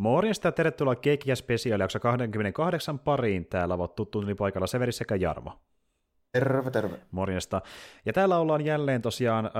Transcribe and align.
Morjesta 0.00 0.48
ja 0.48 0.52
tervetuloa 0.52 0.94
Keikkiä 0.94 1.34
Special 1.34 1.80
jakso 1.80 2.00
28 2.00 2.98
pariin. 2.98 3.46
Täällä 3.46 3.74
ovat 3.74 3.94
tuttu 3.94 4.22
paikalla 4.38 4.66
Severi 4.66 4.92
sekä 4.92 5.14
Jarmo. 5.14 5.52
Terve, 6.32 6.70
terve. 6.70 6.96
Morjesta. 7.10 7.62
Ja 8.06 8.12
täällä 8.12 8.38
ollaan 8.38 8.64
jälleen 8.64 9.02
tosiaan 9.02 9.46
äh, 9.46 9.52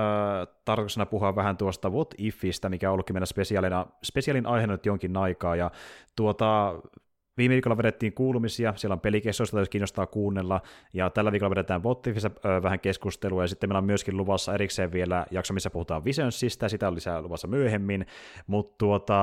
tarkoituksena 0.65 1.05
puhua 1.05 1.35
vähän 1.35 1.57
tuosta 1.57 1.89
What 1.89 2.13
Ifistä, 2.17 2.69
mikä 2.69 2.89
on 2.89 2.93
ollutkin 2.93 3.15
meidän 3.15 3.27
spesiaalina, 3.27 3.85
spesiaalin 4.03 4.45
aiheena 4.45 4.73
nyt 4.73 4.85
jonkin 4.85 5.17
aikaa. 5.17 5.55
Ja 5.55 5.71
tuota, 6.15 6.75
Viime 7.37 7.53
viikolla 7.53 7.77
vedettiin 7.77 8.13
kuulumisia, 8.13 8.73
siellä 8.75 8.93
on 8.93 8.99
pelikeskustelua, 8.99 9.61
jos 9.61 9.69
kiinnostaa 9.69 10.07
kuunnella, 10.07 10.61
ja 10.93 11.09
tällä 11.09 11.31
viikolla 11.31 11.49
vedetään 11.49 11.81
Bottifissa 11.81 12.31
vähän 12.63 12.79
keskustelua, 12.79 13.43
ja 13.43 13.47
sitten 13.47 13.69
meillä 13.69 13.77
on 13.77 13.85
myöskin 13.85 14.17
luvassa 14.17 14.53
erikseen 14.53 14.91
vielä 14.91 15.25
jakso, 15.31 15.53
missä 15.53 15.69
puhutaan 15.69 16.05
Visionsista, 16.05 16.69
sitä 16.69 16.87
on 16.87 16.95
lisää 16.95 17.21
luvassa 17.21 17.47
myöhemmin, 17.47 18.05
mutta 18.47 18.75
tuota, 18.77 19.15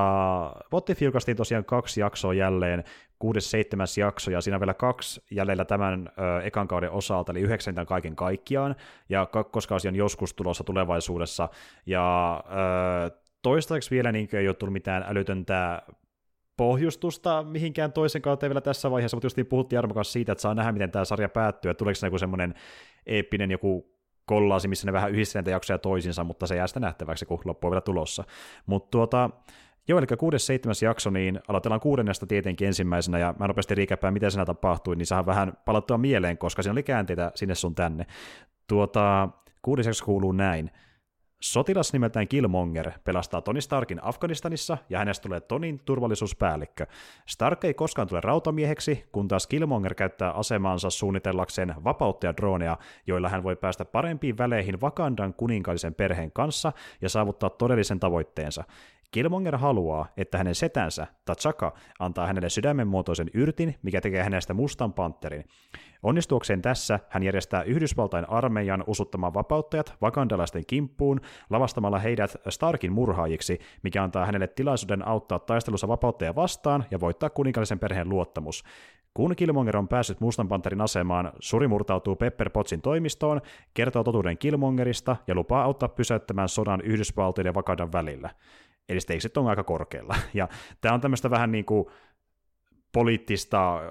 Bottif 0.70 1.02
julkaistiin 1.02 1.36
tosiaan 1.36 1.64
kaksi 1.64 2.00
jaksoa 2.00 2.34
jälleen, 2.34 2.84
kuudes, 3.18 3.50
seitsemäs 3.50 3.98
jakso, 3.98 4.30
ja 4.30 4.40
siinä 4.40 4.56
on 4.56 4.60
vielä 4.60 4.74
kaksi 4.74 5.22
jäljellä 5.30 5.64
tämän 5.64 6.08
ö, 6.08 6.42
ekan 6.42 6.68
kauden 6.68 6.90
osalta, 6.90 7.32
eli 7.32 7.40
yhdeksän 7.40 7.86
kaiken 7.86 8.16
kaikkiaan, 8.16 8.76
ja 9.08 9.26
kakkoskausi 9.26 9.88
on 9.88 9.96
joskus 9.96 10.34
tulossa 10.34 10.64
tulevaisuudessa, 10.64 11.48
ja 11.86 12.36
ö, 13.06 13.10
toistaiseksi 13.42 13.90
vielä 13.90 14.12
niin 14.12 14.28
ei 14.32 14.48
ole 14.48 14.54
tullut 14.54 14.72
mitään 14.72 15.04
älytöntä 15.08 15.82
pohjustusta 16.58 17.42
mihinkään 17.42 17.92
toisen 17.92 18.22
kautta 18.22 18.48
vielä 18.48 18.60
tässä 18.60 18.90
vaiheessa, 18.90 19.16
mutta 19.16 19.26
justiin 19.26 19.46
puhuttiin 19.46 19.76
Jarmo 19.76 19.94
kanssa 19.94 20.12
siitä, 20.12 20.32
että 20.32 20.42
saa 20.42 20.54
nähdä, 20.54 20.72
miten 20.72 20.90
tämä 20.90 21.04
sarja 21.04 21.28
päättyy, 21.28 21.70
että 21.70 21.78
tuleeko 21.78 21.94
se 21.94 22.06
joku 22.06 22.18
semmoinen 22.18 22.54
eeppinen 23.06 23.50
joku 23.50 23.98
kollaasi, 24.24 24.68
missä 24.68 24.86
ne 24.86 24.92
vähän 24.92 25.10
yhdistetään 25.10 25.42
näitä 25.42 25.54
jaksoja 25.54 25.78
toisinsa, 25.78 26.24
mutta 26.24 26.46
se 26.46 26.56
jää 26.56 26.66
sitä 26.66 26.80
nähtäväksi, 26.80 27.26
kun 27.26 27.40
loppu 27.44 27.66
on 27.66 27.70
vielä 27.70 27.80
tulossa. 27.80 28.24
Mutta 28.66 28.90
tuota, 28.90 29.30
Joo, 29.88 29.98
eli 29.98 30.06
kuudes 30.18 30.46
seitsemäs 30.46 30.82
jakso, 30.82 31.10
niin 31.10 31.40
aloitellaan 31.48 31.80
kuudennesta 31.80 32.26
tietenkin 32.26 32.66
ensimmäisenä, 32.66 33.18
ja 33.18 33.34
mä 33.38 33.46
nopeasti 33.46 33.74
riikäpään, 33.74 34.14
miten 34.14 34.30
siinä 34.30 34.44
tapahtui, 34.44 34.96
niin 34.96 35.06
saa 35.06 35.26
vähän 35.26 35.52
palattua 35.64 35.98
mieleen, 35.98 36.38
koska 36.38 36.62
siinä 36.62 36.72
oli 36.72 36.82
käänteitä 36.82 37.32
sinne 37.34 37.54
sun 37.54 37.74
tänne. 37.74 38.06
Tuota, 38.66 39.28
kuudes 39.62 39.86
jakso 39.86 40.04
kuuluu 40.04 40.32
näin. 40.32 40.70
Sotilas 41.40 41.92
nimeltään 41.92 42.28
Killmonger 42.28 42.90
pelastaa 43.04 43.40
Tony 43.40 43.60
Starkin 43.60 44.04
Afganistanissa 44.04 44.78
ja 44.90 44.98
hänestä 44.98 45.22
tulee 45.22 45.40
Tonin 45.40 45.80
turvallisuuspäällikkö. 45.84 46.86
Stark 47.26 47.64
ei 47.64 47.74
koskaan 47.74 48.08
tule 48.08 48.20
rautamieheksi, 48.20 49.04
kun 49.12 49.28
taas 49.28 49.46
Killmonger 49.46 49.94
käyttää 49.94 50.30
asemaansa 50.30 50.90
suunnitellakseen 50.90 51.74
vapauttajadroneja, 51.84 52.78
joilla 53.06 53.28
hän 53.28 53.42
voi 53.42 53.56
päästä 53.56 53.84
parempiin 53.84 54.38
väleihin 54.38 54.80
Wakandan 54.80 55.34
kuninkaallisen 55.34 55.94
perheen 55.94 56.32
kanssa 56.32 56.72
ja 57.00 57.08
saavuttaa 57.08 57.50
todellisen 57.50 58.00
tavoitteensa. 58.00 58.64
Killmonger 59.10 59.56
haluaa, 59.56 60.06
että 60.16 60.38
hänen 60.38 60.54
setänsä, 60.54 61.06
T'Chaka, 61.30 61.72
antaa 61.98 62.26
hänelle 62.26 62.48
sydämenmuotoisen 62.48 63.30
yrtin, 63.34 63.74
mikä 63.82 64.00
tekee 64.00 64.22
hänestä 64.22 64.54
mustan 64.54 64.92
panterin. 64.92 65.44
Onnistuakseen 66.02 66.62
tässä 66.62 67.00
hän 67.08 67.22
järjestää 67.22 67.62
Yhdysvaltain 67.62 68.30
armeijan 68.30 68.84
usuttamaan 68.86 69.34
vapauttajat 69.34 69.94
vakandalaisten 70.00 70.66
kimppuun 70.66 71.20
lavastamalla 71.50 71.98
heidät 71.98 72.36
Starkin 72.48 72.92
murhaajiksi, 72.92 73.58
mikä 73.82 74.02
antaa 74.02 74.26
hänelle 74.26 74.46
tilaisuuden 74.46 75.08
auttaa 75.08 75.38
taistelussa 75.38 75.88
vapauttajia 75.88 76.34
vastaan 76.34 76.84
ja 76.90 77.00
voittaa 77.00 77.30
kuninkaallisen 77.30 77.78
perheen 77.78 78.08
luottamus. 78.08 78.64
Kun 79.14 79.36
Killmonger 79.36 79.76
on 79.76 79.88
päässyt 79.88 80.20
Mustan 80.20 80.48
Panterin 80.48 80.80
asemaan, 80.80 81.32
Suri 81.40 81.68
murtautuu 81.68 82.16
Pepper 82.16 82.50
Potsin 82.50 82.82
toimistoon, 82.82 83.40
kertoo 83.74 84.04
totuuden 84.04 84.38
Killmongerista 84.38 85.16
ja 85.26 85.34
lupaa 85.34 85.64
auttaa 85.64 85.88
pysäyttämään 85.88 86.48
sodan 86.48 86.80
Yhdysvaltojen 86.80 87.46
ja 87.46 87.54
Vakandan 87.54 87.92
välillä. 87.92 88.30
Eli 88.88 89.00
stakesit 89.00 89.36
on 89.36 89.48
aika 89.48 89.64
korkealla. 89.64 90.16
Ja 90.34 90.48
tämä 90.80 90.94
on 90.94 91.00
tämmöistä 91.00 91.30
vähän 91.30 91.52
niin 91.52 91.64
kuin 91.64 91.86
poliittista 92.92 93.76
äh, 93.76 93.82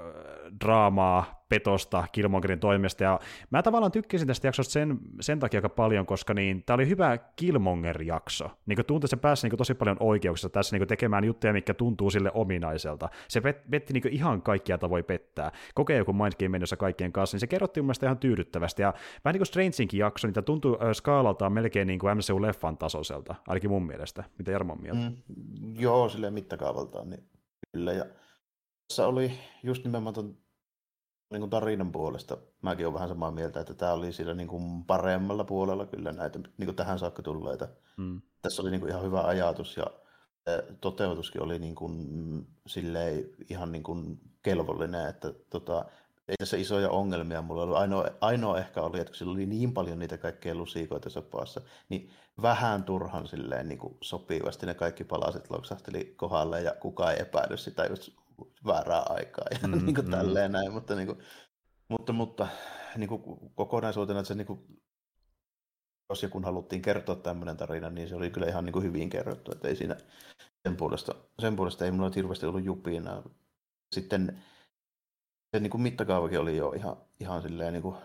draamaa, 0.65 1.36
petosta 1.49 2.03
Killmongerin 2.11 2.59
toimesta, 2.59 3.03
ja 3.03 3.19
mä 3.49 3.63
tavallaan 3.63 3.91
tykkäsin 3.91 4.27
tästä 4.27 4.47
jaksosta 4.47 4.71
sen, 4.71 4.99
sen 5.21 5.39
takia 5.39 5.57
aika 5.57 5.69
paljon, 5.69 6.05
koska 6.05 6.33
niin, 6.33 6.63
tämä 6.65 6.75
oli 6.75 6.87
hyvä 6.87 7.17
Killmonger-jakso. 7.17 8.49
Niin 8.65 8.77
tuntuu, 8.77 8.97
että 8.97 9.07
se 9.07 9.17
pääsi 9.17 9.47
niin 9.47 9.57
tosi 9.57 9.73
paljon 9.73 9.97
oikeuksista 9.99 10.49
tässä 10.49 10.77
niin 10.77 10.87
tekemään 10.87 11.23
juttuja, 11.23 11.53
mikä 11.53 11.73
tuntuu 11.73 12.09
sille 12.09 12.31
ominaiselta. 12.33 13.09
Se 13.27 13.41
pet, 13.41 13.69
petti 13.69 13.93
niin 13.93 14.13
ihan 14.13 14.41
kaikkia 14.41 14.77
tavoin 14.77 15.05
pettää. 15.05 15.51
Kokee 15.75 15.97
joku 15.97 16.13
Mind 16.13 16.49
menossa 16.49 16.77
kaikkien 16.77 17.11
kanssa, 17.11 17.35
niin 17.35 17.39
se 17.39 17.47
kerrottiin 17.47 17.85
mun 17.85 17.93
ihan 18.03 18.17
tyydyttävästi, 18.17 18.81
ja 18.81 18.93
vähän 19.25 19.33
niin 19.33 19.39
kuin 19.39 19.47
Stranginkin 19.47 19.99
jakso, 19.99 20.27
niin 20.27 20.33
tämä 20.33 20.43
tuntuu 20.43 20.77
skaalaltaan 20.93 21.53
melkein 21.53 21.87
niin 21.87 21.99
kuin 21.99 22.17
MCU-leffan 22.17 22.77
tasoiselta, 22.77 23.35
ainakin 23.47 23.69
mun 23.69 23.85
mielestä. 23.85 24.23
Mitä 24.37 24.51
Jarmo 24.51 24.73
on 24.73 24.81
mieltä? 24.81 25.09
Mm, 25.09 25.15
joo, 25.79 26.09
silleen 26.09 26.33
mittakaavaltaan, 26.33 27.09
niin 27.09 27.23
kyllä, 27.73 27.93
ja 27.93 28.05
tässä 28.87 29.07
oli 29.07 29.31
just 29.63 29.83
nimenomaan 29.83 30.13
ton 30.13 30.37
niin 31.31 31.41
kuin 31.41 31.49
tarinan 31.49 31.91
puolesta, 31.91 32.37
mäkin 32.61 32.85
olen 32.85 32.93
vähän 32.93 33.09
samaa 33.09 33.31
mieltä, 33.31 33.59
että 33.59 33.73
tämä 33.73 33.93
oli 33.93 34.13
sillä 34.13 34.33
niin 34.33 34.47
kuin 34.47 34.83
paremmalla 34.83 35.43
puolella 35.43 35.85
kyllä 35.85 36.11
näitä 36.11 36.39
niin 36.39 36.65
kuin 36.67 36.75
tähän 36.75 36.99
saakka 36.99 37.21
tulleita. 37.21 37.67
Mm. 37.97 38.21
Tässä 38.41 38.61
oli 38.61 38.71
niin 38.71 38.81
kuin 38.81 38.89
ihan 38.89 39.03
hyvä 39.03 39.21
ajatus 39.21 39.77
ja 39.77 39.87
toteutuskin 40.81 41.41
oli 41.41 41.59
niin 41.59 41.75
kuin, 41.75 42.47
silleen 42.67 43.29
ihan 43.49 43.71
niin 43.71 43.83
kuin 43.83 44.19
kelvollinen, 44.43 45.09
että 45.09 45.33
tota, 45.49 45.85
ei 46.27 46.35
tässä 46.39 46.57
isoja 46.57 46.89
ongelmia 46.89 47.41
mulla 47.41 47.63
ollut. 47.63 47.77
Ainoa, 47.77 48.07
ainoa 48.21 48.59
ehkä 48.59 48.81
oli, 48.81 48.99
että 48.99 49.11
kun 49.11 49.17
sillä 49.17 49.31
oli 49.31 49.45
niin 49.45 49.73
paljon 49.73 49.99
niitä 49.99 50.17
kaikkea 50.17 50.55
lusikoita 50.55 51.09
sopassa, 51.09 51.61
niin 51.89 52.09
vähän 52.41 52.83
turhan 52.83 53.27
silleen 53.27 53.67
niin 53.67 53.79
kuin 53.79 53.97
sopivasti 54.01 54.65
ne 54.65 54.73
kaikki 54.73 55.03
palaset 55.03 55.49
loksahteli 55.49 56.13
kohdalle 56.17 56.61
ja 56.61 56.71
kukaan 56.79 57.13
ei 57.13 57.21
epäily 57.21 57.57
sitä 57.57 57.85
just 57.85 58.09
väärää 58.65 59.03
aikaa 59.09 59.45
ja 59.51 59.67
mm, 59.67 59.73
niin 59.85 59.95
kuin 59.95 60.05
mm. 60.05 60.11
tälleen 60.11 60.51
näin, 60.51 60.71
mutta, 60.71 60.95
niin 60.95 61.07
kuin, 61.07 61.19
mutta, 61.89 62.13
mutta 62.13 62.47
niin 62.97 63.09
kuin 63.09 63.21
kokonaisuutena, 63.55 64.19
että 64.19 64.27
se 64.27 64.35
niin 64.35 64.47
kuin, 64.47 64.59
jos 66.09 66.23
ja 66.23 66.29
kun 66.29 66.43
haluttiin 66.43 66.81
kertoa 66.81 67.15
tämmöinen 67.15 67.57
tarina, 67.57 67.89
niin 67.89 68.07
se 68.07 68.15
oli 68.15 68.29
kyllä 68.29 68.47
ihan 68.47 68.65
niin 68.65 68.73
kuin 68.73 68.85
hyvin 68.85 69.09
kerrottu, 69.09 69.51
että 69.51 69.67
ei 69.67 69.75
siinä 69.75 69.97
sen 70.67 70.77
puolesta, 70.77 71.15
sen 71.41 71.55
puolesta 71.55 71.85
ei 71.85 71.91
mulla 71.91 72.11
hirveästi 72.15 72.45
ollut 72.45 72.63
jupina. 72.63 73.23
Sitten 73.95 74.43
se 75.55 75.59
niin 75.59 75.71
kuin 75.71 75.81
mittakaavakin 75.81 76.39
oli 76.39 76.57
jo 76.57 76.71
ihan, 76.71 76.97
ihan 77.19 77.41
silleen 77.41 77.73
niin 77.73 77.81
kuin, 77.81 77.95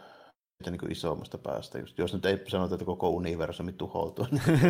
niin 0.66 0.78
kuin 0.78 0.92
isommasta 0.92 1.38
päästä. 1.38 1.78
Just, 1.78 1.98
jos 1.98 2.14
nyt 2.14 2.26
ei 2.26 2.44
sanota, 2.48 2.74
että 2.74 2.84
koko 2.84 3.10
universumi 3.10 3.72
tuhoutuu, 3.72 4.26
niin, 4.30 4.42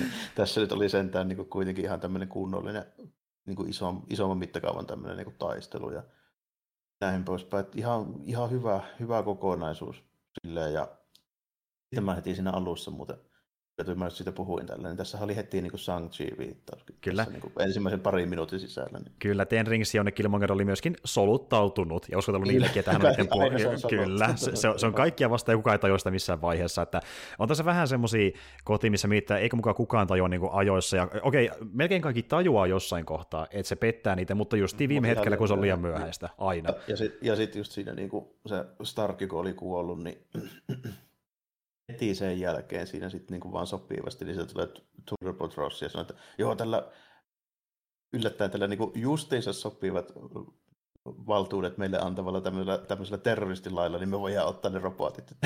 niin 0.00 0.12
tässä 0.34 0.60
nyt 0.60 0.72
oli 0.72 0.88
sentään 0.88 1.28
niin 1.28 1.36
kuin 1.36 1.50
kuitenkin 1.50 1.84
ihan 1.84 2.00
tämmöinen 2.00 2.28
kunnollinen 2.28 2.84
niin 3.50 3.56
kuin 3.56 3.70
iso, 3.70 3.94
isomman 4.10 4.38
mittakaavan 4.38 4.86
tämmöinen 4.86 5.16
niin 5.16 5.24
kuin 5.24 5.38
taistelu 5.38 5.90
ja 5.90 6.02
näin 7.00 7.24
poispäin. 7.24 7.64
Että 7.64 7.78
ihan, 7.78 8.14
ihan 8.24 8.50
hyvä, 8.50 8.80
hyvä 9.00 9.22
kokonaisuus 9.22 10.04
silleen 10.42 10.72
ja 10.72 10.98
sitten 11.82 12.04
mä 12.04 12.14
heti 12.14 12.34
siinä 12.34 12.50
alussa 12.50 12.90
muuten 12.90 13.29
että 13.80 13.94
mä 13.94 14.10
siitä 14.10 14.32
puhuin 14.32 14.66
tällä, 14.66 14.88
niin 14.88 14.96
tässä 14.96 15.18
oli 15.20 15.36
heti 15.36 15.62
niin 15.62 15.72
Shang-Chi 15.72 16.38
viittaus. 16.38 16.84
Kyllä. 17.00 17.24
Tässä, 17.24 17.32
niin 17.32 17.52
kuin 17.52 17.66
ensimmäisen 17.66 18.00
parin 18.00 18.28
minuutin 18.28 18.60
sisällä. 18.60 18.98
Niin. 18.98 19.12
Kyllä, 19.18 19.46
Ten 19.46 19.66
Rings, 19.66 19.94
jonne 19.94 20.12
Killmonger 20.12 20.52
oli 20.52 20.64
myöskin 20.64 20.96
soluttautunut 21.04 22.06
ja 22.10 22.18
uskotellut 22.18 22.48
niillekin, 22.48 22.78
että 22.78 22.92
hän 22.92 23.06
on 23.06 23.28
puolella. 23.28 23.88
Kyllä, 23.88 24.32
se, 24.36 24.56
se, 24.56 24.68
se, 24.76 24.86
on 24.86 24.94
kaikkia 24.94 25.30
vasta 25.30 25.52
ja 25.52 25.56
kukaan 25.56 25.74
ei 25.74 25.78
tajua 25.78 25.98
sitä 25.98 26.10
missään 26.10 26.42
vaiheessa. 26.42 26.82
Että 26.82 27.00
on 27.38 27.48
tässä 27.48 27.64
vähän 27.64 27.88
semmoisia 27.88 28.30
kohtia, 28.64 28.90
missä 28.90 29.08
miittää, 29.08 29.38
eikö 29.38 29.56
mukaan 29.56 29.76
kukaan 29.76 30.06
tajua 30.06 30.28
niin 30.28 30.40
kuin 30.40 30.52
ajoissa. 30.52 30.96
Ja, 30.96 31.08
okei, 31.22 31.50
melkein 31.72 32.02
kaikki 32.02 32.22
tajuaa 32.22 32.66
jossain 32.66 33.06
kohtaa, 33.06 33.46
että 33.50 33.68
se 33.68 33.76
pettää 33.76 34.16
niitä, 34.16 34.34
mutta 34.34 34.56
just 34.56 34.78
viime 34.78 35.08
hetkellä, 35.08 35.36
kun 35.36 35.48
se 35.48 35.54
on 35.54 35.60
liian 35.60 35.80
myöhäistä, 35.80 36.28
aina. 36.38 36.70
Ja, 36.70 36.76
ja 36.88 36.96
sitten 36.96 37.26
ja 37.26 37.36
sit 37.36 37.54
just 37.54 37.72
siinä 37.72 37.92
niin 37.92 38.08
kuin 38.08 38.24
se 38.46 38.64
Stark, 38.82 39.18
kun 39.28 39.40
oli 39.40 39.52
kuollut, 39.52 40.02
niin 40.04 40.18
heti 41.90 42.14
sen 42.14 42.40
jälkeen 42.40 42.86
siinä 42.86 43.08
sitten 43.08 43.34
niin 43.34 43.40
kuin 43.40 43.52
vaan 43.52 43.66
sopivasti, 43.66 44.24
niin 44.24 44.36
se 44.36 44.46
tulee 44.46 44.68
Turbo 45.08 45.50
Ross 45.56 45.82
ja 45.82 45.88
sanoo, 45.88 46.02
että 46.02 46.14
joo, 46.38 46.56
tällä 46.56 46.88
yllättäen 48.12 48.50
tällä 48.50 48.66
niin 48.66 48.78
kuin 48.78 48.92
justiinsa 48.94 49.52
sopivat 49.52 50.12
valtuudet 51.06 51.78
meille 51.78 51.98
antavalla 51.98 52.40
tämmöisellä, 52.40 52.78
tämmöisellä 52.78 53.18
terroristilailla, 53.18 53.98
niin 53.98 54.08
me 54.08 54.20
voidaan 54.20 54.48
ottaa 54.48 54.70
ne 54.70 54.78
robotit. 54.78 55.32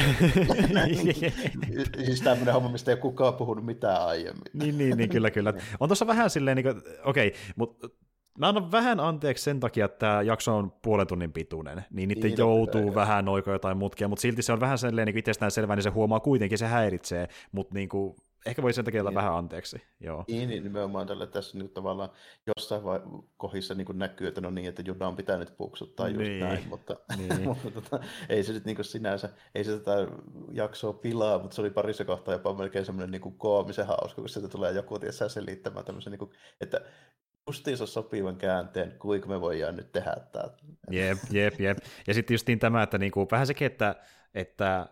siis 2.05 2.21
tämmöinen 2.21 2.55
homma, 2.55 2.69
mistä 2.69 2.91
ei 2.91 2.97
kukaan 2.97 3.35
puhunut 3.35 3.65
mitään 3.65 4.07
aiemmin. 4.07 4.43
niin, 4.53 4.79
niin, 4.79 4.97
niin, 4.97 5.11
kyllä, 5.11 5.31
kyllä. 5.31 5.55
On 5.81 5.89
tuossa 5.89 6.07
vähän 6.07 6.31
silleen, 6.31 6.57
niin 6.57 6.69
okei, 7.05 7.29
okay, 7.29 7.41
mutta 7.57 7.89
Mä 8.39 8.49
annan 8.49 8.73
vähän 8.73 9.01
anteeksi 9.01 9.45
sen 9.45 9.61
takia, 9.61 9.85
että 9.85 9.99
tämä 9.99 10.23
jakso 10.23 10.57
on 10.57 10.73
puolen 10.83 11.07
tunnin 11.07 11.33
pituinen, 11.33 11.85
niin 11.91 12.09
niiden 12.09 12.23
niin, 12.23 12.39
joutuu 12.39 12.85
no, 12.85 12.95
vähän 12.95 13.25
noiko 13.25 13.53
jotain 13.53 13.77
mutkia, 13.77 14.09
mutta 14.09 14.23
silti 14.23 14.43
se 14.43 14.53
on 14.53 14.61
vähän 14.61 14.79
sellainen 14.79 15.07
niin 15.07 15.19
itsestään 15.19 15.51
selvää, 15.51 15.77
niin 15.77 15.83
se 15.83 15.91
huomaa 15.91 16.21
kuitenkin, 16.21 16.59
se 16.59 16.67
häiritsee, 16.67 17.29
mutta 17.53 17.75
niin 17.75 17.89
kuin, 17.89 18.17
ehkä 18.47 18.63
voi 18.63 18.73
sen 18.73 18.85
takia 18.85 19.03
niin. 19.03 19.15
vähän 19.15 19.35
anteeksi. 19.35 19.83
Joo. 20.01 20.25
Niin, 20.29 20.49
niin 20.49 20.63
nimenomaan 20.63 21.07
tällä 21.07 21.27
tässä 21.27 21.59
niin 21.59 21.71
tavallaan 21.71 22.11
jossain 22.47 22.85
vai- 22.85 23.01
kohdissa 23.37 23.75
niin 23.75 23.87
näkyy, 23.93 24.27
että 24.27 24.41
no 24.41 24.51
niin, 24.51 24.69
että 24.69 24.83
juna 24.87 25.09
on 25.09 25.17
pitänyt 25.17 25.57
puksuttaa 25.57 26.09
just 26.09 26.19
niin. 26.19 26.41
näin, 26.41 26.69
mutta, 26.69 26.97
niin. 27.19 27.43
mutta 27.43 27.71
tota, 27.71 28.01
ei 28.29 28.45
se 28.45 28.53
nyt 28.53 28.65
niin 28.65 28.85
sinänsä, 28.85 29.29
ei 29.55 29.65
se 29.65 29.79
tätä 29.79 30.07
jaksoa 30.53 30.93
pilaa, 30.93 31.39
mutta 31.39 31.55
se 31.55 31.61
oli 31.61 31.71
parissa 31.71 32.05
kohtaa 32.05 32.35
jopa 32.35 32.55
melkein 32.55 32.85
semmoinen 32.85 33.11
niin 33.11 33.39
koomisen 33.39 33.87
hauska, 33.87 34.23
kun 34.23 34.29
sieltä 34.29 34.49
tulee 34.49 34.73
joku 34.73 34.99
tiesä 34.99 35.29
selittämään 35.29 35.85
tämmöisen, 35.85 36.11
niin 36.11 36.19
kuin, 36.19 36.31
että 36.61 36.81
justiinsa 37.47 37.87
sopivan 37.87 38.37
käänteen, 38.37 38.95
kuinka 38.99 39.29
me 39.29 39.41
voidaan 39.41 39.77
nyt 39.77 39.93
tehdä 39.93 40.17
tämä. 40.33 40.49
Jep, 40.91 41.19
jep, 41.31 41.61
jep. 41.61 41.79
Ja 42.07 42.15
sitten 42.15 42.35
justiin 42.35 42.59
tämä, 42.59 42.83
että 42.83 42.99
niinku, 42.99 43.29
vähän 43.31 43.47
sekin, 43.47 43.67
että, 43.67 43.95
että 44.35 44.89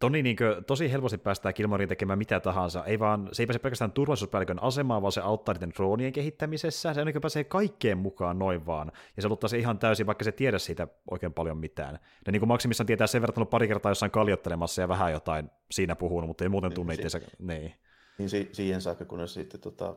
Toni 0.00 0.22
niin 0.22 0.36
kuin, 0.36 0.64
tosi 0.64 0.92
helposti 0.92 1.18
päästää 1.18 1.52
Kilmoriin 1.52 1.88
tekemään 1.88 2.18
mitä 2.18 2.40
tahansa. 2.40 2.84
Ei 2.84 2.98
vaan, 2.98 3.28
se 3.32 3.42
ei 3.42 3.46
pääse 3.46 3.58
pelkästään 3.58 3.92
turvallisuuspäällikön 3.92 4.62
asemaan, 4.62 5.02
vaan 5.02 5.12
se 5.12 5.20
auttaa 5.20 5.54
niiden 5.54 5.72
droonien 5.76 6.12
kehittämisessä. 6.12 6.94
Se 6.94 7.04
niin 7.04 7.20
pääsee 7.20 7.44
kaikkeen 7.44 7.98
mukaan 7.98 8.38
noin 8.38 8.66
vaan. 8.66 8.92
Ja 9.16 9.22
se 9.22 9.28
luottaa 9.28 9.48
se 9.48 9.58
ihan 9.58 9.78
täysin, 9.78 10.06
vaikka 10.06 10.24
se 10.24 10.32
tiedä 10.32 10.58
siitä 10.58 10.88
oikein 11.10 11.32
paljon 11.34 11.56
mitään. 11.56 11.98
Ne 12.26 12.32
niin 12.32 12.40
kuin 12.40 12.48
maksimissaan 12.48 12.86
tietää 12.86 13.06
sen 13.06 13.22
verran 13.22 13.46
pari 13.46 13.68
kertaa 13.68 13.90
jossain 13.90 14.10
kaljottelemassa 14.10 14.82
ja 14.82 14.88
vähän 14.88 15.12
jotain 15.12 15.50
siinä 15.70 15.96
puhunut, 15.96 16.28
mutta 16.28 16.44
ei 16.44 16.48
muuten 16.48 16.72
tunne 16.72 16.92
niin, 16.92 17.06
itseänsä. 17.06 17.28
Niin. 17.38 17.74
niin 18.18 18.30
si- 18.30 18.48
siihen 18.52 18.80
saakka, 18.80 19.04
kun 19.04 19.28
sitten 19.28 19.60
tota, 19.60 19.96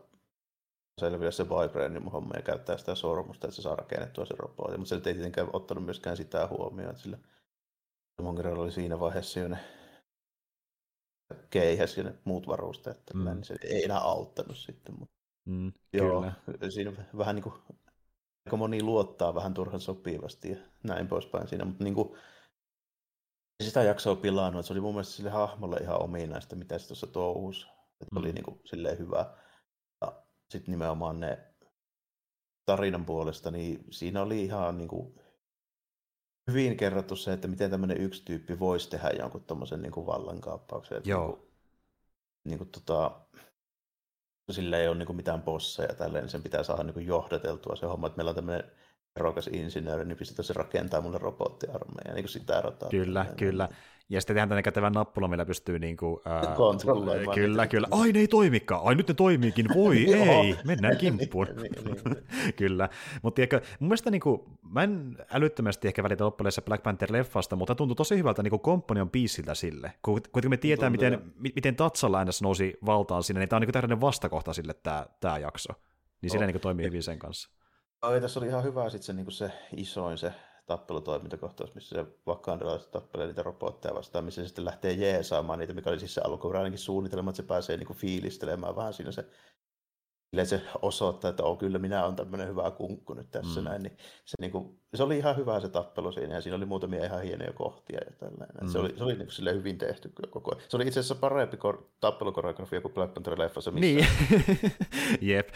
selviä 1.00 1.32
se 1.32 1.50
Vibranium 1.50 2.12
homma 2.12 2.36
ja 2.36 2.42
käyttää 2.42 2.78
sitä 2.78 2.96
sormusta, 2.96 3.48
että 3.48 3.56
se 3.56 3.62
saa 3.62 3.76
rakennettua 3.76 4.26
se 4.26 4.36
robotti. 4.38 4.78
Mutta 4.78 4.90
se 4.90 4.96
ei 4.96 5.02
tietenkään 5.02 5.50
ottanut 5.54 5.86
myöskään 5.86 6.18
sitä 6.18 6.48
huomioon, 6.48 6.98
sillä 6.98 7.18
Mongerella 8.22 8.64
oli 8.64 8.72
siinä 8.72 9.00
vaiheessa 9.00 9.40
jo 9.40 9.48
ne 9.48 9.60
keihäs 11.50 11.98
ja 11.98 12.04
ne 12.04 12.14
muut 12.24 12.48
varusteet, 12.48 13.02
mm. 13.14 13.26
niin 13.26 13.44
se 13.44 13.56
ei 13.64 13.84
enää 13.84 14.00
auttanut 14.00 14.58
sitten. 14.58 14.96
Mutta 15.00 15.16
mm, 15.46 15.74
joo, 15.94 16.26
kyllä. 16.46 16.72
siinä 16.72 16.92
vähän 17.18 17.36
niin 17.36 17.44
kuin, 17.44 17.56
aika 18.46 18.58
moni 18.58 18.84
luottaa 18.84 19.36
vähän 19.36 19.54
turhan 19.54 19.80
sopivasti 19.80 20.52
ja 20.52 20.58
näin 20.84 21.08
poispäin 21.08 21.48
siinä, 21.48 21.66
mutta 21.66 21.84
niin 21.84 21.96
kuin, 21.96 22.18
sitä 23.64 23.84
jaksoa 23.84 24.16
pilannut, 24.16 24.60
että 24.60 24.68
se 24.68 24.74
oli 24.74 24.82
mun 24.82 24.94
mielestä 24.94 25.14
sille 25.14 25.30
hahmolle 25.30 25.78
ihan 25.78 26.04
ominaista, 26.04 26.56
mitä 26.56 26.80
se 26.80 26.88
tuossa 26.88 27.08
touhusi. 27.08 27.68
Että 28.02 28.16
mm. 28.16 28.18
oli 28.18 28.34
niin 28.34 28.44
kuin, 28.44 28.62
silleen 28.66 29.00
hyvä. 29.00 29.34
Sitten 30.50 30.72
nimenomaan 30.72 31.20
ne 31.20 31.40
tarinan 32.66 33.06
puolesta, 33.06 33.52
niin 33.52 33.86
siinä 33.90 34.22
oli 34.22 34.44
ihan 34.44 34.78
niin 34.78 34.88
kuin, 34.88 35.16
hyvin 36.50 36.78
kerrottu 36.78 37.16
se, 37.16 37.34
että 37.34 37.48
miten 37.48 37.72
tämmöinen 37.72 38.02
yksi 38.02 38.26
tyyppi 38.26 38.60
voisi 38.60 38.90
tehdä 38.90 39.10
jonkun 39.10 39.44
tuommoisen 39.44 39.82
niin 39.82 39.94
vallankaappauksen. 39.96 40.98
Että 40.98 41.10
Joo. 41.10 41.28
Niin 41.28 41.38
kuin, 41.38 41.50
niin 42.44 42.58
kuin, 42.58 42.70
tota, 42.70 43.22
sillä 44.52 44.78
ei 44.78 44.88
ole 44.88 44.98
niin 44.98 45.06
kuin 45.06 45.16
mitään 45.16 45.42
bosseja 45.42 45.96
tälleen, 45.96 46.24
niin 46.24 46.32
sen 46.32 46.44
pitää 46.44 46.64
saada 46.64 46.84
niin 46.84 46.94
kuin 46.94 47.08
johdateltua 47.08 47.76
se 47.76 47.86
homma, 47.86 48.08
että 48.08 48.18
meillä 48.18 48.30
on 48.30 48.36
tämmöinen 48.36 48.72
erokas 49.16 49.48
insinööri, 49.48 50.06
niin 50.06 50.18
pistetään 50.18 50.44
se 50.44 50.54
rakentaa 50.54 51.02
mulle 51.02 51.18
robottiarmeija, 51.18 52.14
niin 52.14 52.24
kuin 52.24 52.30
sitä 52.30 52.60
erotaan. 52.60 52.90
Kyllä, 52.90 53.26
kyllä. 53.38 53.70
Ja 54.10 54.22
sitten 54.22 54.34
tehdään 54.34 54.50
tänne 54.50 54.64
kätevän 54.64 54.94
nappula, 54.94 55.28
millä 55.28 55.46
pystyy 55.46 55.80
niin 55.80 55.98
kuin, 55.98 56.22
ää, 56.26 56.56
kontrolloimaan. 56.56 57.36
Kyllä, 57.36 57.68
kyllä. 57.68 57.88
Ai 57.92 58.12
ne 58.12 58.20
ei 58.20 58.28
toimikaan. 58.28 58.82
Ai 58.86 58.96
nyt 58.96 59.08
ne 59.08 59.14
toimiikin. 59.14 59.66
Voi 59.76 59.98
ei. 60.14 60.56
Mennään 60.64 60.98
kimppuun. 60.98 61.48
niin, 61.62 61.72
niin, 61.86 62.02
niin. 62.06 62.54
kyllä. 62.62 62.90
Mutta 63.22 63.36
tiedätkö, 63.36 63.62
mun 63.80 63.88
mielestä 63.88 64.12
niin 64.12 64.22
kuin, 64.22 64.42
mä 64.62 64.84
en 64.84 65.18
älyttömästi 65.32 65.88
ehkä 65.88 66.04
välitä 66.04 66.26
loppujen 66.26 66.52
Black 66.66 66.84
Panther-leffasta, 66.84 67.56
mutta 67.56 67.76
tuntuu 67.76 67.96
tosi 67.96 68.18
hyvältä 68.18 68.44
niin 68.44 68.60
komponion 68.60 69.10
biisiltä 69.10 69.56
sille. 69.56 69.94
Kuitenkin 70.02 70.50
me 70.50 70.58
tietää, 70.58 70.90
tuntuu, 70.90 71.06
miten, 71.06 71.14
jo. 71.14 71.52
miten 71.56 71.76
Tatsalla 71.76 72.18
äänes 72.18 72.42
nousi 72.42 72.78
valtaan 72.86 73.24
sinne, 73.24 73.40
niin 73.40 73.50
tämä 73.50 73.58
on 73.58 73.62
niin 73.62 73.74
täydellinen 73.74 74.02
vastakohta 74.02 74.54
sille 74.54 74.74
tämä, 74.74 75.06
tämä 75.20 75.38
jakso. 75.38 75.74
Niin 76.22 76.38
oh. 76.38 76.48
niin 76.48 76.60
toimii 76.60 76.86
hyvin 76.86 77.04
sen 77.04 77.20
kanssa. 77.20 77.50
Ai, 78.02 78.22
tässä 78.22 78.40
oli 78.40 78.48
ihan 78.48 78.64
hyvä 78.64 78.90
sitten 78.90 79.06
se, 79.06 79.14
niin 79.14 79.32
se 79.32 79.52
isoin 79.76 80.18
se 80.18 80.34
tappelutoimintakohtaus, 80.70 81.76
missä 81.76 81.96
se 81.96 82.06
vakandalaiset 82.28 82.92
tappelee 82.92 83.28
niitä 83.28 83.44
robotteja 83.44 83.96
vastaan, 83.96 84.26
missä 84.26 84.42
se 84.42 84.48
sitten 84.48 84.66
lähtee 84.66 84.94
jeesaamaan 84.94 85.60
niitä, 85.60 85.74
mikä 85.74 85.90
oli 85.90 86.00
siis 86.00 86.14
se 86.14 86.22
alkuperäinenkin 86.22 86.80
suunnitelma, 86.80 87.30
että 87.30 87.42
se 87.42 87.48
pääsee 87.48 87.78
niin 87.78 87.88
kuin 87.88 87.98
fiilistelemään 87.98 88.76
vähän 88.76 88.94
siinä 88.94 89.12
se 89.12 89.26
se 90.44 90.62
osoittaa, 90.82 91.30
että 91.30 91.44
on 91.44 91.58
kyllä 91.58 91.80
minä 91.80 92.06
olen 92.06 92.16
tämmöinen 92.16 92.48
hyvä 92.48 92.72
kunkku 92.72 93.14
nyt 93.14 93.32
tässä 93.32 93.62
mm. 93.62 93.66
näin, 93.66 93.84
niin 93.84 93.98
se, 94.26 94.36
niin 94.42 94.52
kuin, 94.52 94.80
se 94.96 95.04
oli 95.04 95.18
ihan 95.18 95.38
hyvä 95.38 95.60
se 95.60 95.70
tappelu 95.70 96.12
siinä 96.12 96.36
ja 96.36 96.42
siinä 96.42 96.56
oli 96.56 96.66
muutamia 96.66 97.06
ihan 97.06 97.24
hienoja 97.24 97.54
kohtia 97.54 98.00
ja 98.06 98.12
tällainen. 98.20 98.56
Mm. 98.62 98.68
Se 98.68 98.80
oli, 98.80 98.94
se 98.98 99.04
oli 99.04 99.16
niin 99.16 99.28
kuin, 99.44 99.56
hyvin 99.56 99.78
tehty 99.78 100.12
koko 100.30 100.52
ajan. 100.52 100.64
Se 100.70 100.78
oli 100.78 100.88
itse 100.88 101.00
asiassa 101.00 101.16
parempi 101.16 101.58
kor- 101.58 101.84
tappelukoreografia 102.00 102.82
kuin 102.82 102.94
Black 102.94 103.14
Panther 103.14 103.40
leffassa 103.40 103.72
Niin, 103.72 104.08
jep. 105.22 105.50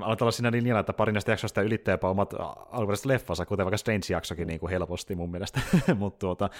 Aloittaa 0.00 0.24
olla 0.24 0.32
siinä 0.32 0.50
linjalla, 0.50 0.80
että 0.80 0.92
pari 0.92 1.12
näistä 1.12 1.32
jaksoista 1.32 1.62
ylittää 1.62 1.92
jopa 1.92 2.10
omat 2.10 2.34
alkuperäiset 2.70 3.06
leffansa, 3.06 3.46
kuten 3.46 3.66
vaikka 3.66 3.76
Strange-jaksokin 3.76 4.46
niin 4.46 4.60
kuin 4.60 4.70
helposti 4.70 5.14
mun 5.14 5.30
mielestä. 5.30 5.60
Mutta 5.94 6.18
tuota, 6.18 6.50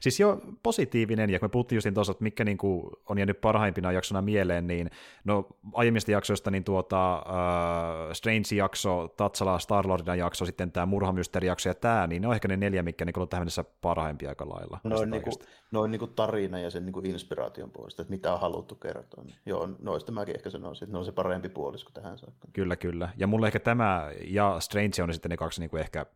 siis 0.00 0.20
jo 0.20 0.40
positiivinen, 0.62 1.30
ja 1.30 1.38
kun 1.38 1.44
me 1.46 1.50
puhuttiin 1.50 1.76
just 1.76 1.88
tuossa, 1.94 2.10
että 2.10 2.24
mikä 2.24 2.44
niin 2.44 2.58
kuin 2.58 2.90
on 3.08 3.18
jäänyt 3.18 3.40
parhaimpina 3.40 3.92
jaksona 3.92 4.22
mieleen, 4.22 4.66
niin 4.66 4.90
no 5.24 5.46
aiemmista 5.74 6.10
jaksoista 6.10 6.50
niin 6.50 6.64
tuota, 6.64 7.17
uh, 7.26 8.12
Strange-jakso, 8.12 9.08
Tatsala 9.08 9.58
Starlordin 9.58 10.18
jakso, 10.18 10.46
sitten 10.46 10.72
tämä 10.72 10.86
Murhamysteri-jakso 10.86 11.68
ja 11.68 11.74
tämä, 11.74 12.06
niin 12.06 12.22
ne 12.22 12.28
on 12.28 12.34
ehkä 12.34 12.48
ne 12.48 12.56
neljä, 12.56 12.82
mitkä 12.82 13.04
niin 13.04 13.18
on 13.18 13.28
tähän 13.28 13.40
mennessä 13.40 13.64
parhaimpia 13.80 14.28
aika 14.28 14.48
lailla. 14.48 14.80
Noin, 14.84 15.10
niin 15.10 15.22
kuin, 15.22 15.34
noin 15.70 15.90
niin 15.90 15.98
kuin 15.98 16.14
tarina 16.14 16.58
ja 16.58 16.70
sen 16.70 16.84
niin 16.84 16.92
kuin 16.92 17.06
inspiraation 17.06 17.70
puolesta, 17.70 18.02
että 18.02 18.12
mitä 18.14 18.32
on 18.32 18.40
haluttu 18.40 18.74
kertoa. 18.74 19.24
Niin 19.24 19.36
joo, 19.46 19.68
noista 19.78 20.12
mäkin 20.12 20.36
ehkä 20.36 20.50
sanoisin, 20.50 20.84
että 20.84 20.92
ne 20.94 20.98
on 20.98 21.04
se 21.04 21.12
parempi 21.12 21.48
puolisko 21.48 21.90
tähän 21.94 22.18
saakka. 22.18 22.48
Kyllä, 22.52 22.76
kyllä. 22.76 23.08
Ja 23.16 23.26
mulle 23.26 23.46
ehkä 23.46 23.60
tämä 23.60 24.10
ja 24.24 24.56
Strange 24.60 25.02
on 25.02 25.12
sitten 25.12 25.30
ne 25.30 25.36
kaksi 25.36 25.60
niin 25.60 25.70
kuin 25.70 25.80
ehkä 25.80 26.06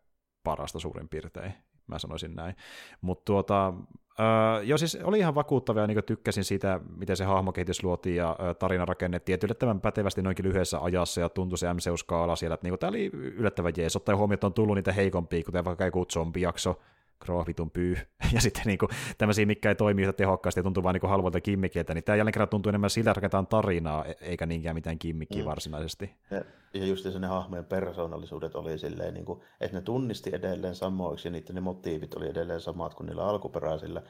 parasta 0.45 0.79
suurin 0.79 1.09
piirtein 1.09 1.55
mä 1.87 1.99
sanoisin 1.99 2.35
näin. 2.35 2.57
Mutta 3.01 3.25
tuota, 3.25 3.75
Öö, 4.21 4.63
joo, 4.63 4.79
siis 4.79 4.99
oli 5.05 5.19
ihan 5.19 5.35
vakuuttavia, 5.35 5.87
niin 5.87 6.05
tykkäsin 6.07 6.45
siitä, 6.45 6.81
miten 6.97 7.17
se 7.17 7.25
hahmokehitys 7.25 7.85
luotiin 7.85 8.17
ja 8.17 8.37
ö, 8.51 8.55
tarina 8.55 8.85
rakennettiin, 8.85 9.35
että 9.35 9.47
yllättävän 9.47 9.81
pätevästi 9.81 10.23
noinkin 10.23 10.45
lyhyessä 10.45 10.79
ajassa 10.81 11.21
ja 11.21 11.29
tuntui 11.29 11.59
se 11.59 11.75
MCU-skaala 11.75 12.37
siellä, 12.37 12.55
että 12.55 12.69
niin 12.69 12.79
tämä 12.79 12.89
oli 12.89 13.11
yllättävän 13.13 13.73
jees, 13.77 13.97
ottaen 13.97 14.19
huomioon, 14.19 14.35
että 14.35 14.47
on 14.47 14.55
tullut 14.55 14.77
niitä 14.77 14.93
heikompia, 14.93 15.45
kuten 15.45 15.65
vaikka 15.65 15.85
joku 15.85 16.07
zombijakso, 16.07 16.81
kroovitun 17.23 17.71
pyy, 17.71 17.97
ja 18.35 18.41
sitten 18.41 18.63
niin 18.67 18.79
kuin, 18.79 18.89
tämmöisiä, 19.19 19.47
mikä 19.47 19.69
ei 19.69 19.75
toimi 19.75 20.03
yhtä 20.03 20.13
tehokkaasti 20.13 20.61
ja 20.61 20.65
tuntuu 20.65 20.83
vain 20.83 20.95
niin 20.95 21.11
halvoilta 21.11 21.41
kimmikiltä, 21.41 21.95
niin 21.95 22.05
tämä 22.05 22.17
jälleen 22.17 22.33
kerran 22.33 22.49
tuntuu 22.49 22.71
enemmän 22.71 22.91
sillä, 22.91 23.11
että 23.11 23.19
rakennetaan 23.19 23.47
tarinaa, 23.47 24.05
e- 24.05 24.17
eikä 24.21 24.47
niinkään 24.47 24.77
mitään 24.77 24.99
kimmikkiä 24.99 25.43
mm. 25.43 25.47
varsinaisesti. 25.47 26.17
Ja, 26.31 26.45
ja 26.75 26.87
just 26.87 27.13
se 27.13 27.19
ne 27.19 27.27
hahmojen 27.27 27.65
persoonallisuudet 27.65 28.55
oli 28.55 28.79
silleen, 28.79 29.15
niin 29.15 29.25
kuin, 29.25 29.41
että 29.61 29.77
ne 29.77 29.83
tunnisti 29.83 30.31
edelleen 30.33 30.75
samoiksi, 30.75 31.29
ja 31.29 31.33
niiden 31.33 31.55
ne 31.55 31.61
motiivit 31.61 32.15
oli 32.15 32.29
edelleen 32.29 32.61
samat 32.61 32.95
kuin 32.95 33.07
niillä 33.07 33.27
alkuperäisillä, 33.27 34.03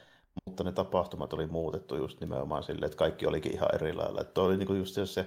mutta 0.45 0.63
ne 0.63 0.71
tapahtumat 0.71 1.33
oli 1.33 1.47
muutettu 1.47 1.95
just 1.95 2.21
nimenomaan 2.21 2.63
silleen, 2.63 2.85
että 2.85 2.97
kaikki 2.97 3.25
olikin 3.25 3.53
ihan 3.53 3.75
eri 3.75 3.93
lailla. 3.93 4.21
Että 4.21 4.41
oli 4.41 4.57
niin 4.57 4.67
kuin 4.67 4.79
just 4.79 4.97
se, 5.05 5.25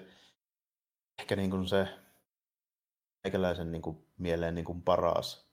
ehkä 1.19 1.37
niin 1.37 1.51
kuin 1.51 1.69
se 1.69 1.89
eikäläisen 3.25 3.73
niin 3.73 3.83
kuin 3.83 3.99
mieleen 4.19 4.55
niin 4.55 4.65
kuin 4.65 4.83
paras 4.83 5.47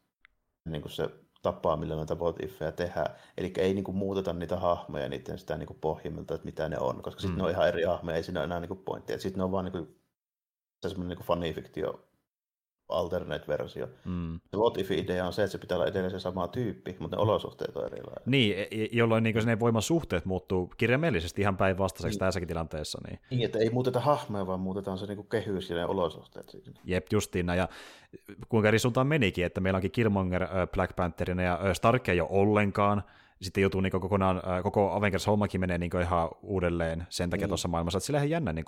niin 0.66 0.82
kuin 0.82 0.92
se 0.92 1.10
tapaa, 1.44 1.78
millä 1.78 1.96
noita 1.96 2.16
what 2.16 2.36
tehdään. 2.76 3.16
Eli 3.38 3.54
ei 3.58 3.74
niin 3.74 3.84
kuin, 3.84 3.98
muuteta 3.98 4.34
niitä 4.34 4.58
hahmoja 4.58 5.10
niiden 5.10 5.40
sitä 5.40 5.58
niin 5.58 5.68
kuin, 5.68 5.80
pohjimmilta, 5.82 6.36
että 6.36 6.46
mitä 6.46 6.70
ne 6.70 6.78
on, 6.80 7.02
koska 7.02 7.22
sitten 7.22 7.36
mm. 7.36 7.38
ne 7.38 7.44
on 7.44 7.52
ihan 7.52 7.68
eri 7.68 7.84
hahmoja, 7.84 8.18
ei 8.18 8.24
siinä 8.24 8.40
ole 8.40 8.46
enää 8.46 8.60
niin 8.60 8.78
pointtia. 8.86 9.20
Sitten 9.20 9.38
ne 9.38 9.44
on 9.44 9.52
vaan 9.52 9.66
niin 9.66 9.72
kuin, 9.72 10.00
semmoinen 10.90 11.18
niin 11.18 11.28
fanifiktio 11.28 12.08
alternate-versio. 12.94 13.88
Mm. 14.06 14.40
Se 14.52 14.58
what 14.58 14.78
if-idea 14.78 15.26
on 15.26 15.34
se, 15.34 15.44
että 15.44 15.52
se 15.52 15.58
pitää 15.58 15.78
olla 15.78 15.88
edelleen 15.88 16.12
se 16.12 16.20
sama 16.20 16.48
tyyppi, 16.48 16.96
mutta 17.00 17.18
ne 17.18 17.22
olosuhteet 17.22 17.78
on 17.78 17.86
erilaisia. 17.86 18.24
Niin, 18.26 18.58
e, 18.58 18.62
e, 18.62 18.88
jolloin 18.92 19.24
niin 19.24 19.46
ne 19.46 19.60
voimasuhteet 19.60 20.26
muuttuu 20.26 20.68
kirjaimellisesti 20.78 21.42
ihan 21.42 21.58
päinvastaiseksi 21.58 22.16
niin. 22.16 22.20
tässäkin 22.20 22.48
tilanteessa. 22.48 23.00
Niin. 23.08 23.20
niin, 23.30 23.46
että 23.46 23.60
ei 23.60 23.70
muuteta 23.70 24.00
hahmoja, 24.00 24.48
vaan 24.48 24.60
muutetaan 24.60 24.98
se 24.98 25.06
niin 25.06 25.28
kehys 25.28 25.70
ja 25.70 25.76
ne 25.76 25.86
olosuhteet. 25.86 26.50
Siinä. 26.50 26.80
Jep, 26.86 27.08
justiin 27.12 27.48
ja 27.48 27.70
kuinka 28.50 28.68
eri 28.68 28.80
suuntaan 28.80 29.08
menikin, 29.08 29.46
että 29.46 29.62
meillä 29.62 29.78
onkin 29.78 29.92
Killmonger 29.92 30.48
Black 30.74 30.96
Pantherina 30.96 31.44
ja 31.44 31.74
Stark 31.74 32.10
ei 32.10 32.22
ole 32.22 32.30
ollenkaan, 32.32 33.04
sitten 33.42 33.62
joutuu 33.62 33.82
niin 33.82 33.92
kokonaan, 33.92 34.42
koko 34.64 34.92
Avengers-hommakin 34.92 35.60
menee 35.60 35.78
niin 35.78 36.02
ihan 36.02 36.30
uudelleen 36.42 37.08
sen 37.10 37.30
takia 37.30 37.44
niin. 37.44 37.50
tuossa 37.50 37.68
maailmassa, 37.68 37.98
että 37.98 38.06
sillä 38.06 38.20
ihan 38.20 38.30
jännä 38.30 38.54
niin 38.54 38.66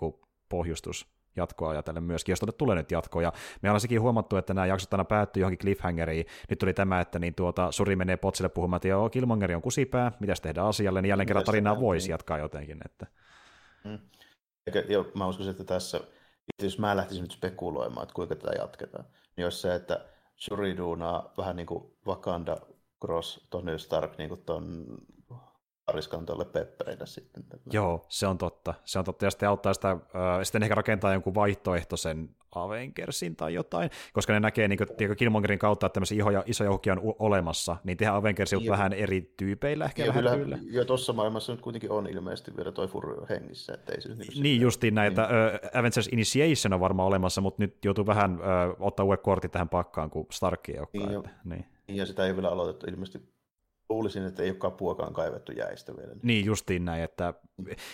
pohjustus 0.50 1.08
jatkoa 1.36 1.70
ajatellen 1.70 2.04
myöskin, 2.04 2.32
jos 2.32 2.42
tulee 2.58 2.76
nyt 2.76 2.92
jatkoa. 2.92 3.22
Ja 3.22 3.32
me 3.62 3.70
ollaan 3.70 3.82
sekin 3.82 4.02
huomattu, 4.02 4.38
että 4.38 4.54
nämä 4.54 4.66
jaksot 4.66 4.94
aina 4.94 5.06
päättyy 5.06 5.42
johonkin 5.42 5.60
cliffhangeriin. 5.60 6.26
Nyt 6.50 6.60
tuli 6.60 6.74
tämä, 6.74 7.02
että 7.02 7.20
niin 7.20 7.36
tuota, 7.36 7.72
Suri 7.72 7.96
menee 7.96 8.18
Potsille 8.18 8.50
puhumaan, 8.50 8.78
että 8.78 8.88
joo, 8.88 9.10
Killmongeri 9.10 9.56
on 9.56 9.62
kusipää, 9.62 10.12
mitä 10.20 10.34
tehdään 10.42 10.68
asialle, 10.68 11.02
niin 11.02 11.10
jälleen 11.10 11.28
kerran 11.28 11.46
tarinaa 11.46 11.80
voisi 11.80 12.12
jatkaa 12.12 12.38
jotenkin. 12.38 12.78
Että. 12.86 13.08
Mm. 13.84 14.00
Eikä, 14.68 14.84
jo, 14.90 15.12
mä 15.16 15.28
uskon, 15.28 15.50
että 15.50 15.64
tässä, 15.64 16.00
jos 16.64 16.80
mä 16.80 16.96
lähtisin 16.96 17.22
nyt 17.22 17.32
spekuloimaan, 17.32 18.04
että 18.04 18.14
kuinka 18.14 18.36
tätä 18.36 18.52
jatketaan, 18.60 19.06
niin 19.38 19.44
jos 19.44 19.62
se, 19.62 19.76
että 19.76 20.06
Shuri 20.38 20.78
duunaa 20.78 21.34
vähän 21.38 21.56
niin 21.56 21.68
kuin 21.68 21.84
Wakanda 22.08 22.58
cross 23.02 23.48
Tony 23.50 23.80
Stark 23.80 24.18
niin 24.18 24.30
kuin 24.30 24.42
ton 24.42 24.86
Ariskantolle 25.88 26.46
peppereinä 26.46 27.06
sitten. 27.06 27.44
Joo, 27.72 28.06
se 28.10 28.28
on 28.28 28.38
totta. 28.38 28.74
Se 28.86 29.00
on 29.00 29.06
totta, 29.06 29.26
ja 29.26 29.32
sitten 29.32 29.50
auttaa 29.50 29.74
sitä, 29.74 29.92
äh, 29.92 30.00
sitten 30.44 30.64
ehkä 30.64 30.76
rakentaa 30.76 31.14
jonkun 31.14 31.36
vaihtoehtoisen 31.36 32.30
Avengersin 32.56 33.36
tai 33.36 33.54
jotain, 33.54 33.90
koska 34.14 34.34
ne 34.34 34.40
näkee 34.40 34.68
niin 34.68 34.78
kuin, 34.78 35.18
Killmongerin 35.18 35.60
kautta, 35.60 35.86
että 35.86 35.94
tämmöisiä 35.94 36.18
ihoja, 36.18 36.44
isoja 36.46 36.72
uhkia 36.72 36.94
on 36.94 37.16
olemassa, 37.20 37.78
niin 37.84 37.98
tehdään 37.98 38.18
Avengersia 38.18 38.60
vähän 38.70 38.94
eri 38.94 39.34
tyypeillä 39.38 39.86
ehkä 39.86 40.06
ja 40.06 40.14
vähän 40.14 40.40
kyllä. 40.40 40.60
Ja 40.72 40.86
tuossa 40.86 41.14
maailmassa 41.14 41.54
nyt 41.54 41.62
kuitenkin 41.62 41.92
on 41.92 42.08
ilmeisesti 42.08 42.58
vielä 42.58 42.72
toi 42.72 42.88
Fury 42.88 43.16
hengissä. 43.30 43.74
Että 43.74 43.94
ei 43.94 44.02
se 44.02 44.10
niin, 44.10 44.44
niin 44.44 44.62
justiin 44.62 44.96
näitä, 44.96 45.22
niin. 45.22 45.72
Uh, 45.74 45.80
Avengers 45.80 46.10
Initiation 46.12 46.74
on 46.74 46.80
varmaan 46.80 47.08
olemassa, 47.08 47.42
mutta 47.42 47.64
nyt 47.64 47.86
joutuu 47.86 48.06
vähän 48.06 48.36
uh, 48.36 48.76
ottaa 48.80 49.06
uudet 49.06 49.22
kortit 49.22 49.52
tähän 49.52 49.70
pakkaan, 49.70 50.10
kun 50.10 50.26
Stark 50.32 50.70
ei 50.70 50.80
olekaan. 50.80 51.08
Niin, 51.08 51.18
että, 51.18 51.30
niin. 51.44 51.66
ja 51.88 52.06
sitä 52.06 52.26
ei 52.26 52.36
vielä 52.36 52.50
aloitettu 52.50 52.86
ilmeisesti 52.90 53.35
luulisin, 53.90 54.26
että 54.26 54.44
ei 54.44 54.50
ole 54.50 54.58
kapuakaan 54.58 55.14
kaivettu 55.14 55.52
jäistä 55.52 55.98
vielä. 55.98 56.14
Niin, 56.24 56.46
justiin 56.46 56.86
näin. 56.86 57.04
Että, 57.04 57.34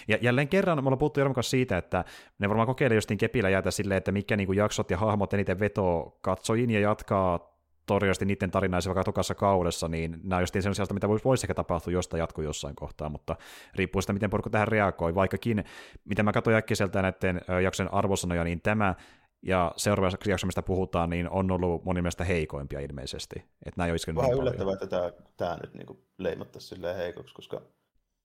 ja 0.08 0.18
jälleen 0.22 0.48
kerran 0.48 0.78
me 0.78 0.88
ollaan 0.88 0.98
puhuttu 0.98 1.20
Jarmo 1.20 1.42
siitä, 1.42 1.78
että 1.78 2.06
ne 2.40 2.50
varmaan 2.50 2.68
kokeilee 2.68 2.96
justiin 2.96 3.18
kepillä 3.18 3.50
jäätä 3.50 3.72
silleen, 3.72 3.98
että 3.98 4.12
mikä 4.12 4.38
niin 4.38 4.48
kuin 4.48 4.58
jaksot 4.58 4.92
ja 4.92 4.98
hahmot 4.98 5.34
eniten 5.34 5.60
vetoo 5.60 6.18
katsojiin 6.22 6.70
ja 6.70 6.80
jatkaa 6.80 7.52
torjasti 7.86 8.26
niiden 8.26 8.52
tarinaa 8.52 8.80
vaikka 8.86 9.04
tokassa 9.04 9.36
kaudessa, 9.36 9.88
niin 9.88 10.20
nämä 10.24 10.36
on 10.36 10.42
justiin 10.42 10.64
sellaisia, 10.64 10.94
mitä 10.94 11.10
voisi 11.10 11.26
vois 11.26 11.44
ehkä 11.44 11.54
tapahtua 11.54 11.94
jostain 11.94 12.20
jatkuu 12.20 12.44
jossain 12.44 12.76
kohtaa, 12.76 13.10
mutta 13.10 13.36
riippuu 13.76 14.02
sitä, 14.02 14.14
miten 14.14 14.30
porukka 14.30 14.50
tähän 14.50 14.68
reagoi, 14.68 15.16
vaikkakin, 15.16 15.64
mitä 16.06 16.24
mä 16.24 16.32
katsoin 16.32 16.56
äkkiseltä 16.56 17.02
näiden 17.02 17.42
jaksojen 17.64 17.94
arvosanoja, 17.94 18.44
niin 18.44 18.62
tämä 18.62 18.96
ja 19.42 19.72
seuraavassa 19.78 20.18
jaksossa, 20.26 20.48
mistä 20.48 20.62
puhutaan, 20.62 21.10
niin 21.10 21.30
on 21.30 21.52
ollut 21.52 21.86
monin 21.86 22.04
mielestä 22.04 22.24
heikoimpia 22.24 22.80
ilmeisesti. 22.80 23.36
Että 23.40 23.78
nämä 23.78 23.86
ei 23.86 23.92
olisi 23.92 24.16
Vähän 24.16 24.30
niin 24.30 24.42
yllättävää, 24.42 24.74
että 24.74 24.88
tämä, 24.88 25.12
tämä 25.38 25.58
nyt 25.62 25.74
niin 25.74 26.04
leimattaisi 26.18 26.68
silleen 26.68 26.98
heikoksi, 26.98 27.36
koska 27.36 27.62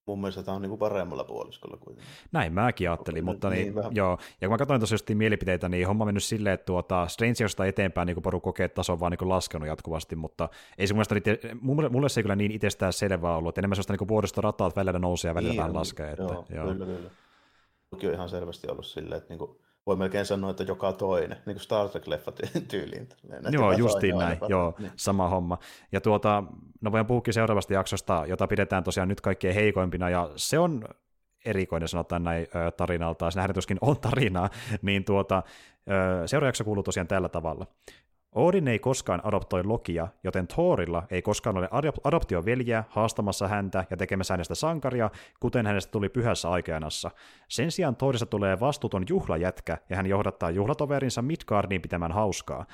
mun 0.07 0.21
mielestä 0.21 0.43
tämä 0.43 0.57
on 0.57 0.63
niin 0.63 0.71
kuin 0.71 0.79
paremmalla 0.79 1.25
puoliskolla 1.25 1.77
kuitenkin. 1.77 2.13
Näin 2.33 2.53
mäkin 2.53 2.91
ajattelin, 2.91 3.25
mutta 3.25 3.51
niin, 3.51 3.75
niin 3.75 3.85
joo. 3.91 4.19
Ja 4.41 4.49
kun 4.49 4.55
mä 4.55 4.59
katsoin 4.59 4.81
tosiaan 4.81 5.19
mielipiteitä, 5.19 5.69
niin 5.69 5.87
homma 5.87 6.05
on 6.05 6.09
mennyt 6.09 6.25
silleen, 6.25 6.55
että 6.55 6.65
tuota, 6.65 7.07
Strangersta 7.09 7.67
eteenpäin 7.67 8.07
niin 8.07 8.23
poru 8.23 8.41
kokee, 8.41 8.65
että 8.65 8.75
taso 8.75 8.93
on 8.93 9.01
vaan 9.01 9.13
niin 9.13 9.29
laskenut 9.29 9.69
jatkuvasti, 9.69 10.17
mutta 10.17 10.49
ei 10.79 10.87
se 10.87 10.95
mun 10.95 11.05
mielestä, 11.11 11.49
mulle, 11.61 11.89
mulle 11.89 12.09
se 12.09 12.21
ei 12.21 12.23
kyllä 12.23 12.37
niin 12.37 12.53
itsestään 12.53 12.93
selvää 12.93 13.37
ollut, 13.37 13.49
että 13.49 13.61
enemmän 13.61 13.77
sellaista 13.77 13.93
niin 13.93 14.09
vuoristorataa, 14.09 14.67
että 14.67 14.81
välillä 14.81 14.99
nousee 14.99 15.29
ja 15.29 15.35
välillä 15.35 15.53
niin, 15.53 15.59
vähän 15.59 15.75
laskee. 15.75 16.11
Että, 16.11 16.23
joo, 16.23 16.47
joo, 16.55 16.67
kyllä, 16.67 16.87
kyllä. 16.87 17.11
Toki 17.91 18.07
on 18.09 18.15
ihan 18.15 18.29
selvästi 18.29 18.69
ollut 18.69 18.87
silleen, 18.87 19.19
että 19.19 19.29
niin 19.29 19.39
kuin 19.39 19.59
voi 19.87 19.97
melkein 19.97 20.26
sanoa, 20.26 20.50
että 20.50 20.62
joka 20.62 20.93
toinen, 20.93 21.38
niin 21.47 21.55
kuin 21.57 21.61
Star 21.61 21.88
Trek-leffa 21.88 22.33
tyyliin. 22.71 23.09
Joo, 23.50 23.73
justiin 23.73 24.19
näin, 24.19 24.38
joo, 24.49 24.75
niin. 24.78 24.93
sama 24.97 25.28
homma. 25.28 25.59
Ja 25.93 26.00
tuota, 26.00 26.45
no 26.81 26.93
voin 26.93 27.07
puhukin 27.07 27.35
seuraavasta 27.35 27.75
jaksosta, 27.75 28.25
jota 28.28 28.47
pidetään 28.47 28.85
tosiaan 28.85 29.09
nyt 29.09 29.21
kaikkein 29.21 29.55
heikoimpina, 29.55 30.11
ja 30.11 30.31
se 30.37 30.59
on 30.59 30.85
erikoinen 31.45 31.88
sanotaan 31.88 32.25
näin 32.25 32.47
tarinaltaan, 32.76 33.33
se 33.33 33.38
nähdään 33.38 33.78
on 33.81 34.00
tarinaa, 34.00 34.50
niin 34.83 35.05
tuota, 35.05 35.43
seuraava 36.26 36.49
jakso 36.49 36.64
kuuluu 36.64 36.83
tosiaan 36.83 37.09
tällä 37.09 37.28
tavalla. 37.28 37.66
Odin 38.37 38.69
ei 38.69 38.78
koskaan 38.78 39.21
adoptoi 39.25 39.64
Lokia, 39.64 40.09
joten 40.25 40.47
Thorilla 40.47 41.02
ei 41.11 41.23
koskaan 41.23 41.57
ole 41.57 41.69
adoptioveljeä 42.05 42.85
haastamassa 42.88 43.49
häntä 43.49 43.85
ja 43.90 43.97
tekemässä 43.97 44.35
hänestä 44.35 44.55
sankaria, 44.55 45.11
kuten 45.40 45.66
hänestä 45.66 45.90
tuli 45.90 46.09
pyhässä 46.09 46.50
aikeanassa. 46.50 47.11
Sen 47.49 47.71
sijaan 47.71 47.97
Thorista 47.97 48.26
tulee 48.26 48.61
vastuuton 48.61 49.05
juhlajätkä, 49.09 49.78
ja 49.90 49.97
hän 49.97 50.07
johdattaa 50.07 50.50
juhlatoverinsa 50.50 51.23
Midgardiin 51.23 51.83
pitämään 51.83 52.12
hauskaa. 52.12 52.66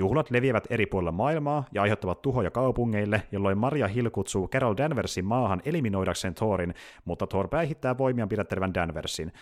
Juhlat 0.00 0.30
leviävät 0.30 0.66
eri 0.70 0.86
puolilla 0.86 1.12
maailmaa 1.12 1.64
ja 1.72 1.82
aiheuttavat 1.82 2.22
tuhoja 2.22 2.50
kaupungeille, 2.50 3.22
jolloin 3.32 3.58
Maria 3.58 3.88
Hill 3.88 4.10
kutsuu 4.10 4.48
Carol 4.48 4.74
Danversin 4.76 5.24
maahan 5.24 5.62
eliminoidakseen 5.64 6.34
Thorin, 6.34 6.74
mutta 7.04 7.26
Thor 7.26 7.48
päihittää 7.48 7.98
voimiaan 7.98 8.28
pidättelevän 8.28 8.74
Danversin. 8.74 9.32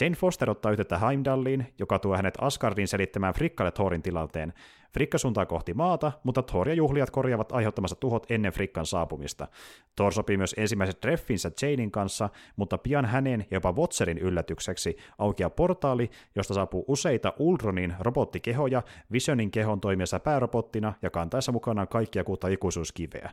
Jane 0.00 0.16
Foster 0.16 0.50
ottaa 0.50 0.72
yhteyttä 0.72 0.98
Heimdalliin, 0.98 1.74
joka 1.78 1.98
tuo 1.98 2.16
hänet 2.16 2.34
Asgardin 2.40 2.88
selittämään 2.88 3.34
Frikkalle 3.34 3.70
Thorin 3.70 4.02
tilanteen. 4.02 4.52
Frikka 4.94 5.18
suuntaa 5.18 5.46
kohti 5.46 5.74
maata, 5.74 6.12
mutta 6.24 6.42
Thor 6.42 6.68
ja 6.68 6.74
juhlijat 6.74 7.10
korjaavat 7.10 7.52
aiheuttamassa 7.52 7.96
tuhot 7.96 8.26
ennen 8.30 8.52
Frikkan 8.52 8.86
saapumista. 8.86 9.48
Thor 9.96 10.12
sopii 10.12 10.36
myös 10.36 10.54
ensimmäiset 10.58 11.00
treffinsä 11.00 11.50
Janein 11.62 11.90
kanssa, 11.90 12.28
mutta 12.56 12.78
pian 12.78 13.04
hänen 13.04 13.40
ja 13.40 13.56
jopa 13.56 13.72
Watcherin 13.72 14.18
yllätykseksi 14.18 14.96
aukeaa 15.18 15.50
portaali, 15.50 16.10
josta 16.34 16.54
saapuu 16.54 16.84
useita 16.88 17.32
Ultronin 17.38 17.94
robottikehoja 18.00 18.82
Visionin 19.12 19.50
kehon 19.50 19.80
toimiessa 19.80 20.20
päärobottina 20.20 20.92
ja 21.02 21.10
kantaessa 21.10 21.52
mukanaan 21.52 21.88
kaikkia 21.88 22.24
kuutta 22.24 22.48
ikuisuuskiveä. 22.48 23.30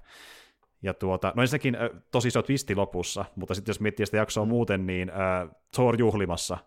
Ja 0.82 0.94
tuota, 0.94 1.34
no 1.36 1.42
ensinnäkin 1.42 1.75
äh, 1.75 1.89
tosi 2.12 2.28
iso 2.28 2.42
twisti 2.42 2.75
lopussa, 2.75 3.25
mutta 3.36 3.54
sitten 3.54 3.70
jos 3.70 3.80
miettii 3.80 4.06
sitä 4.06 4.18
jaksoa 4.18 4.46
muuten, 4.46 4.88
niin 4.88 5.10
äh, 5.10 5.50
Thor 5.75 6.00
juhlimassa. 6.00 6.58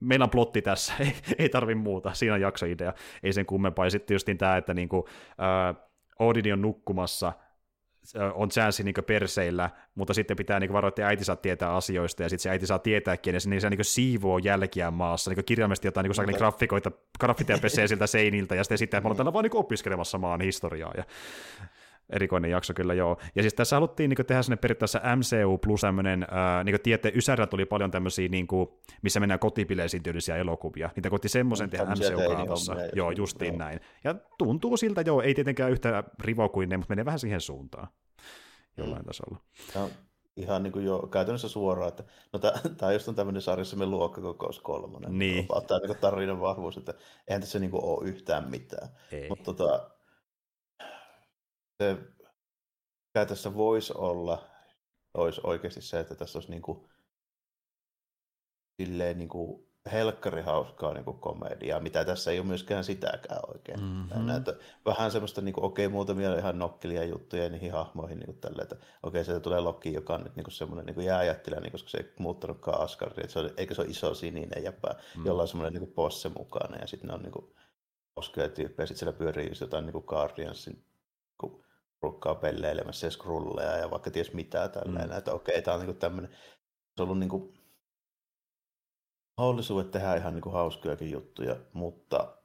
Meillä 0.00 0.24
on 0.24 0.30
plotti 0.30 0.62
tässä, 0.62 0.92
ei, 1.00 1.14
ei 1.38 1.48
tarvi 1.48 1.74
muuta, 1.74 2.14
siinä 2.14 2.34
on 2.34 2.40
jaksoidea, 2.40 2.92
ei 3.22 3.32
sen 3.32 3.46
kummempaa. 3.46 3.86
Ja 3.86 3.90
sitten 3.90 4.14
just 4.14 4.28
tämä, 4.38 4.56
että 4.56 4.74
niinku, 4.74 5.08
äh, 5.28 5.86
Odin 6.18 6.52
on 6.52 6.62
nukkumassa, 6.62 7.32
on 8.34 8.48
chanssi 8.48 8.82
niin 8.82 8.94
perseillä, 9.06 9.70
mutta 9.94 10.14
sitten 10.14 10.36
pitää 10.36 10.60
niin 10.60 10.72
varoa, 10.72 10.88
että 10.88 11.06
äiti 11.06 11.24
saa 11.24 11.36
tietää 11.36 11.74
asioista, 11.74 12.22
ja 12.22 12.28
sitten 12.28 12.42
se 12.42 12.50
äiti 12.50 12.66
saa 12.66 12.78
tietääkin, 12.78 13.34
ja 13.34 13.40
se, 13.40 13.50
niin 13.50 13.60
se 13.60 13.70
niin 13.70 13.84
siivoo 13.84 14.38
jälkiä 14.38 14.90
maassa, 14.90 15.30
niin 15.30 15.44
kirjaimesti 15.44 15.88
jotain 15.88 16.04
niin 16.04 16.26
niin 16.26 16.36
graffikoita, 16.36 16.92
graffiteja 17.20 17.58
pesee 17.58 17.88
siltä 17.88 18.06
seiniltä, 18.06 18.54
ja 18.54 18.64
sitten, 18.64 18.78
sitten 18.78 19.02
me 19.02 19.06
ollaan 19.06 19.16
täällä 19.16 19.32
vaan 19.32 19.42
niin 19.42 19.56
opiskelemassa 19.56 20.18
maan 20.18 20.40
historiaa, 20.40 20.92
ja 20.96 21.04
erikoinen 22.10 22.50
jakso 22.50 22.74
kyllä 22.74 22.94
joo. 22.94 23.16
Ja 23.34 23.42
siis 23.42 23.54
tässä 23.54 23.76
haluttiin 23.76 24.08
niin 24.10 24.26
tehdä 24.26 24.42
sinne 24.42 24.56
periaatteessa 24.56 25.00
MCU 25.16 25.58
plus 25.58 25.80
tämmöinen, 25.80 26.26
niin 26.64 26.72
kuin 26.72 26.82
tiedätte, 26.82 27.12
Ysärillä 27.14 27.46
tuli 27.46 27.64
paljon 27.64 27.90
tämmöisiä, 27.90 28.28
niin 28.28 28.46
kuin, 28.46 28.68
missä 29.02 29.20
mennään 29.20 29.40
kotipileisiin 29.40 30.02
tyylisiä 30.02 30.36
elokuvia. 30.36 30.90
Niitä 30.96 31.10
koitti 31.10 31.28
semmoisen 31.28 31.70
tehdä 31.70 31.84
MCU-kaavassa. 31.84 32.76
Joo, 32.94 33.10
justiin 33.10 33.54
joo. 33.54 33.58
näin. 33.58 33.80
Ja 34.04 34.14
tuntuu 34.38 34.76
siltä, 34.76 35.00
joo, 35.00 35.22
ei 35.22 35.34
tietenkään 35.34 35.70
yhtä 35.72 36.04
rivo 36.20 36.48
kuin 36.48 36.68
ne, 36.68 36.76
mutta 36.76 36.92
menee 36.92 37.04
vähän 37.04 37.18
siihen 37.18 37.40
suuntaan 37.40 37.88
jollain 38.76 39.02
mm. 39.02 39.06
tasolla. 39.06 39.38
Ja 39.74 39.88
ihan 40.36 40.62
niin 40.62 40.72
kuin 40.72 40.84
jo 40.84 40.98
käytännössä 40.98 41.48
suoraan, 41.48 41.88
että 41.88 42.04
no 42.32 42.38
tämä 42.76 42.92
just 42.92 43.08
on 43.08 43.14
tämmöinen 43.14 43.42
sarjassa 43.42 43.86
luokkakokous 43.86 44.60
kolmonen. 44.60 45.18
Niin. 45.18 45.48
Tämä 45.66 45.80
niin 45.80 45.98
tarinan 46.00 46.40
vahvuus, 46.40 46.76
että 46.76 46.94
eihän 47.28 47.40
tässä 47.40 47.58
niin 47.58 47.70
kuin 47.70 47.84
ole 47.84 48.08
yhtään 48.08 48.50
mitään. 48.50 48.88
Mutta 49.28 49.44
tota, 49.44 49.90
se, 51.82 51.96
mikä 53.06 53.26
tässä 53.26 53.54
voisi 53.54 53.92
olla, 53.96 54.48
olisi 55.14 55.40
oikeasti 55.44 55.82
se, 55.82 56.00
että 56.00 56.14
tässä 56.14 56.38
olisi 56.38 56.50
niin 56.50 56.62
kuin, 56.62 56.88
silleen 58.82 59.18
niin 59.18 59.28
kuin 59.28 59.66
helkkari 59.92 60.42
hauskaa 60.42 60.94
niin 60.94 61.04
kuin 61.04 61.18
komediaa, 61.18 61.80
mitä 61.80 62.04
tässä 62.04 62.30
ei 62.30 62.38
ole 62.38 62.46
myöskään 62.46 62.84
sitäkään 62.84 63.40
oikein. 63.48 63.80
Mm-hmm. 63.80 64.26
Näitä, 64.26 64.54
vähän 64.86 65.10
semmoista, 65.10 65.40
niin 65.40 65.52
kuin, 65.52 65.64
okei, 65.64 65.86
okay, 65.86 65.92
muutamia 65.92 66.38
ihan 66.38 66.58
nokkelia 66.58 67.04
juttuja 67.04 67.48
niihin 67.48 67.72
hahmoihin, 67.72 68.18
niin 68.18 68.26
kuin 68.26 68.38
tälle, 68.38 68.62
että 68.62 68.74
okei, 68.74 68.86
okay, 69.02 69.24
sieltä 69.24 69.40
tulee 69.40 69.60
Loki, 69.60 69.92
joka 69.92 70.14
on 70.14 70.24
nyt 70.24 70.36
niin 70.36 70.50
semmoinen 70.50 70.86
niin 70.86 70.94
kuin 70.94 71.06
jääjättiläinen, 71.06 71.62
niin, 71.62 71.72
koska 71.72 71.88
se 71.88 71.98
ei 71.98 72.12
muuttanutkaan 72.18 72.80
Asgardia, 72.80 73.24
että 73.24 73.32
se 73.32 73.38
on, 73.38 73.50
eikä 73.56 73.74
se 73.74 73.82
ole 73.82 73.90
iso 73.90 74.14
sininen 74.14 74.64
jäpä, 74.64 74.94
mm. 75.16 75.26
jolla 75.26 75.42
on 75.42 75.48
semmoinen 75.48 75.82
niin 75.82 75.92
posse 75.92 76.28
mukana, 76.28 76.76
ja 76.76 76.86
sitten 76.86 77.08
ne 77.08 77.14
on 77.14 77.22
niin 77.22 77.32
kuin, 77.32 77.54
hauskoja 78.16 78.48
tyyppejä, 78.48 78.86
sitten 78.86 78.98
siellä 78.98 79.18
pyörii 79.18 79.50
jotain 79.60 79.86
niin 79.86 79.92
kuin 79.92 80.04
Guardiansin 80.06 80.84
porukkaa 82.00 82.34
pelleilemässä 82.34 83.06
ja 83.06 83.10
scrolleja 83.10 83.76
ja 83.76 83.90
vaikka 83.90 84.10
ties 84.10 84.32
mitä 84.32 84.68
tälleen, 84.68 85.10
mm. 85.10 85.16
että 85.16 85.32
okei, 85.32 85.62
tämä 85.62 85.74
on 85.74 85.80
niinku 85.80 85.98
tämmöinen, 86.00 86.30
se 86.96 87.02
on 87.02 87.04
ollut 87.04 87.18
niinku 87.18 87.54
mahdollisuudet 89.36 89.90
tehdä 89.90 90.14
ihan 90.14 90.34
niinku 90.34 90.50
hauskojakin 90.50 91.10
juttuja, 91.10 91.56
mutta 91.72 92.36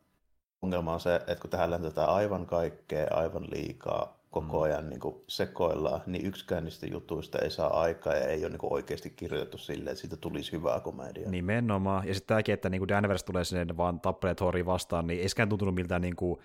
ongelma 0.62 0.93
on 0.93 1.00
se, 1.00 1.15
että 1.15 1.36
kun 1.41 1.50
tähän 1.50 1.72
läntetään 1.72 2.10
aivan 2.10 2.46
kaikkea, 2.46 3.08
aivan 3.12 3.48
liikaa, 3.51 4.22
koko 4.31 4.58
mm. 4.58 4.63
ajan 4.63 4.89
niin 4.89 5.00
kuin 5.00 5.15
sekoillaan, 5.27 6.01
niin 6.05 6.25
yksikään 6.25 6.63
niistä 6.63 6.88
jutuista 6.88 7.39
ei 7.39 7.51
saa 7.51 7.81
aikaa 7.81 8.15
ja 8.15 8.27
ei 8.27 8.41
ole 8.41 8.50
niin 8.50 8.60
kuin 8.60 8.74
oikeasti 8.74 9.10
kirjoitettu 9.10 9.58
silleen, 9.58 9.91
että 9.91 10.01
siitä 10.01 10.17
tulisi 10.17 10.51
hyvää 10.51 10.79
komedia. 10.79 11.29
Nimenomaan. 11.29 12.08
Ja 12.08 12.13
sitten 12.13 12.27
tämäkin, 12.27 12.53
että 12.53 12.70
niin 12.70 12.79
kuin 12.79 12.89
Danvers 12.89 13.24
tulee 13.24 13.43
sinne 13.43 13.77
vaan 13.77 14.00
tappelee 14.00 14.36
Thorin 14.36 14.65
vastaan, 14.65 15.08
niin 15.08 15.22
ei 15.22 15.48
tuntunut 15.48 15.75
miltään 15.75 16.01
niin 16.01 16.15
kuin 16.15 16.39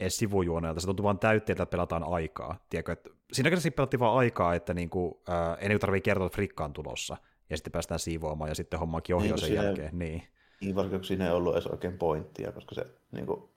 edes 0.00 0.16
sivujuoneelta, 0.16 0.80
se 0.80 0.86
tuntuu 0.86 1.04
vaan 1.04 1.18
täytteeltä, 1.18 1.62
että 1.62 1.70
pelataan 1.70 2.04
aikaa. 2.04 2.64
Tiedätkö, 2.70 2.92
että 2.92 3.10
siinä 3.32 3.50
käsissä 3.50 3.70
pelattiin 3.70 4.00
vaan 4.00 4.18
aikaa, 4.18 4.54
että 4.54 4.74
niinku, 4.74 5.22
ää, 5.28 5.54
ei 5.54 5.68
niinku 5.68 5.80
tarvitse 5.80 6.04
kertoa, 6.04 6.26
että 6.26 6.36
Frikka 6.36 6.64
on 6.64 6.72
tulossa, 6.72 7.16
ja 7.50 7.56
sitten 7.56 7.72
päästään 7.72 8.00
siivoamaan, 8.00 8.48
ja 8.50 8.54
sitten 8.54 8.80
hommakin 8.80 9.16
ohi 9.16 9.28
niin, 9.28 9.38
sen 9.38 9.48
siinä, 9.48 9.64
jälkeen. 9.64 9.98
Niin. 9.98 10.22
niin, 10.60 10.74
vaikka 10.74 11.02
siinä 11.02 11.26
ei 11.26 11.32
ollut 11.32 11.54
edes 11.54 11.66
oikein 11.66 11.98
pointtia, 11.98 12.52
koska 12.52 12.74
se 12.74 12.86
niinku, 13.12 13.56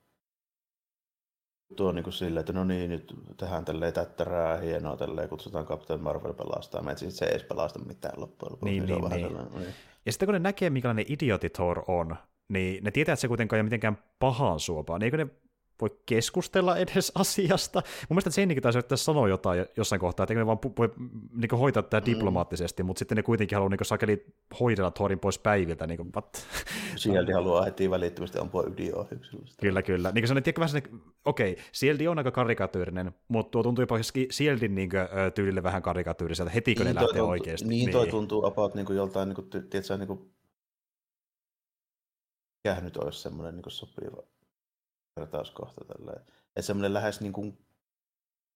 tuo 1.76 1.92
niin 1.92 2.04
kuin 2.04 2.14
silleen, 2.14 2.40
että 2.40 2.54
no 2.54 2.64
niin, 2.64 2.90
nyt 2.90 3.14
tehdään 3.38 3.66
tälleen 3.66 3.94
tättärää, 3.94 4.58
hienoa, 4.58 4.98
tälleen 4.98 5.30
kutsutaan 5.30 5.66
Captain 5.66 6.02
Marvel 6.02 6.34
pelastaa, 6.34 6.82
mutta 6.82 7.12
se 7.12 7.26
ei 7.26 7.32
edes 7.32 7.44
pelasta 7.44 7.80
mitään 7.80 8.22
loppujen 8.22 8.52
lopuksi. 8.52 8.74
Niin, 8.74 8.86
niin, 8.86 9.10
niin. 9.10 9.34
niin. 9.34 9.60
niin. 9.60 9.74
Ja 10.06 10.12
sitten 10.12 10.28
kun 10.28 10.34
ne 10.34 10.40
näkee, 10.40 10.70
minkälainen 10.70 11.06
idioti 11.08 11.50
Thor 11.50 11.84
on, 11.88 12.16
niin 12.50 12.84
ne 12.84 12.92
tietää, 12.92 13.14
että 13.14 13.22
se 13.22 13.28
kuitenkaan 13.28 13.58
ei 13.58 13.62
ole 13.62 13.66
mitenkään 13.66 13.98
pahaan 14.20 14.60
suopaa, 14.60 15.00
niin 15.00 15.06
eikö 15.06 15.18
ne 15.18 15.28
voi 15.82 15.98
keskustella 16.06 16.78
edes 16.78 17.12
asiasta. 17.16 17.82
Mun 18.10 18.16
mielestä 18.16 18.42
Janekin 18.42 18.64
taisi 18.64 18.78
yrittää 18.78 18.98
sanoa 18.98 19.28
jotain 19.28 19.66
jossain 19.78 20.00
kohtaa, 20.00 20.24
että 20.24 20.34
ne 20.34 20.46
vaan 20.46 20.60
voi 20.78 20.90
niin 21.36 21.60
hoitaa 21.60 21.84
tätä 21.84 22.00
mm. 22.00 22.06
diplomaattisesti, 22.06 22.84
mutta 22.84 23.00
sitten 23.00 23.16
ne 23.16 23.24
kuitenkin 23.24 23.56
haluaa 23.56 23.70
niin 23.70 23.80
sakeli 23.84 24.26
hoidella 24.60 24.92
Thorin 24.92 25.20
pois 25.20 25.40
päiviltä. 25.40 25.88
Niin 25.88 25.98
kuin, 25.98 26.10
what? 26.16 26.48
Sieldi 26.96 27.32
haluaa 27.32 27.66
heti 27.66 27.90
välittömästi 27.90 28.40
ampua 28.40 28.64
ydinohjuksella. 28.64 29.46
Kyllä, 29.62 29.82
kyllä. 29.82 30.12
Niin 30.12 30.22
kuin 30.22 30.28
sanoin, 30.28 30.44
tiedätkö 30.44 30.62
vähän 30.62 31.02
okei, 31.26 31.52
okay, 31.52 31.64
Sieldi 31.72 32.08
on 32.08 32.18
aika 32.18 32.32
karikatyyrinen, 32.32 33.12
mutta 33.28 33.52
tuo 33.52 33.64
tuntuu 33.64 33.84
jopa 33.84 33.96
Sieldin 34.32 34.76
niin 34.76 34.90
kuin, 34.90 35.02
tyylille 35.36 35.64
vähän 35.64 35.82
karikatyyriseltä 35.82 36.52
heti, 36.52 36.76
kun 36.76 36.86
niin 36.86 36.96
ne 36.96 37.02
lähtee 37.02 37.18
tuntuu, 37.18 37.30
oikeasti. 37.30 37.68
Niin, 37.68 37.92
toi 37.92 38.04
niin. 38.04 38.12
tuntuu 38.12 38.46
about 38.46 38.76
niin 38.76 38.86
kuin 38.86 38.98
joltain, 38.98 39.30
niin 39.30 39.36
kuin, 39.36 39.50
tiedätkö, 39.50 39.98
niin 39.98 40.08
kuin, 40.08 40.20
mikähän 42.64 42.84
nyt 42.84 42.98
olisi 42.98 43.22
semmoinen 43.22 43.56
niin 43.56 43.72
sopiva 43.72 44.24
vertauskohta 45.20 45.86
tällä. 45.86 46.12
Että 46.48 46.62
semmoinen 46.62 46.94
lähes 46.94 47.22
niin 47.22 47.34
kuin 47.34 47.58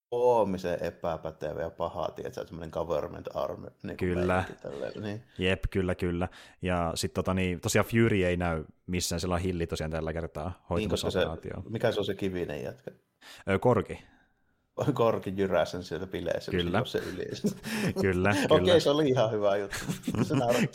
koomisen 0.09 0.83
epäpätevä 0.83 1.61
ja 1.61 1.69
paha, 1.69 2.09
tiedätkö, 2.15 2.47
semmoinen 2.47 2.69
government 2.73 3.27
army. 3.33 3.67
Niin 3.83 3.97
kyllä. 3.97 4.43
niin. 5.01 5.23
Jep, 5.37 5.63
kyllä, 5.69 5.95
kyllä. 5.95 6.27
Ja 6.61 6.91
sitten 6.95 7.23
tota, 7.23 7.33
niin, 7.33 7.61
tosiaan 7.61 7.85
Fury 7.85 8.23
ei 8.23 8.37
näy 8.37 8.65
missään, 8.87 9.19
sillä 9.19 9.35
on 9.35 9.41
hilli 9.41 9.67
tosiaan 9.67 9.91
tällä 9.91 10.13
kertaa 10.13 10.65
hoitamassa 10.69 11.07
niin, 11.07 11.53
se, 11.63 11.69
Mikä 11.69 11.91
se 11.91 11.99
on 11.99 12.05
se 12.05 12.15
kivinen 12.15 12.63
jätkä? 12.63 12.91
Ö, 13.49 13.59
korki. 13.59 13.99
Korki 14.93 15.33
jyräsen 15.37 15.83
siellä 15.83 16.07
bileissä, 16.07 16.51
kyllä. 16.51 16.85
se 16.85 16.97
yli. 16.97 17.25
kyllä, 18.01 18.01
kyllä. 18.01 18.33
Okei, 18.49 18.81
se 18.81 18.89
oli 18.89 19.09
ihan 19.09 19.31
hyvä 19.31 19.57
juttu. 19.57 19.77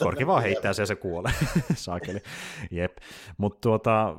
Korki 0.04 0.26
vaan 0.26 0.42
heittää 0.42 0.72
se 0.72 0.82
ja 0.82 0.86
se 0.86 0.96
kuolee. 0.96 1.32
Saakeli. 1.74 2.20
Jep. 2.70 2.96
Mutta 3.36 3.60
tuota, 3.60 4.16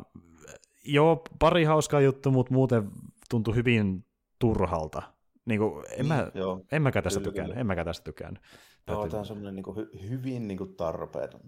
joo, 0.86 1.24
pari 1.40 1.64
hauskaa 1.64 2.02
juttu, 2.02 2.32
mutta 2.32 2.54
muuten 2.54 2.90
tuntui 3.30 3.56
hyvin 3.56 4.06
turhalta. 4.40 5.02
Niin 5.46 5.60
kuin, 5.60 5.86
en, 5.98 6.06
mä, 6.08 6.22
niin, 6.22 6.32
joo, 6.34 6.66
en 6.72 6.82
mäkään 6.82 7.04
tästä 7.04 7.20
tykään. 7.20 7.58
En 7.58 7.68
mäkään 7.68 7.86
tästä 7.86 8.04
tykään. 8.04 8.40
Joo, 8.88 9.08
tämä 9.08 9.20
on 9.20 9.26
semmoinen 9.26 9.56
niin 9.56 9.64
kuin, 9.64 9.78
hy, 9.78 9.90
hyvin 10.10 10.48
niin 10.48 10.58
kuin 10.58 10.76
tarpeeton. 10.76 11.42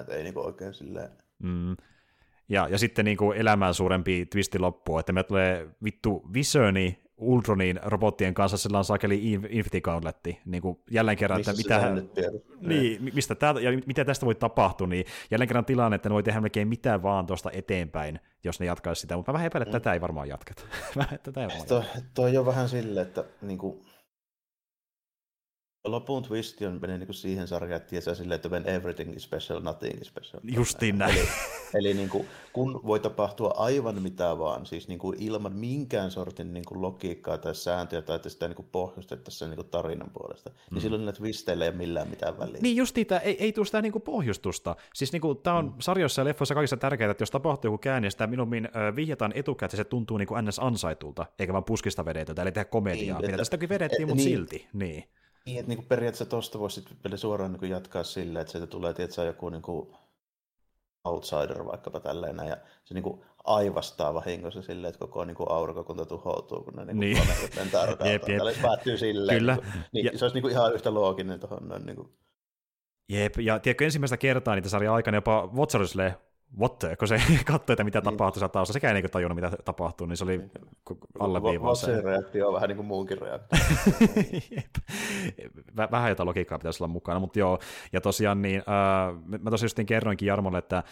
Että 0.00 0.14
ei 0.14 0.22
niin 0.22 0.34
kuin 0.34 0.46
oikein 0.46 0.74
silleen... 0.74 1.10
Mm. 1.42 1.76
Ja, 2.48 2.68
ja 2.68 2.78
sitten 2.78 3.04
niin 3.04 3.16
kuin 3.16 3.38
elämään 3.38 3.74
suurempi 3.74 4.26
twisti 4.26 4.58
loppu, 4.58 4.98
että 4.98 5.12
me 5.12 5.22
tulee 5.22 5.68
vittu 5.84 6.30
Visioni 6.32 7.02
Ultronin 7.18 7.80
robottien 7.82 8.34
kanssa 8.34 8.56
sillä 8.56 8.78
on 8.78 8.84
sakeli 8.84 9.32
Infinity 9.32 9.80
Gauntletti, 9.80 10.40
niin 10.44 10.62
kuin 10.62 10.78
jälleen 10.90 11.16
kerran, 11.16 11.38
Missä 11.38 11.50
että 11.50 11.62
mitä 11.62 11.80
hän, 11.80 12.10
niin, 12.60 13.14
mistä 13.14 13.34
tää, 13.34 13.54
ja 13.60 13.70
mitä 13.86 14.04
tästä 14.04 14.26
voi 14.26 14.34
tapahtua, 14.34 14.86
niin 14.86 15.04
jälleen 15.30 15.48
kerran 15.48 15.64
tilanne, 15.64 15.94
että 15.94 16.08
ne 16.08 16.12
voi 16.12 16.22
tehdä 16.22 16.40
melkein 16.40 16.68
mitään 16.68 17.02
vaan 17.02 17.26
tuosta 17.26 17.50
eteenpäin, 17.52 18.20
jos 18.44 18.60
ne 18.60 18.66
jatkaisi 18.66 19.00
sitä, 19.00 19.16
mutta 19.16 19.32
mä 19.32 19.34
vähän 19.34 19.46
epäilen, 19.46 19.68
että 19.68 19.78
mm. 19.78 19.82
tätä 19.82 19.92
ei 19.92 20.00
varmaan 20.00 20.28
jatketa. 20.28 20.62
tätä 21.22 21.40
ei 21.40 21.46
varmaan 21.46 21.68
toi, 21.68 21.82
toi 22.14 22.36
on 22.36 22.46
vähän 22.46 22.68
silleen, 22.68 23.06
että 23.06 23.24
niin 23.42 23.58
kuin, 23.58 23.82
lopun 25.90 26.22
twist 26.22 26.62
on 26.62 26.78
menee 26.82 26.98
niin 26.98 27.14
siihen 27.14 27.48
sarjaan, 27.48 27.76
että 27.76 27.88
tietää 27.88 28.14
silleen, 28.14 28.36
että 28.36 28.48
when 28.48 28.68
everything 28.68 29.16
is 29.16 29.22
special, 29.22 29.60
nothing 29.60 30.00
is 30.00 30.08
special. 30.08 30.40
Justiin 30.44 30.98
näin. 30.98 31.18
Eli, 31.18 31.28
eli 31.74 31.94
niin 31.94 32.08
kuin, 32.08 32.26
kun 32.52 32.80
voi 32.86 33.00
tapahtua 33.00 33.54
aivan 33.56 34.02
mitä 34.02 34.38
vaan, 34.38 34.66
siis 34.66 34.88
niin 34.88 34.98
kuin 34.98 35.22
ilman 35.22 35.52
minkään 35.52 36.10
sortin 36.10 36.52
niin 36.54 36.64
kuin 36.64 36.82
logiikkaa 36.82 37.38
tai 37.38 37.54
sääntöjä 37.54 38.02
tai 38.02 38.16
että 38.16 38.28
sitä 38.28 38.48
niin 38.48 38.56
kuin 38.56 38.68
pohjustettaisiin 38.72 39.50
niin 39.50 39.56
kuin 39.56 39.68
tarinan 39.68 40.10
puolesta, 40.10 40.50
niin 40.50 40.58
mm. 40.70 40.80
silloin 40.80 41.00
niillä 41.00 41.12
twisteillä 41.12 41.64
ei 41.64 41.68
ole 41.68 41.76
millään 41.76 42.08
mitään 42.08 42.38
väliä. 42.38 42.58
Niin 42.62 42.76
just 42.76 42.96
niitä, 42.96 43.18
ei, 43.18 43.44
ei 43.44 43.52
tule 43.52 43.66
sitä 43.66 43.82
niin 43.82 43.92
kuin 43.92 44.02
pohjustusta. 44.02 44.76
Siis 44.94 45.12
niin 45.12 45.20
kuin, 45.20 45.38
tämä 45.38 45.56
on 45.56 45.64
mm. 45.64 45.72
sarjoissa 45.78 46.20
ja 46.20 46.24
leffoissa 46.24 46.54
kaikissa 46.54 46.76
tärkeää, 46.76 47.10
että 47.10 47.22
jos 47.22 47.30
tapahtuu 47.30 47.68
joku 47.68 47.78
käänne, 47.78 48.10
sitä 48.10 48.26
minun 48.26 48.50
vihjataan 48.96 49.32
etukäteen, 49.34 49.76
se 49.76 49.84
tuntuu 49.84 50.18
niin 50.18 50.28
kuin 50.28 50.44
ns. 50.44 50.58
ansaitulta, 50.58 51.26
eikä 51.38 51.52
vaan 51.52 51.64
puskista 51.64 52.04
vedetöltä, 52.04 52.42
eli 52.42 52.52
tehdä 52.52 52.64
komediaa, 52.64 53.18
niin, 53.18 53.26
mitä 53.26 53.38
tästäkin 53.38 53.68
vedettiin, 53.68 54.02
et, 54.02 54.08
mutta 54.08 54.24
niin, 54.24 54.36
silti. 54.36 54.68
Niin. 54.72 55.04
Niin, 55.48 55.60
että 55.60 55.68
niin 55.68 55.78
kuin 55.78 55.88
periaatteessa 55.88 56.26
tuosta 56.26 56.58
voisi 56.58 56.84
suoraan 57.16 57.52
niin 57.52 57.60
kuin 57.60 57.70
jatkaa 57.70 58.04
silleen, 58.04 58.40
että 58.40 58.52
sieltä 58.52 58.66
tulee 58.66 58.94
tietysti 58.94 59.20
joku 59.20 59.48
niin 59.48 59.62
kuin 59.62 59.88
outsider 61.04 61.66
vaikkapa 61.66 62.00
tälleen 62.00 62.36
ja 62.48 62.56
se 62.84 62.94
niin 62.94 63.02
kuin 63.02 63.20
aivastaa 63.44 64.14
vahingossa 64.14 64.62
silleen, 64.62 64.88
että 64.88 64.98
koko 64.98 65.24
niin 65.24 65.34
kuin 65.34 65.50
aurinkokunta 65.50 66.06
tuhoutuu, 66.06 66.62
kun 66.62 66.74
ne 66.74 66.84
niin 66.84 67.00
niin. 67.00 67.16
planeetat 67.16 67.56
lentää 67.56 68.10
jep, 68.10 68.28
jep. 68.28 68.62
päättyy 68.62 68.96
silleen. 68.96 69.38
Kyllä. 69.38 69.54
Niin, 69.54 69.84
niin 69.92 70.04
ja... 70.04 70.18
Se 70.18 70.24
olisi 70.24 70.34
niin 70.34 70.42
kuin 70.42 70.52
ihan 70.52 70.74
yhtä 70.74 70.94
looginen 70.94 71.40
tuohon 71.40 71.68
noin. 71.68 71.86
Niin 71.86 71.96
kuin... 71.96 72.08
Jep, 73.08 73.34
ja 73.38 73.58
tiedätkö, 73.58 73.84
ensimmäistä 73.84 74.16
kertaa 74.16 74.54
niitä 74.54 74.68
sarjan 74.68 74.94
aikana 74.94 75.16
jopa 75.16 75.46
Watchersille 75.46 76.18
what, 76.58 76.84
kun 76.98 77.08
se 77.08 77.22
katsoi, 77.44 77.72
että 77.74 77.84
mitä 77.84 77.98
niin. 77.98 78.04
tapahtui 78.04 78.40
siellä 78.40 78.52
taustalla, 78.52 78.72
sekään 78.72 78.96
ei 78.96 79.02
niin 79.02 79.10
tajunnut, 79.10 79.36
mitä 79.36 79.50
tapahtuu, 79.64 80.06
niin 80.06 80.16
se 80.16 80.24
oli 80.24 80.38
niin. 80.38 80.50
alleviivaa 81.18 81.74
se. 81.74 81.86
Se 81.86 82.00
reaktio 82.00 82.48
on 82.48 82.54
vähän 82.54 82.68
niin 82.68 82.76
kuin 82.76 82.86
muunkin 82.86 83.18
reaktio. 83.18 83.58
vähän 85.90 86.08
jotain 86.08 86.28
logiikkaa 86.28 86.58
pitäisi 86.58 86.84
olla 86.84 86.92
mukana, 86.92 87.20
mutta 87.20 87.38
joo, 87.38 87.58
ja 87.92 88.00
tosiaan 88.00 88.42
niin, 88.42 88.58
äh, 88.58 89.40
mä 89.40 89.50
tosiaan 89.50 89.66
just 89.66 89.78
kerroinkin 89.86 90.26
Jarmolle, 90.26 90.58
että 90.58 90.82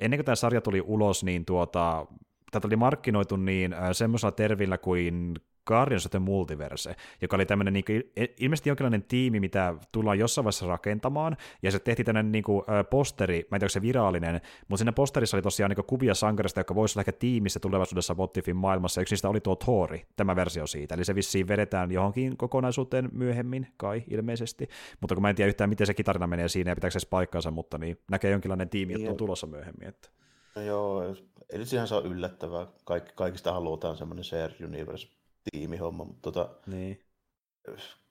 ennen 0.00 0.18
kuin 0.18 0.24
tämä 0.24 0.36
sarja 0.36 0.60
tuli 0.60 0.82
ulos, 0.86 1.24
niin 1.24 1.44
tuota, 1.44 2.06
tätä 2.50 2.68
oli 2.68 2.76
markkinoitu 2.76 3.36
niin 3.36 3.72
äh, 3.72 3.88
semmoisella 3.92 4.32
tervillä 4.32 4.78
kuin 4.78 5.34
Guardians 5.66 6.06
of 6.06 6.10
the 6.10 6.18
Multiverse, 6.18 6.96
joka 7.22 7.36
oli 7.36 7.46
tämmöinen 7.46 7.72
niin 7.72 7.84
kuin, 7.84 8.02
ilmeisesti 8.40 8.70
jonkinlainen 8.70 9.02
tiimi, 9.02 9.40
mitä 9.40 9.74
tullaan 9.92 10.18
jossain 10.18 10.44
vaiheessa 10.44 10.66
rakentamaan, 10.66 11.36
ja 11.62 11.70
se 11.70 11.78
tehtiin 11.78 12.06
tämmöinen 12.06 12.32
niin 12.32 12.44
kuin, 12.44 12.64
posteri, 12.90 13.36
mä 13.50 13.56
en 13.56 13.60
tiedä, 13.60 13.64
onko 13.64 13.68
se 13.68 13.82
virallinen, 13.82 14.40
mutta 14.68 14.76
siinä 14.78 14.92
posterissa 14.92 15.36
oli 15.36 15.42
tosiaan 15.42 15.70
niin 15.70 15.76
kuin, 15.76 15.86
kuvia 15.86 16.14
sankarista, 16.14 16.60
joka 16.60 16.74
voisi 16.74 16.98
olla 16.98 17.02
ehkä 17.02 17.12
tiimissä 17.12 17.60
tulevaisuudessa 17.60 18.14
Motifin 18.14 18.56
maailmassa, 18.56 19.00
ja 19.00 19.02
yksi 19.02 19.12
niistä 19.12 19.28
oli 19.28 19.40
tuo 19.40 19.56
Thori, 19.56 20.06
tämä 20.16 20.36
versio 20.36 20.66
siitä, 20.66 20.94
eli 20.94 21.04
se 21.04 21.14
vissiin 21.14 21.48
vedetään 21.48 21.92
johonkin 21.92 22.36
kokonaisuuteen 22.36 23.08
myöhemmin, 23.12 23.66
kai 23.76 24.04
ilmeisesti, 24.10 24.68
mutta 25.00 25.14
kun 25.14 25.22
mä 25.22 25.30
en 25.30 25.36
tiedä 25.36 25.48
yhtään, 25.48 25.70
miten 25.70 25.86
se 25.86 25.94
kitarina 25.94 26.26
menee 26.26 26.48
siinä, 26.48 26.70
ja 26.70 26.74
pitääkö 26.74 27.00
se 27.00 27.08
paikkaansa, 27.10 27.50
mutta 27.50 27.78
niin 27.78 27.98
näkee 28.10 28.30
jonkinlainen 28.30 28.68
tiimi, 28.68 28.94
että 28.94 29.10
on 29.10 29.16
tulossa 29.16 29.46
myöhemmin. 29.46 29.88
Että. 29.88 30.08
No 30.56 30.62
joo, 30.62 31.14
eli 31.50 31.66
siihen 31.66 31.88
se 31.88 31.94
on 31.94 32.06
yllättävää. 32.06 32.66
Kaik, 32.84 33.04
kaikista 33.14 33.52
halutaan 33.52 33.96
semmoinen 33.96 34.24
shared 34.24 34.64
universe 34.64 35.08
tiimihomma, 35.50 36.04
mutta 36.04 36.32
tota, 36.32 36.54
niin. 36.66 37.04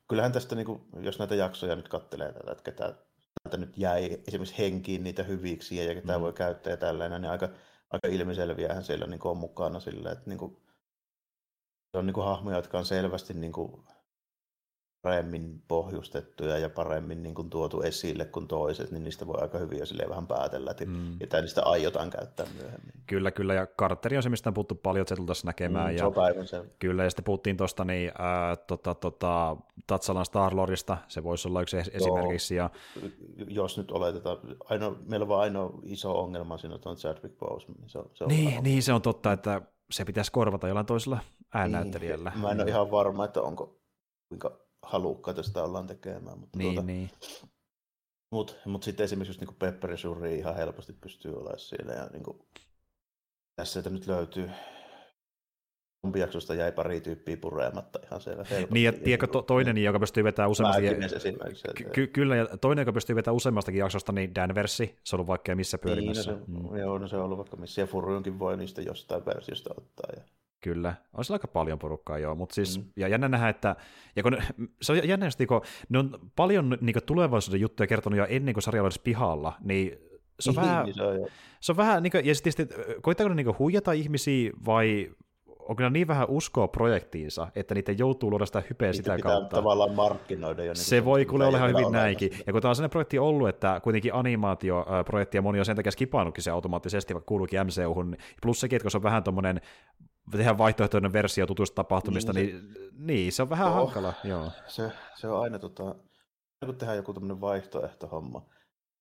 kyllähän 0.10 0.32
tästä, 0.32 0.56
niin 0.56 0.66
kuin, 0.66 0.82
jos 1.00 1.20
näitä 1.20 1.36
jaksoja 1.36 1.76
nyt 1.76 1.88
katselee, 1.88 2.34
tätä, 2.34 2.52
että 2.52 2.64
ketä 2.64 2.96
täältä 3.44 3.58
nyt 3.58 3.78
jäi 3.78 4.22
esimerkiksi 4.28 4.58
henkiin 4.58 5.04
niitä 5.04 5.24
hyviksi 5.24 5.78
ja 5.78 5.96
ketä 5.96 6.18
mm. 6.18 6.22
voi 6.22 6.34
käyttää 6.34 6.72
ja 6.72 6.78
tällainen, 6.78 7.22
niin 7.22 7.32
aika, 7.32 7.50
aika 7.90 8.08
ilmiselviähän 8.08 8.84
siellä 8.84 9.08
niin 9.08 9.20
kuin 9.20 9.32
on 9.32 9.38
mukana 9.38 9.80
sillä, 9.80 10.12
että 10.12 10.30
niin 10.30 10.40
kuin, 10.40 10.58
se 11.92 11.98
on 11.98 12.06
niin 12.06 12.14
kuin 12.14 12.26
hahmoja, 12.26 12.58
jotka 12.58 12.78
on 12.78 12.86
selvästi 12.86 13.34
niin 13.34 13.52
kuin, 13.52 13.84
paremmin 15.04 15.62
pohjustettuja 15.68 16.58
ja 16.58 16.70
paremmin 16.70 17.24
niin 17.24 17.36
kuin 17.36 17.50
tuotu 17.50 17.82
esille 17.82 18.26
kuin 18.26 18.48
toiset, 18.48 18.92
niin 18.92 19.04
niistä 19.04 19.28
voi 19.28 19.42
aika 19.42 19.58
hyvin 19.58 19.80
jo 19.80 20.10
vähän 20.10 20.28
päätellä, 20.28 20.72
että 20.72 20.86
mm. 20.86 21.18
että 21.22 21.42
niistä 21.42 21.62
aiotaan 21.64 22.10
käyttää 22.10 22.46
myöhemmin. 22.56 22.94
Kyllä, 23.08 23.32
kyllä, 23.32 23.54
ja 23.54 23.68
Carteri 23.68 24.18
on 24.18 24.24
se, 24.24 24.30
mistä 24.30 24.50
on 24.50 24.54
puhuttu 24.54 24.76
paljon, 24.76 25.02
että 25.02 25.10
se 25.10 25.16
tultaisiin 25.16 25.48
näkemään. 25.48 25.92
Mm, 25.92 25.98
se 25.98 26.06
on 26.06 26.14
päivän 26.14 26.48
se. 26.48 26.64
Kyllä, 26.80 27.04
ja 27.04 27.10
sitten 27.10 27.24
puhuttiin 27.26 27.58
tuosta 27.58 27.86
niin, 27.86 28.10
äh, 28.10 28.58
tota, 28.68 28.96
tota, 28.96 29.58
Tatsalan 29.88 30.26
Star-Lordista, 30.26 30.98
se 31.08 31.24
voisi 31.24 31.48
olla 31.48 31.62
yksi 31.62 31.78
esimerkiksi. 31.78 32.56
Ja... 32.56 32.70
Jos 33.48 33.78
nyt 33.78 33.92
oletetaan, 33.92 34.38
aino, 34.66 34.98
meillä 35.06 35.24
on 35.24 35.30
vain 35.30 35.42
ainoa 35.42 35.80
iso 35.84 36.20
ongelma 36.20 36.58
siinä 36.58 36.78
on 36.86 36.96
Chadwick 36.96 37.38
Boseman. 37.38 37.78
Niin 37.80 37.90
se, 37.90 38.00
se 38.14 38.24
on 38.24 38.28
niin, 38.28 38.64
niin, 38.64 38.84
se 38.84 38.94
on 38.94 39.02
totta, 39.02 39.32
että 39.32 39.62
se 39.92 40.06
pitäisi 40.06 40.32
korvata 40.32 40.68
jollain 40.68 40.86
toisella 40.86 41.20
äännäyttelijällä. 41.54 42.30
Niin, 42.30 42.42
mä 42.42 42.52
en 42.52 42.62
ole 42.62 42.70
ihan 42.70 42.92
varma, 42.92 43.26
että 43.26 43.42
onko 43.42 43.80
kuinka 44.30 44.63
halukkaita 44.84 45.44
sitä 45.44 45.64
ollaan 45.64 45.88
tekemään. 45.88 46.40
Mutta 46.40 46.58
niin, 46.58 46.74
tuota, 46.74 46.88
niin. 46.88 47.10
Mutta 48.32 48.54
mut 48.66 48.84
sitten 48.84 49.04
esimerkiksi 49.04 49.30
just 49.30 49.42
niin 49.42 49.56
Pepperi 49.60 49.98
Surri 49.98 50.38
ihan 50.38 50.56
helposti 50.56 50.94
pystyy 50.94 51.34
olemaan 51.36 51.60
siellä. 51.60 51.94
Ja 51.94 52.08
niin 52.14 52.24
kuin, 52.24 52.40
tässä 53.56 53.80
että 53.80 53.90
nyt 53.90 54.08
löytyy 54.08 54.50
jaksosta 56.16 56.54
jäi 56.54 56.72
pari 56.72 57.02
tyyppiä 57.02 57.38
pureematta 57.38 58.00
ihan 58.06 58.22
siellä 58.22 58.44
helposti. 58.44 58.74
Niin, 58.74 58.86
ja 58.86 58.94
tiedätkö, 58.94 59.28
to, 59.28 59.42
toinen, 59.42 59.78
joka 59.78 60.00
pystyy 60.00 60.24
vetämään 60.24 60.52
useammastakin... 60.52 61.92
Ky- 61.92 62.08
kyllä, 62.08 62.36
ja 62.36 62.58
toinen, 62.62 62.82
joka 62.82 62.94
pystyy 62.94 63.16
vetämään 63.16 63.36
useammastakin 63.36 63.80
jaksosta, 63.80 64.12
niin 64.12 64.36
Danversi, 64.36 65.00
se 65.04 65.16
on 65.16 65.18
ollut 65.18 65.28
vaikka 65.28 65.56
missä 65.56 65.78
pyörimässä. 65.78 66.32
Niin, 66.32 66.40
no 66.48 66.62
se, 66.62 66.72
mm. 66.72 66.78
Joo, 66.78 66.98
no 66.98 67.08
se 67.08 67.18
on 67.18 67.24
ollut 67.24 67.38
vaikka 67.38 67.58
missä, 67.58 67.82
ja 67.82 67.88
Furunkin 67.88 68.40
voi 68.40 68.58
niistä 68.58 68.82
jostain 68.82 69.26
versiosta 69.26 69.74
ottaa. 69.78 70.10
Ja... 70.18 70.23
Kyllä, 70.64 70.96
on 71.14 71.24
aika 71.30 71.48
paljon 71.48 71.80
porukkaa 71.80 72.18
joo, 72.18 72.36
mutta 72.36 72.56
siis, 72.56 72.78
mm. 72.78 72.86
ja 72.96 73.08
jännä 73.08 73.28
nähdä, 73.28 73.50
että, 73.50 73.76
ja 74.16 74.24
kun, 74.24 74.38
se 74.82 74.92
on 74.92 75.08
jännä, 75.08 75.28
kun 75.48 75.62
ne 75.90 76.00
on 76.00 76.20
paljon 76.36 76.78
niin 76.82 76.94
kuin 76.94 77.04
tulevaisuuden 77.06 77.62
juttuja 77.62 77.88
kertonut 77.88 78.18
jo 78.18 78.26
ennen 78.30 78.54
kuin 78.54 78.64
sarja 78.64 78.84
olisi 78.84 79.02
pihalla, 79.04 79.54
niin 79.64 79.98
se 80.40 80.50
on 80.50 80.56
niin, 80.56 80.66
vähän, 80.66 80.94
se 80.94 81.04
on, 81.04 81.28
se 81.60 81.72
on 81.72 81.78
vähän, 81.78 82.04
niin 82.04 82.12
kuin, 82.12 82.26
ja 82.26 82.36
sitten 82.36 82.68
koittaako 83.02 83.34
ne 83.34 83.44
niin 83.44 83.60
huijata 83.60 83.92
ihmisiä 83.92 84.52
vai 84.66 85.12
onko 85.70 85.84
ne 85.84 85.90
niin 85.90 86.08
vähän 86.08 86.30
uskoa 86.30 86.68
projektiinsa, 86.68 87.48
että 87.56 87.76
niitä 87.76 87.92
joutuu 87.92 88.30
luoda 88.30 88.46
sitä 88.46 88.64
hypeä 88.70 88.92
niitä 88.92 88.98
sitä 88.98 89.18
kautta. 89.18 89.56
tavallaan 89.56 89.96
markkinoida 89.96 90.64
jo. 90.64 90.74
Niin 90.74 90.84
se 90.84 91.06
voi 91.06 91.26
kuule 91.26 91.46
olla 91.46 91.58
ihan 91.58 91.70
hyvin 91.70 91.92
näinkin. 91.92 92.32
Ja 92.48 92.54
kun 92.54 92.62
tämä 92.62 92.70
on 92.70 92.76
sellainen 92.76 92.92
projekti 92.92 93.20
ollut, 93.20 93.50
että 93.50 93.82
kuitenkin 93.84 94.14
animaatioprojekti 94.14 95.38
ja 95.38 95.42
moni 95.42 95.60
on 95.60 95.66
sen 95.66 95.76
takia 95.76 95.92
skipannutkin 95.92 96.44
se 96.44 96.52
automaattisesti, 96.52 97.14
vaikka 97.14 97.28
kuuluukin 97.28 97.60
MCU-hun, 97.66 98.16
plus 98.42 98.60
sekin, 98.60 98.76
että 98.76 98.84
kun 98.84 98.92
se 98.92 98.98
on 98.98 99.04
vähän 99.04 99.24
tuommoinen 99.24 99.62
tehdä 100.32 100.58
vaihtoehtoinen 100.58 101.14
versio 101.14 101.46
tutusta 101.46 101.76
tapahtumista, 101.76 102.34
niin, 102.34 102.74
niin, 102.74 102.92
niin 102.98 103.32
se 103.32 103.42
on 103.42 103.50
vähän 103.50 103.68
oh, 103.68 103.74
hankala. 103.74 104.14
Joo. 104.24 104.52
Se, 104.68 104.92
se 105.16 105.28
on 105.28 105.42
aina, 105.42 105.60
tota, 105.60 105.96
kun 106.66 106.76
tehdään 106.76 106.98
joku 106.98 107.14
tämmöinen 107.14 107.42
vaihtoehtohomma, 107.42 108.46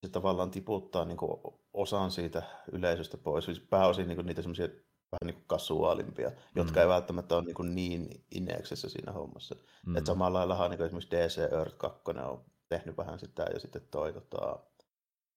se 0.03 0.09
tavallaan 0.09 0.51
tiputtaa 0.51 1.05
niin 1.05 1.17
kuin 1.17 1.41
osan 1.73 2.11
siitä 2.11 2.43
yleisöstä 2.73 3.17
pois, 3.17 3.45
siis 3.45 3.61
pääosin 3.61 4.09
niin 4.09 4.17
kuin 4.17 4.27
niitä 4.27 4.43
semmoisia 4.43 4.69
vähän 5.13 5.27
niin 5.27 5.35
kuin 5.35 5.45
kasuaalimpia, 5.47 6.29
mm. 6.29 6.37
jotka 6.57 6.81
ei 6.81 6.89
välttämättä 6.89 7.37
ole 7.37 7.45
niin, 7.45 7.55
kuin 7.55 7.75
niin 7.75 8.25
ineksessä 8.31 8.89
siinä 8.89 9.13
hommassa. 9.13 9.57
Mm. 9.87 9.97
Et 9.97 10.07
samalla 10.07 10.39
lailla 10.39 10.69
niin 10.69 10.77
kuin 10.77 10.87
esimerkiksi 10.87 11.11
DC 11.11 11.53
Earth 11.53 11.77
2 11.77 12.01
on 12.07 12.45
tehnyt 12.69 12.97
vähän 12.97 13.19
sitä, 13.19 13.47
ja 13.55 13.61
sitten 13.61 13.83
toi 13.91 14.13
tota, 14.13 14.59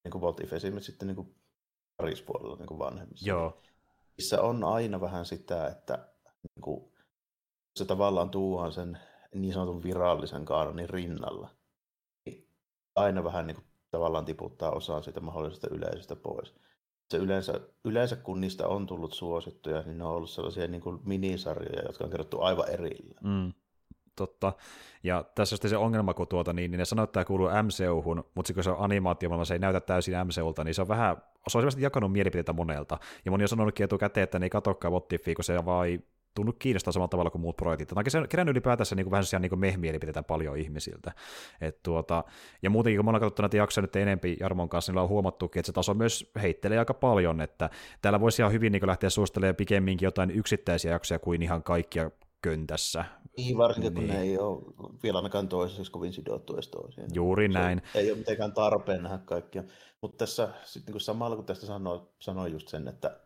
niin 0.03 0.11
kuin 0.11 0.21
What 0.21 0.39
If 0.39 0.51
sitten 0.79 1.07
niin 1.07 1.15
kuin 1.15 1.35
parispuolella 1.97 2.55
niin 2.57 2.67
kuin 2.67 2.79
vanhemmissa. 2.79 3.29
Joo. 3.29 3.61
Missä 4.17 4.41
on 4.41 4.63
aina 4.63 5.01
vähän 5.01 5.25
sitä, 5.25 5.67
että 5.67 6.09
niin 6.23 6.61
kuin, 6.61 6.91
se 7.75 7.85
tavallaan 7.85 8.29
tuuhan 8.29 8.71
sen 8.71 8.97
niin 9.33 9.53
sanotun 9.53 9.83
virallisen 9.83 10.45
kaanonin 10.45 10.89
rinnalla, 10.89 11.49
niin 12.25 12.47
aina 12.95 13.23
vähän 13.23 13.47
niin 13.47 13.55
kuin, 13.55 13.65
tavallaan 13.91 14.25
tiputtaa 14.25 14.71
osaa 14.71 15.01
siitä 15.01 15.19
mahdollisesta 15.19 15.67
yleisöstä 15.71 16.15
pois. 16.15 16.55
Se 17.11 17.17
yleensä, 17.17 17.59
yleensä 17.85 18.15
kun 18.15 18.41
niistä 18.41 18.67
on 18.67 18.87
tullut 18.87 19.13
suosittuja, 19.13 19.81
niin 19.81 19.97
ne 19.97 20.03
on 20.03 20.15
ollut 20.15 20.29
sellaisia 20.29 20.67
niin 20.67 20.81
kuin 20.81 20.99
minisarjoja, 21.03 21.85
jotka 21.85 22.03
on 22.03 22.09
kerrottu 22.09 22.41
aivan 22.41 22.69
erillään. 22.69 23.23
Mm 23.23 23.53
totta. 24.15 24.53
Ja 25.03 25.25
tässä 25.35 25.55
on 25.63 25.69
se 25.69 25.77
ongelma, 25.77 26.13
kun 26.13 26.27
tuota, 26.27 26.53
niin, 26.53 26.71
niin 26.71 26.79
ne 26.79 26.85
sanoo, 26.85 27.03
että 27.03 27.13
tämä 27.13 27.25
kuuluu 27.25 27.49
MCU-hun, 27.63 28.23
mutta 28.35 28.53
kun 28.53 28.63
se 28.63 28.69
on 28.69 28.79
animaatio, 28.79 29.45
se 29.45 29.53
ei 29.53 29.59
näytä 29.59 29.79
täysin 29.79 30.13
MCUlta, 30.25 30.63
niin 30.63 30.75
se 30.75 30.81
on 30.81 30.87
vähän, 30.87 31.17
se 31.47 31.57
on 31.57 31.61
selvästi 31.61 31.81
jakanut 31.81 32.11
mielipiteitä 32.11 32.53
monelta. 32.53 32.97
Ja 33.25 33.31
moni 33.31 33.43
on 33.43 33.47
sanonutkin 33.47 33.83
etukäteen, 33.83 34.23
että 34.23 34.39
ne 34.39 34.45
ei 34.45 34.49
katsokaan 34.49 34.91
Wottifia, 34.91 35.35
kun 35.35 35.43
se 35.43 35.65
vaan 35.65 35.87
tunnu 36.35 36.53
kiinnostaa 36.53 36.93
samalla 36.93 37.07
tavalla 37.07 37.29
kuin 37.29 37.41
muut 37.41 37.57
projektit. 37.57 37.87
Tämä 37.87 38.03
on 38.21 38.27
kerännyt 38.27 38.53
ylipäätänsä 38.53 38.95
niin 38.95 39.05
kuin 39.05 39.11
vähän 39.11 39.41
niin 39.41 39.59
mehmielipiteitä 39.59 40.23
paljon 40.23 40.57
ihmisiltä. 40.57 41.11
Et 41.61 41.83
tuota, 41.83 42.23
ja 42.61 42.69
muutenkin, 42.69 42.97
kun 42.97 43.05
me 43.05 43.09
ollaan 43.09 43.21
katsottu 43.21 43.41
näitä 43.41 43.57
jaksoja 43.57 43.81
nyt 43.81 43.95
enempi 43.95 44.37
Jarmon 44.39 44.69
kanssa, 44.69 44.91
niin 44.91 44.99
on 44.99 45.09
huomattukin, 45.09 45.59
että 45.59 45.67
se 45.67 45.73
taso 45.73 45.93
myös 45.93 46.31
heittelee 46.41 46.79
aika 46.79 46.93
paljon, 46.93 47.41
että 47.41 47.69
täällä 48.01 48.19
voisi 48.19 48.41
ihan 48.41 48.53
hyvin 48.53 48.71
niin 48.71 48.87
lähteä 48.87 49.09
suostelemaan 49.09 49.55
pikemminkin 49.55 50.07
jotain 50.07 50.31
yksittäisiä 50.31 50.91
jaksoja 50.91 51.19
kuin 51.19 51.41
ihan 51.41 51.63
kaikkia 51.63 52.11
köntässä. 52.45 53.05
Niin, 53.37 53.57
varsinkin 53.57 53.93
niin. 53.93 54.07
kun 54.07 54.15
ne 54.15 54.21
ei 54.21 54.37
ole 54.37 54.63
vielä 55.03 55.17
ainakaan 55.17 55.47
toisessa 55.47 55.91
kovin 55.91 56.13
sidottu 56.13 56.53
edes 56.53 56.67
toisiin. 56.67 57.07
Juuri 57.13 57.47
se 57.47 57.53
näin. 57.53 57.81
Ei 57.95 58.11
ole 58.11 58.17
mitenkään 58.17 58.53
tarpeen 58.53 59.03
nähdä 59.03 59.17
kaikkia. 59.17 59.63
Mutta 60.01 60.17
tässä 60.17 60.49
sitten 60.63 60.93
niin 60.93 61.01
samalla 61.01 61.35
kun 61.35 61.45
tästä 61.45 61.65
sanoi, 61.65 62.09
sanoi 62.19 62.51
just 62.51 62.67
sen, 62.67 62.87
että 62.87 63.19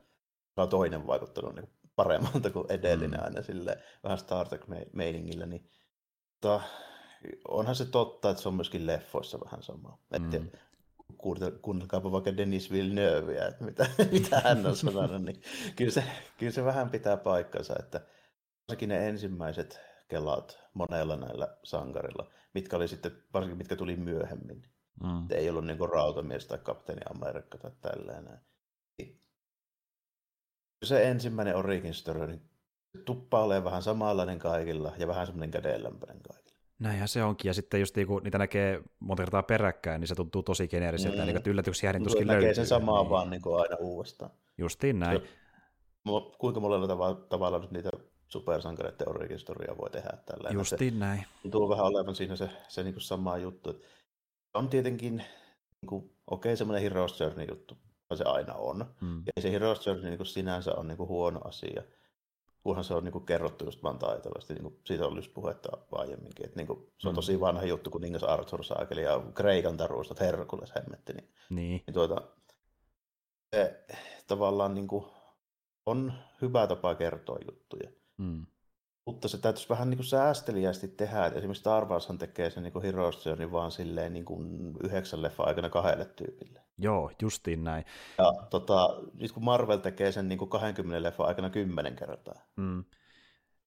on 0.57 0.69
toinen 0.69 1.07
vaikuttanut 1.07 1.55
niin 1.55 1.69
paremmalta 1.95 2.49
kuin 2.49 2.65
edellinen 2.69 3.19
mm. 3.19 3.25
aina 3.25 3.41
sille 3.41 3.77
vähän 4.03 4.17
Star 4.17 4.47
Trek-meiningillä, 4.47 5.45
niin 5.45 5.69
mutta 6.41 6.61
onhan 7.47 7.75
se 7.75 7.85
totta, 7.85 8.29
että 8.29 8.43
se 8.43 8.49
on 8.49 8.55
myöskin 8.55 8.87
leffoissa 8.87 9.39
vähän 9.45 9.63
sama. 9.63 9.99
Mm. 10.09 10.25
Että 10.25 10.57
kuunnelkaapa 11.61 12.11
vaikka 12.11 12.37
Denis 12.37 12.71
Villeneuveä, 12.71 13.47
että 13.47 13.63
mitä, 13.63 13.89
mitä 14.11 14.39
hän 14.39 14.65
on 14.65 14.75
sanonut, 14.75 15.21
niin 15.21 15.41
kyllä 15.75 15.91
se, 15.91 16.03
kyllä 16.37 16.51
se 16.51 16.63
vähän 16.63 16.89
pitää 16.89 17.17
paikkansa, 17.17 17.75
että 17.79 18.01
varsinkin 18.69 18.89
ne 18.89 19.09
ensimmäiset 19.09 19.79
kelat 20.07 20.59
monella 20.73 21.15
näillä 21.15 21.57
sankarilla, 21.63 22.31
mitkä 22.53 22.75
oli 22.75 22.87
sitten, 22.87 23.11
varsinkin 23.33 23.57
mitkä 23.57 23.75
tuli 23.75 23.95
myöhemmin. 23.95 24.63
Mm. 25.03 25.27
Ei 25.29 25.49
ollut 25.49 25.65
niin 25.65 25.89
rautamies 25.93 26.47
tai 26.47 26.57
kapteeni 26.57 27.01
Amerikka 27.09 27.57
tai 27.57 27.71
tällainen. 27.81 28.39
Se 30.85 31.09
ensimmäinen 31.09 31.55
Origin 31.55 31.93
Story, 31.93 32.27
niin 32.27 32.41
tuppa 33.05 33.43
ole 33.43 33.63
vähän 33.63 33.81
samanlainen 33.81 34.39
kaikilla 34.39 34.93
ja 34.97 35.07
vähän 35.07 35.25
semmoinen 35.25 35.51
kädenlämpöinen 35.51 36.21
kaikilla. 36.21 36.59
Näinhän 36.79 37.07
se 37.07 37.23
onkin, 37.23 37.49
ja 37.49 37.53
sitten 37.53 37.79
just 37.79 37.95
kun 37.95 37.99
niinku 37.99 38.19
niitä 38.19 38.37
näkee 38.37 38.81
monta 38.99 39.21
kertaa 39.21 39.43
peräkkäin, 39.43 40.01
niin 40.01 40.07
se 40.07 40.15
tuntuu 40.15 40.43
tosi 40.43 40.67
geneeriseltä, 40.67 41.21
mm. 41.21 41.25
niin 41.25 41.41
yllätyksiä 41.45 41.93
niin 41.93 42.03
tuskin 42.03 42.27
löytyy. 42.27 42.41
Näkee 42.41 42.53
sen 42.53 42.67
samaa 42.67 43.01
niin. 43.01 43.09
vaan 43.09 43.29
niin 43.29 43.41
kuin 43.41 43.61
aina 43.61 43.75
uudestaan. 43.79 44.31
Justiin 44.57 44.99
näin. 44.99 45.21
Ja, 45.21 45.27
kuinka 46.37 46.59
monella 46.59 46.87
tavalla, 46.87 47.15
tavalla 47.29 47.59
nyt 47.59 47.71
niitä 47.71 47.89
supersankareiden 48.29 49.09
origin 49.09 49.39
voi 49.77 49.89
tehdä 49.89 50.17
tällä. 50.25 50.49
Justiin 50.49 50.93
se, 50.93 50.99
näin. 50.99 51.25
Tuntuu 51.41 51.69
vähän 51.69 51.85
olevan 51.85 52.15
siinä 52.15 52.35
se, 52.35 52.49
se 52.67 52.83
niin 52.83 53.01
sama 53.01 53.37
juttu. 53.37 53.83
On 54.53 54.69
tietenkin, 54.69 55.17
niin 55.17 55.87
kuin, 55.87 56.03
okei, 56.03 56.49
okay, 56.49 56.57
semmoinen 56.57 56.83
Heroes 56.83 57.19
Journey 57.19 57.45
juttu, 57.49 57.77
se 58.15 58.23
aina 58.23 58.53
on. 58.53 58.85
Hmm. 59.01 59.23
Ja 59.35 59.41
se 59.41 59.51
Heroes 59.51 59.85
Journey 59.85 60.09
niin 60.09 60.17
kuin 60.17 60.27
sinänsä 60.27 60.71
on 60.75 60.87
niin 60.87 60.97
kuin 60.97 61.09
huono 61.09 61.41
asia, 61.43 61.83
kunhan 62.63 62.83
se 62.83 62.93
on 62.93 63.03
niin 63.03 63.13
kuin 63.13 63.25
kerrottu 63.25 63.65
just 63.65 63.83
vaan 63.83 63.99
taitavasti. 63.99 64.53
Niin 64.53 64.63
kuin 64.63 64.79
siitä 64.85 65.07
on 65.07 65.15
just 65.15 65.33
puhetta 65.33 65.77
aiemminkin. 65.91 66.45
Että 66.45 66.59
niin 66.59 66.67
kuin, 66.67 66.79
se 66.97 67.07
on 67.07 67.11
hmm. 67.11 67.15
tosi 67.15 67.39
vanha 67.39 67.63
juttu, 67.63 67.89
kun 67.89 68.01
Ningas 68.01 68.23
Arthur 68.23 68.63
saakeli 68.63 69.03
ja 69.03 69.21
Kreikan 69.33 69.77
taruustat 69.77 70.19
Herkules 70.19 70.75
hemmetti. 70.75 71.13
Niin, 71.13 71.29
niin. 71.49 71.83
niin 71.87 71.93
tuota, 71.93 72.21
se 73.55 73.85
tavallaan 74.27 74.73
niin 74.73 74.87
kuin, 74.87 75.05
on 75.85 76.13
hyvä 76.41 76.67
tapa 76.67 76.95
kertoa 76.95 77.37
juttuja. 77.45 77.89
Mm. 78.19 78.45
Mutta 79.05 79.27
se 79.27 79.37
täytyisi 79.37 79.69
vähän 79.69 79.89
niin 79.89 79.97
kuin 79.97 80.05
säästeliästi 80.05 80.87
tehdä. 80.87 81.25
että 81.25 81.39
esimerkiksi 81.39 81.59
Star 81.59 81.85
Warshan 81.85 82.17
tekee 82.17 82.49
sen 82.49 82.63
niin 82.63 82.73
Journey 83.25 83.51
vaan 83.51 83.71
silleen 83.71 84.13
niin 84.13 84.25
kuin 84.25 84.73
yhdeksän 84.83 85.21
leffa 85.21 85.43
aikana 85.43 85.69
kahdelle 85.69 86.05
tyypille. 86.05 86.61
Joo, 86.77 87.11
justiin 87.21 87.63
näin. 87.63 87.85
Ja 88.17 88.33
tota, 88.49 88.89
nyt 89.13 89.31
kun 89.31 89.43
Marvel 89.43 89.77
tekee 89.77 90.11
sen 90.11 90.29
niin 90.29 90.39
kuin 90.39 90.49
20 90.49 91.03
leffa 91.03 91.23
aikana 91.23 91.49
kymmenen 91.49 91.95
kertaa, 91.95 92.41
mm. 92.55 92.83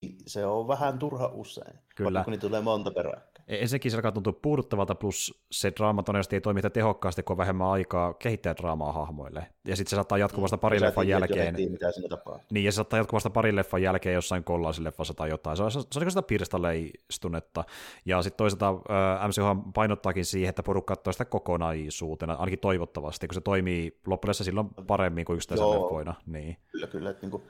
Niin 0.03 0.17
se 0.27 0.47
on 0.47 0.69
vähän 0.69 0.99
turha 0.99 1.27
usein, 1.27 1.79
Kyllä. 1.97 2.25
kun 2.25 2.31
niitä 2.31 2.47
tulee 2.47 2.61
monta 2.61 2.91
perää. 2.91 3.21
E, 3.49 3.57
ensinnäkin 3.57 3.91
se 3.91 3.97
alkaa 3.97 4.13
tuntua 4.13 4.33
puuduttavalta, 4.33 4.95
plus 4.95 5.45
se 5.51 5.73
draama 5.77 6.03
todennäköisesti 6.03 6.37
ei 6.37 6.41
toimi 6.41 6.61
tehokkaasti, 6.73 7.23
kun 7.23 7.35
on 7.35 7.39
vähemmän 7.39 7.67
aikaa 7.67 8.15
kehittää 8.15 8.57
draamaa 8.57 8.93
hahmoille. 8.93 9.47
Ja 9.65 9.77
sitten 9.77 9.91
se 9.91 9.95
saattaa 9.95 10.19
jatkuvasta 10.19 10.57
mm. 10.57 10.61
pari 10.61 10.81
leffan 10.81 11.09
jälkeen. 11.09 11.55
Heti, 11.55 11.69
mitä 11.69 11.87
tapaa. 12.09 12.39
Niin, 12.51 12.65
ja 12.65 12.73
se 12.73 12.77
saattaa 12.77 12.99
jatkuvasta 12.99 13.31
pari 13.31 13.57
leffan 13.57 13.83
jälkeen 13.83 14.15
jossain 14.15 14.45
kollaisileffassa 14.45 15.15
tai 15.15 15.31
jotain. 15.31 15.57
Se 15.57 15.63
on, 15.63 15.71
se 15.71 15.79
on, 15.79 15.85
se 15.93 15.99
on 15.99 16.03
niin 16.03 16.11
sitä 16.11 16.23
pirstaleistunetta. 16.23 17.65
Ja 18.05 18.23
sitten 18.23 18.39
toisaalta 18.39 18.69
äh, 18.69 19.29
MCU 19.29 19.71
painottaakin 19.75 20.25
siihen, 20.25 20.49
että 20.49 20.63
porukka 20.63 20.97
katsoo 20.97 21.13
sitä 21.13 21.25
kokonaisuutena, 21.25 22.35
ainakin 22.35 22.59
toivottavasti, 22.59 23.29
kun 23.29 23.35
se 23.35 23.41
toimii 23.41 24.01
loppujen 24.07 24.35
silloin 24.35 24.69
paremmin 24.87 25.25
kuin 25.25 25.35
yksittäisen 25.37 25.71
leffoina. 25.71 26.15
Niin. 26.27 26.57
Kyllä, 26.73 26.87
kyllä. 26.87 27.11
Että 27.11 27.23
niin 27.23 27.31
kuin 27.31 27.43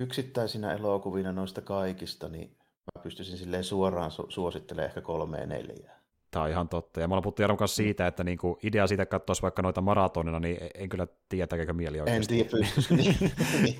yksittäisinä 0.00 0.72
elokuvina 0.72 1.32
noista 1.32 1.60
kaikista, 1.60 2.28
niin 2.28 2.57
mä 2.96 3.02
pystyisin 3.02 3.38
silleen 3.38 3.64
suoraan 3.64 4.10
su- 4.10 4.26
suosittelemaan 4.28 4.88
ehkä 4.88 5.00
kolmeen 5.00 5.48
neljää. 5.48 5.98
Tämä 6.30 6.44
on 6.44 6.50
ihan 6.50 6.68
totta. 6.68 7.00
Ja 7.00 7.08
mä 7.08 7.12
ollaan 7.14 7.22
puhuttu 7.22 7.42
Jaron 7.42 7.56
kanssa 7.56 7.76
siitä, 7.76 8.06
että 8.06 8.24
niinku 8.24 8.58
idea 8.62 8.86
siitä 8.86 9.06
katsoisi 9.06 9.42
vaikka 9.42 9.62
noita 9.62 9.80
maratonina, 9.80 10.40
niin 10.40 10.58
en 10.74 10.88
kyllä 10.88 11.06
tiedä, 11.28 11.46
tekeekö 11.46 11.72
mieli 11.72 12.00
oikeasti. 12.00 12.40
En 12.40 12.48
tiedä, 12.48 12.66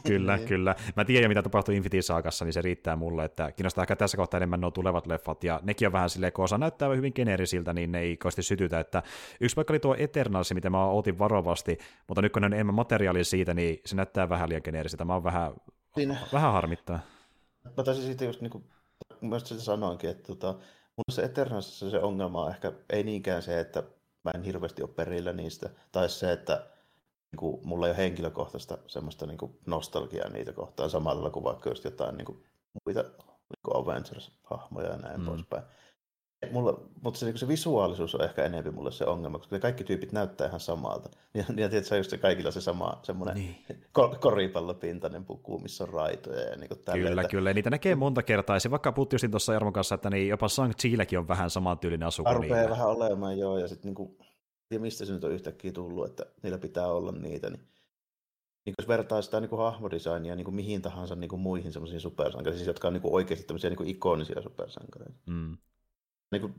Kyllä, 0.08 0.36
niin. 0.36 0.48
kyllä. 0.48 0.74
Mä 0.96 1.04
tiedän, 1.04 1.30
mitä 1.30 1.42
tapahtuu 1.42 1.74
Infinity 1.74 2.02
Saagassa, 2.02 2.44
niin 2.44 2.52
se 2.52 2.62
riittää 2.62 2.96
mulle, 2.96 3.24
että 3.24 3.52
kiinnostaa 3.52 3.82
ehkä 3.84 3.96
tässä 3.96 4.16
kohtaa 4.16 4.38
enemmän 4.38 4.60
nuo 4.60 4.70
tulevat 4.70 5.06
leffat, 5.06 5.44
ja 5.44 5.60
nekin 5.62 5.88
on 5.88 5.92
vähän 5.92 6.10
silleen, 6.10 6.32
kun 6.32 6.44
osa 6.44 6.58
näyttää 6.58 6.88
hyvin 6.88 7.12
geneerisiltä, 7.14 7.72
niin 7.72 7.92
ne 7.92 8.00
ei 8.00 8.16
kauheasti 8.16 8.42
sytytä, 8.42 8.80
että 8.80 9.02
yksi 9.40 9.56
vaikka 9.56 9.72
oli 9.72 9.80
tuo 9.80 9.94
Eternals, 9.98 10.54
mitä 10.54 10.70
mä 10.70 10.84
otin 10.84 11.18
varovasti, 11.18 11.78
mutta 12.08 12.22
nyt 12.22 12.32
kun 12.32 12.44
on 12.44 12.54
enemmän 12.54 12.74
materiaalia 12.74 13.24
siitä, 13.24 13.54
niin 13.54 13.80
se 13.86 13.96
näyttää 13.96 14.28
vähän 14.28 14.48
liian 14.48 14.62
geneerisiltä. 14.64 15.04
Mä 15.04 15.14
oon 15.14 15.24
vähän, 15.24 15.52
Siinä... 15.94 16.16
vähän 16.32 16.52
harmittaa. 16.52 16.98
Mä 17.76 17.82
taisin 17.84 18.04
siitä 18.04 18.24
just 18.24 18.40
niin 18.40 18.64
myös 19.20 19.48
sitä 19.48 19.60
sanoinkin, 19.60 20.10
että 20.10 20.26
tota, 20.26 20.52
mun 20.96 21.04
se 21.12 21.22
Eternalsissa 21.22 21.90
se 21.90 21.98
ongelma 21.98 22.44
on 22.44 22.50
ehkä 22.50 22.72
ei 22.90 23.02
niinkään 23.02 23.42
se, 23.42 23.60
että 23.60 23.82
mä 24.24 24.30
en 24.34 24.42
hirveästi 24.42 24.82
ole 24.82 24.90
perillä 24.90 25.32
niistä, 25.32 25.70
tai 25.92 26.08
se, 26.08 26.32
että 26.32 26.66
niin 27.32 27.38
kuin, 27.38 27.66
mulla 27.66 27.86
ei 27.86 27.90
ole 27.90 27.98
henkilökohtaista 27.98 28.78
semmoista 28.86 29.26
niin 29.26 29.38
kuin 29.38 29.58
nostalgiaa 29.66 30.28
niitä 30.28 30.52
kohtaan 30.52 30.90
samalla 30.90 31.30
kuin 31.30 31.44
vaikka 31.44 31.70
just 31.70 31.84
jotain 31.84 32.16
niin 32.16 32.26
kuin, 32.26 32.44
muita 32.86 33.02
niin 33.02 33.60
kuin 33.64 33.76
Avengers-hahmoja 33.76 34.90
ja 34.90 34.96
näin 34.96 35.20
mm. 35.20 35.26
poispäin. 35.26 35.62
Mulla, 36.52 36.80
mutta 37.02 37.20
se, 37.20 37.26
niin 37.26 37.38
se 37.38 37.48
visuaalisuus 37.48 38.14
on 38.14 38.24
ehkä 38.24 38.44
enemmän 38.44 38.74
mulle 38.74 38.92
se 38.92 39.04
ongelma, 39.04 39.38
koska 39.38 39.56
ne 39.56 39.60
kaikki 39.60 39.84
tyypit 39.84 40.12
näyttää 40.12 40.46
ihan 40.46 40.60
samalta. 40.60 41.10
Ja, 41.34 41.44
ja 41.56 41.68
tietysti 41.68 41.96
just 41.96 42.10
se 42.10 42.18
kaikilla 42.18 42.50
se 42.50 42.60
sama 42.60 43.00
semmoinen 43.02 43.36
niin. 43.36 43.56
koripallopintainen 44.20 45.24
puku, 45.24 45.58
missä 45.58 45.84
on 45.84 45.90
raitoja 45.90 46.40
ja 46.40 46.56
niin 46.56 46.70
Kyllä, 46.92 47.22
että... 47.22 47.30
kyllä. 47.30 47.54
Niitä 47.54 47.70
näkee 47.70 47.94
monta 47.94 48.22
kertaa. 48.22 48.56
Ja 48.56 48.60
se 48.60 48.70
vaikka 48.70 48.92
puhuttiin 48.92 49.30
tuossa 49.30 49.52
Jarmon 49.52 49.72
kanssa, 49.72 49.94
että 49.94 50.10
niin 50.10 50.28
jopa 50.28 50.48
shang 50.48 50.72
on 51.18 51.28
vähän 51.28 51.50
samantyylinen 51.50 52.08
asu 52.08 52.24
kuin 52.24 52.40
niillä. 52.40 52.70
vähän 52.70 52.88
olemaan, 52.88 53.38
joo. 53.38 53.58
Ja 53.58 53.68
sitten 53.68 53.88
niin 53.88 53.94
kuin, 53.94 54.18
ja 54.70 54.80
mistä 54.80 55.04
se 55.04 55.12
nyt 55.12 55.24
on 55.24 55.32
yhtäkkiä 55.32 55.72
tullut, 55.72 56.06
että 56.06 56.26
niillä 56.42 56.58
pitää 56.58 56.86
olla 56.86 57.12
niitä. 57.12 57.50
Niin, 57.50 57.68
niin 58.66 58.74
jos 58.78 58.88
vertaa 58.88 59.22
sitä 59.22 59.40
niin 59.40 59.50
kuin 59.50 59.62
hahmodesignia 59.62 60.36
niin 60.36 60.44
kuin 60.44 60.54
mihin 60.54 60.82
tahansa 60.82 61.14
niin 61.14 61.28
kuin 61.30 61.40
muihin 61.40 61.72
semmoisiin 61.72 62.00
supersankareihin, 62.00 62.58
siis 62.58 62.66
jotka 62.66 62.88
on 62.88 62.94
niin 62.94 63.02
kuin 63.02 63.14
oikeasti 63.14 63.46
tämmöisiä 63.46 63.70
niin 63.70 63.76
kuin 63.76 63.88
ikonisia 63.88 64.42
supersankareita. 64.42 65.18
Mm 65.26 65.56
niin 66.32 66.40
kuin, 66.40 66.54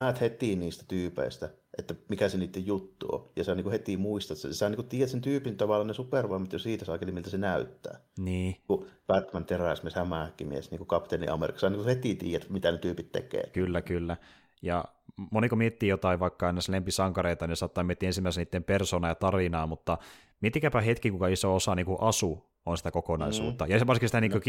näet 0.00 0.20
heti 0.20 0.56
niistä 0.56 0.84
tyypeistä, 0.88 1.48
että 1.78 1.94
mikä 2.08 2.28
se 2.28 2.38
niiden 2.38 2.66
juttu 2.66 3.06
on. 3.12 3.30
Ja 3.36 3.44
sä 3.44 3.54
niin 3.54 3.70
heti 3.70 3.96
muistat 3.96 4.38
sen. 4.38 4.54
Sä 4.54 4.68
niin 4.68 4.88
tiedät 4.88 5.10
sen 5.10 5.20
tyypin 5.20 5.56
tavallaan 5.56 5.86
ne 5.86 5.94
supervoimat 5.94 6.52
jo 6.52 6.58
siitä 6.58 6.84
saakeli, 6.84 7.12
miltä 7.12 7.30
se 7.30 7.38
näyttää. 7.38 8.00
Niin. 8.18 8.56
Kun 8.66 8.86
Batman, 9.06 9.44
teräsmies, 9.44 9.94
hämähäkkimies, 9.94 10.70
niin 10.70 10.78
kuin 10.78 10.88
kapteeni 10.88 11.28
Amerikka. 11.28 11.60
Sä 11.60 11.70
niin 11.70 11.84
heti 11.84 12.14
tiedät, 12.14 12.50
mitä 12.50 12.72
ne 12.72 12.78
tyypit 12.78 13.12
tekee. 13.12 13.50
Kyllä, 13.52 13.82
kyllä. 13.82 14.16
Ja 14.62 14.84
moniko 15.30 15.56
miettii 15.56 15.88
jotain 15.88 16.20
vaikka 16.20 16.52
näissä 16.52 16.72
lempisankareita, 16.72 17.46
niin 17.46 17.56
saattaa 17.56 17.84
miettiä 17.84 18.06
ensimmäisen 18.06 18.44
niiden 18.44 18.64
persoonaa 18.64 19.10
ja 19.10 19.14
tarinaa, 19.14 19.66
mutta 19.66 19.98
miettikääpä 20.40 20.80
hetki, 20.80 21.10
kuinka 21.10 21.28
iso 21.28 21.54
osa 21.54 21.74
niin 21.74 21.86
kuin 21.86 22.00
asu 22.00 22.49
on 22.66 22.76
sitä 22.76 22.90
kokonaisuutta. 22.90 23.64
Mm. 23.64 23.70
Ja 23.70 23.86
varsinkin 23.86 24.08
sitä 24.08 24.20
niin 24.20 24.32
no. 24.32 24.40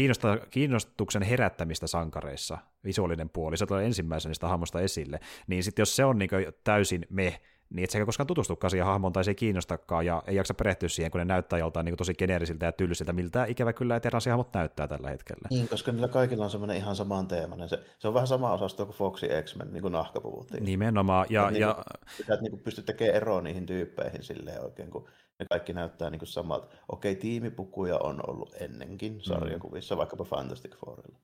kiinnostuksen 0.50 1.22
herättämistä 1.22 1.86
sankareissa, 1.86 2.58
visuaalinen 2.84 3.30
puoli, 3.30 3.56
se 3.56 3.66
tulee 3.66 3.86
ensimmäisenä 3.86 4.30
niistä 4.30 4.48
hahmosta 4.48 4.80
esille. 4.80 5.20
Niin 5.46 5.64
sitten 5.64 5.82
jos 5.82 5.96
se 5.96 6.04
on 6.04 6.18
niin 6.18 6.30
täysin 6.64 7.06
me, 7.10 7.40
niin 7.74 7.84
et 7.84 7.90
sekä 7.90 8.06
koskaan 8.06 8.26
tutustukaan 8.26 8.70
siihen 8.70 8.86
hahmoon 8.86 9.12
tai 9.12 9.24
se 9.24 9.30
ei 9.30 9.34
kiinnostakaan 9.34 10.06
ja 10.06 10.22
ei 10.26 10.36
jaksa 10.36 10.54
perehtyä 10.54 10.88
siihen, 10.88 11.10
kun 11.10 11.18
ne 11.18 11.24
näyttää 11.24 11.58
joltain 11.58 11.84
niin 11.84 11.96
tosi 11.96 12.14
geneerisiltä 12.14 12.66
ja 12.66 12.72
tylsiltä, 12.72 13.12
miltä 13.12 13.44
ikävä 13.44 13.72
kyllä 13.72 14.00
hahmot 14.30 14.54
näyttää 14.54 14.88
tällä 14.88 15.10
hetkellä. 15.10 15.48
Niin, 15.50 15.68
koska 15.68 15.92
niillä 15.92 16.08
kaikilla 16.08 16.44
on 16.44 16.50
semmoinen 16.50 16.76
ihan 16.76 16.96
saman 16.96 17.28
teemainen. 17.28 17.68
Se, 17.68 17.78
se 17.98 18.08
on 18.08 18.14
vähän 18.14 18.26
sama 18.26 18.52
osasto 18.52 18.86
kuin 18.86 18.96
Foxy 18.96 19.26
X-Men, 19.42 19.72
niin 19.72 19.82
kuin 19.82 19.92
nahka 19.92 20.20
puhuttiin. 20.20 20.64
Nimenomaan. 20.64 21.26
Ja, 21.30 21.50
ja, 21.50 21.58
ja... 21.58 21.84
Niin 22.18 22.26
kuin, 22.26 22.42
niin 22.42 22.58
pystyt 22.58 22.86
tekemään 22.86 23.16
eroa 23.16 23.40
niihin 23.40 23.66
tyyppeihin 23.66 24.22
silleen 24.22 24.64
oikein, 24.64 24.90
kun 24.90 25.08
ne 25.38 25.46
kaikki 25.50 25.72
näyttää 25.72 26.10
niin 26.10 26.26
samalta. 26.26 26.66
Okei, 26.88 27.16
tiimipukuja 27.16 27.98
on 27.98 28.20
ollut 28.28 28.54
ennenkin 28.60 29.12
mm. 29.12 29.20
sarjakuvissa, 29.20 29.94
mm. 29.94 29.98
vaikkapa 29.98 30.24
Fantastic 30.24 30.76
Fourilla. 30.76 31.18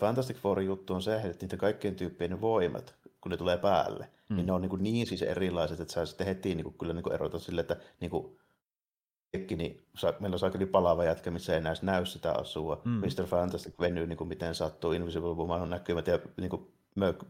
Fantastic 0.00 0.36
Fourin 0.36 0.66
juttu 0.66 0.94
on 0.94 1.02
se, 1.02 1.16
että 1.16 1.44
niiden 1.44 1.58
kaikkien 1.58 1.94
tyyppien 1.94 2.40
voimat, 2.40 2.94
kun 3.26 3.30
ne 3.30 3.36
tulee 3.36 3.58
päälle, 3.58 4.08
mm. 4.28 4.36
niin 4.36 4.46
ne 4.46 4.52
on 4.52 4.60
niin, 4.60 4.70
kuin 4.70 4.82
niin 4.82 5.06
siis 5.06 5.22
erilaiset, 5.22 5.80
että 5.80 5.94
sä 5.94 6.06
sitten 6.06 6.26
heti 6.26 6.54
niin 6.54 6.64
kuin, 6.64 6.74
kyllä 6.78 6.92
niin 6.92 7.02
kuin 7.02 7.14
erota 7.14 7.38
sille, 7.38 7.60
että 7.60 7.76
niin 8.00 8.10
kuin, 8.10 8.38
niin 9.56 9.86
meillä 10.20 10.34
on 10.34 10.38
saakeli 10.38 10.66
palava 10.66 11.04
jätkä, 11.04 11.30
missä 11.30 11.54
ei 11.54 11.60
näis 11.60 11.82
näy 11.82 12.06
sitä 12.06 12.32
asua. 12.32 12.82
Mm. 12.84 12.90
Mr. 12.90 13.26
Fantastic 13.26 13.74
venyy 13.80 14.06
niin 14.06 14.16
kuin 14.16 14.28
miten 14.28 14.54
sattuu, 14.54 14.92
Invisible 14.92 15.34
Woman 15.34 15.62
on 15.62 15.70
näkymät 15.70 16.06
ja 16.06 16.18
niin 16.36 16.50
kuin 16.50 16.72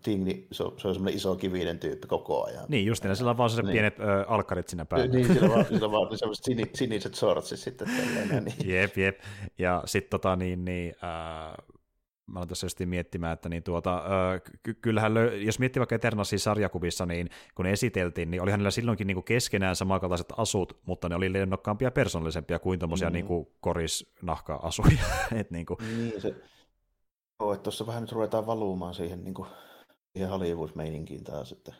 Ting, 0.03 0.25
niin 0.25 0.47
se 0.53 0.63
on, 0.63 0.75
se 0.77 0.89
on 0.89 0.95
semmoinen 0.95 1.17
iso 1.17 1.37
kivinen 1.37 1.79
tyyppi 1.79 2.07
koko 2.07 2.45
ajan. 2.45 2.65
Niin, 2.69 2.87
just 2.87 3.05
niin, 3.05 3.17
sillä 3.17 3.31
on 3.31 3.37
vaan 3.37 3.51
se 3.51 3.63
niin. 3.63 3.73
pienet 3.73 4.01
ö, 4.01 4.25
alkkarit 4.29 4.69
siinä 4.69 4.85
päällä. 4.85 5.07
Niin, 5.07 5.27
sillä 5.27 5.47
on 5.47 5.51
vaan, 5.51 5.67
sillä 5.67 5.87
on 5.87 5.93
vaan 5.93 6.19
semmoiset 6.19 6.75
siniset 6.75 7.15
sortsit 7.15 7.59
sitten. 7.59 7.89
Tällainen, 7.89 8.45
niin. 8.45 8.69
Jep, 8.69 8.97
jep. 8.97 9.21
Ja 9.59 9.83
sitten 9.87 10.11
tota 10.11 10.37
niin, 10.37 10.65
niin 10.65 10.95
äh, 11.05 11.76
mä 12.27 12.39
olen 12.39 12.49
tässä 12.49 12.65
just 12.65 12.81
miettimään, 12.85 13.33
että 13.33 13.49
niin 13.49 13.63
tuota, 13.63 14.03
ky- 14.63 14.75
kyllähän, 14.75 15.15
lö- 15.15 15.33
jos 15.33 15.59
miettii 15.59 15.81
vaikka 15.81 15.95
Eternalsin 15.95 16.41
sarjakuvissa, 16.41 17.07
niin 17.07 17.31
kun 17.55 17.67
esiteltiin, 17.67 18.31
niin 18.31 18.43
olihan 18.43 18.59
niillä 18.61 18.71
silloinkin 18.71 19.07
niin 19.07 19.15
kuin 19.15 19.25
keskenään 19.25 19.77
samankaltaiset 19.77 20.33
asut, 20.37 20.79
mutta 20.87 21.09
ne 21.09 21.15
oli 21.15 21.33
lennokkaampia 21.33 21.87
ja 21.87 21.91
persoonallisempia 21.91 22.59
kuin 22.59 22.79
tuommoisia 22.79 23.11
mm-hmm. 23.11 23.29
niin 23.29 23.47
korisnahka-asuja. 23.61 24.99
Et 25.41 25.51
niin, 25.51 25.67
kuin... 25.67 25.79
niin 25.97 26.21
se, 26.21 26.35
Joo, 27.41 27.53
että 27.53 27.63
tuossa 27.63 27.87
vähän 27.87 28.03
nyt 28.03 28.13
ruvetaan 28.13 28.47
valumaan 28.47 28.95
siihen, 28.95 29.25
niin 29.25 29.35
kuin, 29.35 29.49
siihen 30.13 30.31
Hollywood-meininkiin 30.31 31.25
taas, 31.25 31.53
että 31.53 31.75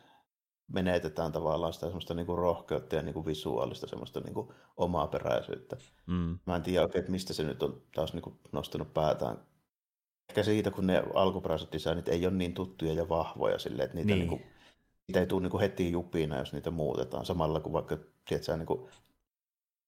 menetetään 0.67 1.31
tavallaan 1.31 1.73
sitä 1.73 1.85
semmoista 1.85 2.13
niin 2.13 2.25
kuin 2.25 2.37
rohkeutta 2.37 2.95
ja 2.95 3.01
niin 3.01 3.13
kuin 3.13 3.25
visuaalista 3.25 3.87
semmoista 3.87 4.19
niin 4.19 4.33
kuin 4.33 4.47
omaa 4.77 5.07
peräisyyttä. 5.07 5.77
Mm. 6.07 6.39
Mä 6.45 6.55
en 6.55 6.61
tiedä 6.61 6.81
oikein, 6.81 6.99
että 6.99 7.11
mistä 7.11 7.33
se 7.33 7.43
nyt 7.43 7.63
on 7.63 7.81
taas 7.95 8.13
niin 8.13 8.21
kuin 8.21 8.39
nostanut 8.51 8.93
päätään 8.93 9.37
ehkä 10.29 10.43
siitä, 10.43 10.71
kun 10.71 10.87
ne 10.87 11.03
alkuperäiset 11.13 11.71
designit 11.71 12.07
ei 12.07 12.25
ole 12.25 12.35
niin 12.35 12.53
tuttuja 12.53 12.93
ja 12.93 13.09
vahvoja 13.09 13.59
sille, 13.59 13.83
että 13.83 13.95
niitä, 13.95 14.07
niin. 14.07 14.19
Niin 14.19 14.29
kuin, 14.29 14.43
niitä 15.07 15.19
ei 15.19 15.27
tule 15.27 15.41
niin 15.41 15.51
kuin 15.51 15.61
heti 15.61 15.91
jupina, 15.91 16.37
jos 16.37 16.53
niitä 16.53 16.71
muutetaan. 16.71 17.25
Samalla 17.25 17.59
kuin 17.59 17.73
vaikka, 17.73 17.97
tiedätkö, 18.27 18.57
niin 18.57 18.65
kuin, 18.65 18.89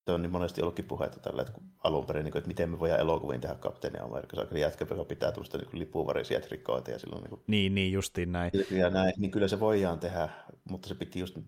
se 0.06 0.12
on 0.12 0.22
niin 0.22 0.32
monesti 0.32 0.62
ollutkin 0.62 0.84
puhetta 0.84 1.20
tällä, 1.20 1.42
että 1.42 1.60
alun 1.84 2.06
perin, 2.06 2.24
niin 2.24 2.32
kuin, 2.32 2.38
että 2.38 2.48
miten 2.48 2.70
me 2.70 2.78
voidaan 2.78 3.00
elokuviin 3.00 3.40
tehdä 3.40 3.54
kapteeni 3.54 3.98
Amerikka, 3.98 4.36
se 4.36 4.42
on 4.50 4.60
jätkä, 4.60 4.86
joka 4.90 5.04
pitää 5.04 5.32
tuosta 5.32 5.58
niin 5.58 5.78
lipuvarisia 5.78 6.40
trikoita 6.40 6.90
ja 6.90 6.98
silloin 6.98 7.22
niin, 7.22 7.30
kuin, 7.30 7.42
niin, 7.46 7.74
niin 7.74 7.92
justiin 7.92 8.32
näin. 8.32 8.50
Ja 8.70 8.90
näin, 8.90 9.12
niin 9.16 9.30
kyllä 9.30 9.48
se 9.48 9.60
voidaan 9.60 10.00
tehdä, 10.00 10.28
mutta 10.70 10.88
se 10.88 10.94
piti 10.94 11.20
just 11.20 11.38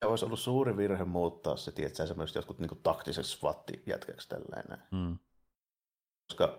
se 0.00 0.06
olisi 0.06 0.24
ollut 0.24 0.40
suuri 0.40 0.76
virhe 0.76 1.04
muuttaa 1.04 1.56
se, 1.56 1.72
tiedätkö, 1.72 2.06
semmoista 2.06 2.38
jotkut 2.38 2.58
niin 2.58 2.80
taktiseksi 2.82 3.30
swatti 3.30 3.82
jätkäksi 3.86 4.28
tällainen. 4.28 4.78
Mm. 4.90 5.18
Koska 6.28 6.58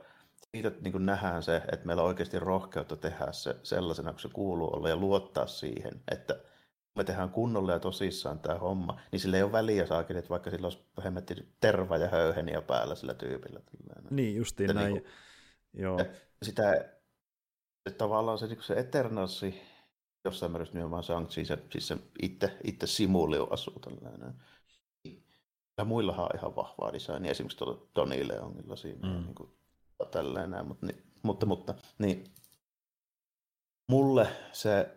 siitä 0.51 0.71
niin 0.81 0.91
kuin 0.91 1.05
nähdään 1.05 1.43
se, 1.43 1.55
että 1.55 1.85
meillä 1.85 2.03
on 2.03 2.07
oikeasti 2.07 2.39
rohkeutta 2.39 2.95
tehdä 2.95 3.31
se 3.31 3.55
sellaisena 3.63 4.11
kuin 4.11 4.21
se 4.21 4.29
kuuluu 4.33 4.75
olla 4.75 4.89
ja 4.89 4.95
luottaa 4.95 5.47
siihen, 5.47 6.01
että 6.11 6.39
me 6.95 7.03
tehdään 7.03 7.29
kunnolla 7.29 7.71
ja 7.71 7.79
tosissaan 7.79 8.39
tämä 8.39 8.59
homma, 8.59 8.99
niin 9.11 9.19
sillä 9.19 9.37
ei 9.37 9.43
ole 9.43 9.51
väliä 9.51 9.85
saakin, 9.85 10.17
että 10.17 10.29
vaikka 10.29 10.51
sillä 10.51 10.65
olisi 10.65 10.79
hemmetti 11.03 11.35
terva 11.59 11.97
ja 11.97 12.09
höyheniä 12.09 12.61
päällä 12.61 12.95
sillä 12.95 13.13
tyypillä. 13.13 13.59
Niin, 14.09 14.35
justiin 14.35 14.67
ja 14.67 14.73
näin. 14.73 14.93
Niin 14.93 15.03
kuin, 15.03 15.11
Joo. 15.73 15.99
Sitä, 16.43 16.73
että 17.85 17.97
tavallaan 17.97 18.37
se, 18.37 18.47
niin 18.47 18.63
se 18.63 18.73
Eternalsi, 18.73 19.61
jossain 20.25 20.51
määrin 20.51 20.67
nimenomaan 20.73 21.03
shang 21.03 21.29
se, 21.29 21.57
siis 21.69 21.87
se 21.87 21.97
itse, 22.21 22.57
itse 22.63 22.87
simulio 22.87 23.47
asuu 23.51 23.79
tällainen. 23.79 24.33
Ja 25.77 25.85
muillahan 25.85 26.25
on 26.25 26.35
ihan 26.35 26.55
vahvaa 26.55 26.93
designia, 26.93 27.31
esimerkiksi 27.31 27.57
tuolla 27.57 27.87
Tony 27.93 28.27
Leonilla 28.27 28.75
siinä. 28.75 29.07
Mm. 29.07 29.23
Niin 29.23 29.35
kuin, 29.35 29.49
tällainen, 30.05 30.67
mutta, 30.67 30.85
niin, 30.85 31.03
mutta, 31.23 31.45
mutta 31.45 31.73
niin, 31.97 32.23
mulle 33.89 34.27
se 34.51 34.89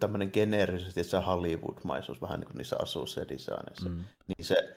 tämmöinen 0.00 0.30
geneerisesti 0.32 1.04
se 1.04 1.18
Hollywood-maisuus 1.18 2.20
vähän 2.20 2.40
niin 2.40 2.48
kuin 2.48 2.56
niissä 2.56 2.76
asuissa 2.82 3.20
ja 3.20 3.28
designeissa, 3.28 3.88
mm. 3.88 4.04
niin 4.28 4.44
se 4.44 4.76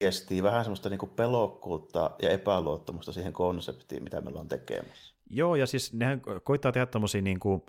viestii 0.00 0.42
vähän 0.42 0.64
semmoista 0.64 0.88
niin 0.88 0.98
kuin 0.98 1.10
pelokkuutta 1.10 2.10
ja 2.22 2.30
epäluottamusta 2.30 3.12
siihen 3.12 3.32
konseptiin, 3.32 4.04
mitä 4.04 4.20
meillä 4.20 4.40
on 4.40 4.48
tekemässä. 4.48 5.14
Joo, 5.30 5.56
ja 5.56 5.66
siis 5.66 5.92
nehän 5.92 6.22
koittaa 6.44 6.72
tehdä 6.72 6.86
tämmöisiä 6.86 7.20
niin 7.20 7.40
kuin 7.40 7.62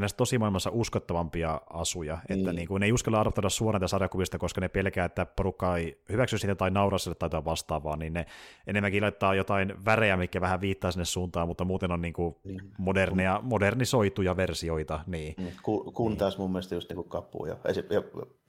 ns. 0.00 0.14
maailmassa 0.38 0.70
uskottavampia 0.72 1.60
asuja, 1.70 2.18
niin. 2.28 2.38
että 2.38 2.52
niin 2.52 2.68
kuin, 2.68 2.80
ne 2.80 2.86
ei 2.86 2.92
uskalla 2.92 3.20
adoptoida 3.20 3.48
suoraan 3.48 3.88
sarjakuvista, 3.88 4.38
koska 4.38 4.60
ne 4.60 4.68
pelkää, 4.68 5.04
että 5.04 5.26
porukka 5.26 5.76
ei 5.76 6.02
hyväksy 6.08 6.38
sitä 6.38 6.54
tai 6.54 6.70
nauraa 6.70 6.98
sille 6.98 7.14
tai 7.14 7.26
jotain 7.26 7.44
vastaavaa, 7.44 7.96
niin 7.96 8.12
ne 8.12 8.26
enemmänkin 8.66 9.02
laittaa 9.02 9.34
jotain 9.34 9.84
värejä, 9.84 10.16
mikä 10.16 10.40
vähän 10.40 10.60
viittaa 10.60 10.92
sinne 10.92 11.04
suuntaan, 11.04 11.48
mutta 11.48 11.64
muuten 11.64 11.92
on 11.92 12.02
niin 12.02 12.14
kuin. 12.14 12.34
Modernia, 12.78 13.40
modernisoituja 13.42 14.36
versioita. 14.36 15.00
Niin. 15.06 15.34
niin. 15.38 15.54
Kun, 15.62 15.92
kun 15.92 16.10
niin. 16.10 16.18
taas 16.18 16.38
mun 16.38 16.52
mielestä 16.52 16.74
just 16.74 16.88
niin 16.88 17.04
kuin 17.04 17.48
ja, 17.48 17.56
ja, 17.90 18.02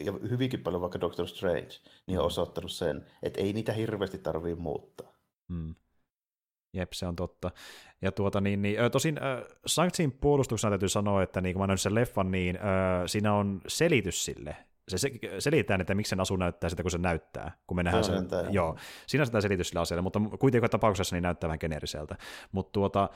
ja, 0.05 0.13
hyvinkin 0.29 0.59
paljon 0.59 0.81
vaikka 0.81 1.01
Doctor 1.01 1.27
Strange, 1.27 1.69
niin 2.07 2.19
on 2.19 2.23
mm. 2.23 2.27
osoittanut 2.27 2.71
sen, 2.71 3.05
että 3.23 3.41
ei 3.41 3.53
niitä 3.53 3.73
hirveästi 3.73 4.17
tarvitse 4.17 4.61
muuttaa. 4.61 5.13
Hmm. 5.53 5.75
Jep, 6.73 6.91
se 6.93 7.07
on 7.07 7.15
totta. 7.15 7.51
Ja 8.01 8.11
tuota, 8.11 8.41
niin, 8.41 8.61
niin, 8.61 8.77
tosin 8.91 9.17
äh, 9.23 9.43
Sanktsin 9.65 10.11
puolustuksena 10.11 10.71
täytyy 10.71 10.89
sanoa, 10.89 11.23
että 11.23 11.41
niin 11.41 11.53
kun 11.53 11.61
mä 11.61 11.67
näin 11.67 11.77
sen 11.77 11.95
leffan, 11.95 12.31
niin 12.31 12.55
äh, 12.55 12.61
siinä 13.05 13.33
on 13.33 13.61
selitys 13.67 14.25
sille. 14.25 14.55
Se, 14.87 14.97
se 14.97 15.11
selitetään, 15.39 15.81
että 15.81 15.95
miksi 15.95 16.09
sen 16.09 16.19
asu 16.19 16.35
näyttää 16.35 16.69
sitä, 16.69 16.83
kun 16.83 16.91
se 16.91 16.97
näyttää. 16.97 17.51
Kun 17.67 17.77
me 17.77 17.83
nähdään 17.83 18.03
sen, 18.03 18.27
joo, 18.49 18.75
siinä 19.07 19.21
on 19.21 19.25
sitä 19.25 19.41
selitys 19.41 19.69
sillä 19.69 19.81
asialla, 19.81 20.01
mutta 20.01 20.19
kuitenkin 20.39 20.69
tapauksessa 20.69 21.15
niin 21.15 21.23
näyttää 21.23 21.47
vähän 21.47 21.57
geneeriseltä. 21.61 22.15
Mutta 22.51 22.71
tuota, 22.71 23.09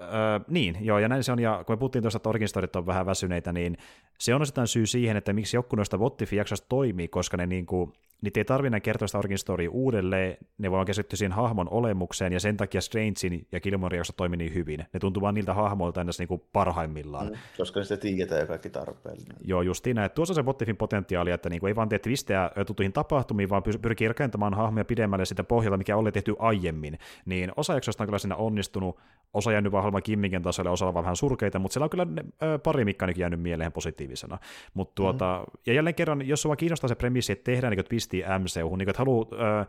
Öö, 0.00 0.08
niin, 0.48 0.78
joo, 0.80 0.98
ja 0.98 1.08
näin 1.08 1.24
se 1.24 1.32
on, 1.32 1.38
ja 1.38 1.62
kun 1.66 1.72
me 1.72 1.78
puhuttiin 1.78 2.02
tuosta, 2.02 2.16
että 2.16 2.28
origin 2.28 2.48
on 2.76 2.86
vähän 2.86 3.06
väsyneitä, 3.06 3.52
niin 3.52 3.76
se 4.18 4.34
on 4.34 4.42
osittain 4.42 4.66
syy 4.66 4.86
siihen, 4.86 5.16
että 5.16 5.32
miksi 5.32 5.56
joku 5.56 5.76
noista 5.76 5.96
Wottifi-jaksoista 5.96 6.66
toimii, 6.68 7.08
koska 7.08 7.36
ne 7.36 7.46
niinku, 7.46 7.92
niitä 8.22 8.40
ei 8.40 8.44
tarvitse 8.44 8.80
kertoa 8.80 9.08
sitä 9.08 9.18
origin 9.18 9.38
storya 9.38 9.70
uudelleen, 9.70 10.36
ne 10.58 10.70
voi 10.70 10.84
keskittyä 10.84 11.16
siihen 11.16 11.32
hahmon 11.32 11.68
olemukseen, 11.70 12.32
ja 12.32 12.40
sen 12.40 12.56
takia 12.56 12.80
Strangein 12.80 13.46
ja 13.52 13.60
Gilmorein 13.60 13.98
jakso 13.98 14.12
toimii 14.16 14.36
niin 14.36 14.54
hyvin. 14.54 14.84
Ne 14.92 15.00
tuntuu 15.00 15.20
vaan 15.20 15.34
niiltä 15.34 15.54
hahmoilta 15.54 16.00
ennäs 16.00 16.18
niinku 16.18 16.48
parhaimmillaan. 16.52 17.26
Mm, 17.26 17.34
koska 17.56 17.82
sitä 17.82 17.96
tiedetään 17.96 18.40
jo 18.40 18.46
kaikki 18.46 18.70
tarpeellinen. 18.70 19.36
Joo, 19.44 19.62
justiin 19.62 19.96
näin. 19.96 20.10
Tuossa 20.10 20.34
se 20.34 20.42
Wottifin 20.42 20.76
potentiaali, 20.76 21.30
että 21.30 21.48
niinku 21.48 21.66
ei 21.66 21.76
vaan 21.76 21.88
tee 21.88 21.98
twistejä 21.98 22.50
tuttuihin 22.66 22.92
tapahtumiin, 22.92 23.50
vaan 23.50 23.62
pyrkii 23.82 24.08
rakentamaan 24.08 24.54
hahmoja 24.54 24.84
pidemmälle 24.84 25.24
sitä 25.24 25.44
pohjalta, 25.44 25.76
mikä 25.76 25.96
oli 25.96 26.12
tehty 26.12 26.36
aiemmin. 26.38 26.98
Niin 27.26 27.52
osa 27.56 27.74
jaksoista 27.74 28.02
on 28.02 28.06
kyllä 28.06 28.18
siinä 28.18 28.36
onnistunut, 28.36 28.98
osa 29.34 29.52
jäänyt 29.52 29.72
vaan 29.72 29.84
halman 29.88 30.02
kimmiken 30.02 30.42
tasolle, 30.42 30.70
osa 30.70 30.94
vaan 30.94 31.04
vähän 31.04 31.16
surkeita, 31.16 31.58
mutta 31.58 31.72
siellä 31.72 31.84
on 31.84 31.90
kyllä 31.90 32.04
ne, 32.04 32.24
ö, 32.42 32.58
pari 32.58 32.84
mikkanikin 32.84 33.20
jäänyt 33.20 33.40
mieleen 33.40 33.72
positiivisena. 33.72 34.38
Mut 34.74 34.94
tuota, 34.94 35.44
mm. 35.46 35.60
Ja 35.66 35.72
jälleen 35.72 35.94
kerran, 35.94 36.28
jos 36.28 36.42
sua 36.42 36.56
kiinnostaa 36.56 36.88
se 36.88 36.94
premissi, 36.94 37.32
että 37.32 37.44
tehdään 37.44 37.70
niin 37.70 37.84
twistiä 37.84 38.38
MCU, 38.38 38.76
niin 38.76 38.88
että 38.88 38.98
haluaa 38.98 39.26
ö, 39.32 39.66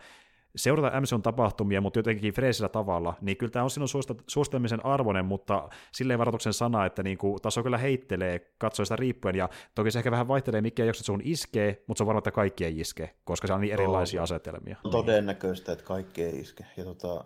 seurata 0.56 1.02
MCUn 1.02 1.22
tapahtumia, 1.22 1.82
mutta 1.82 2.00
jotenkin 2.00 2.34
freesillä 2.34 2.70
tavalla, 2.70 3.14
niin 3.22 3.38
kyllä 3.38 3.52
tämä 3.52 3.64
on 3.64 3.70
sinun 3.70 3.88
suosittamisen 4.28 4.86
arvoinen, 4.86 5.26
mutta 5.26 5.70
silleen 5.92 6.20
varoituksen 6.20 6.54
sana, 6.54 6.86
että 6.86 7.04
niin 7.04 7.18
kuin, 7.18 7.42
taso 7.42 7.64
kyllä 7.64 7.78
heittelee 7.78 8.40
katsoista 8.58 8.96
riippuen, 8.96 9.36
ja 9.36 9.50
toki 9.76 9.92
se 9.92 10.00
ehkä 10.00 10.12
vähän 10.12 10.28
vaihtelee, 10.28 10.62
mikä 10.62 10.86
jakso 10.86 11.04
sun 11.04 11.22
iskee, 11.24 11.84
mutta 11.88 11.98
se 11.98 12.04
on 12.04 12.08
varma, 12.08 12.18
että 12.18 12.32
kaikki 12.32 12.66
ei 12.66 12.80
iske, 12.80 13.16
koska 13.24 13.48
se 13.48 13.54
on 13.54 13.62
niin 13.62 13.74
erilaisia 13.74 14.24
asetelmia. 14.24 14.78
On 14.84 14.92
todennäköistä, 14.92 15.72
että 15.72 15.86
kaikki 15.86 16.24
ei 16.24 16.40
iske. 16.40 16.66
Ja 16.78 16.84
tota, 16.84 17.26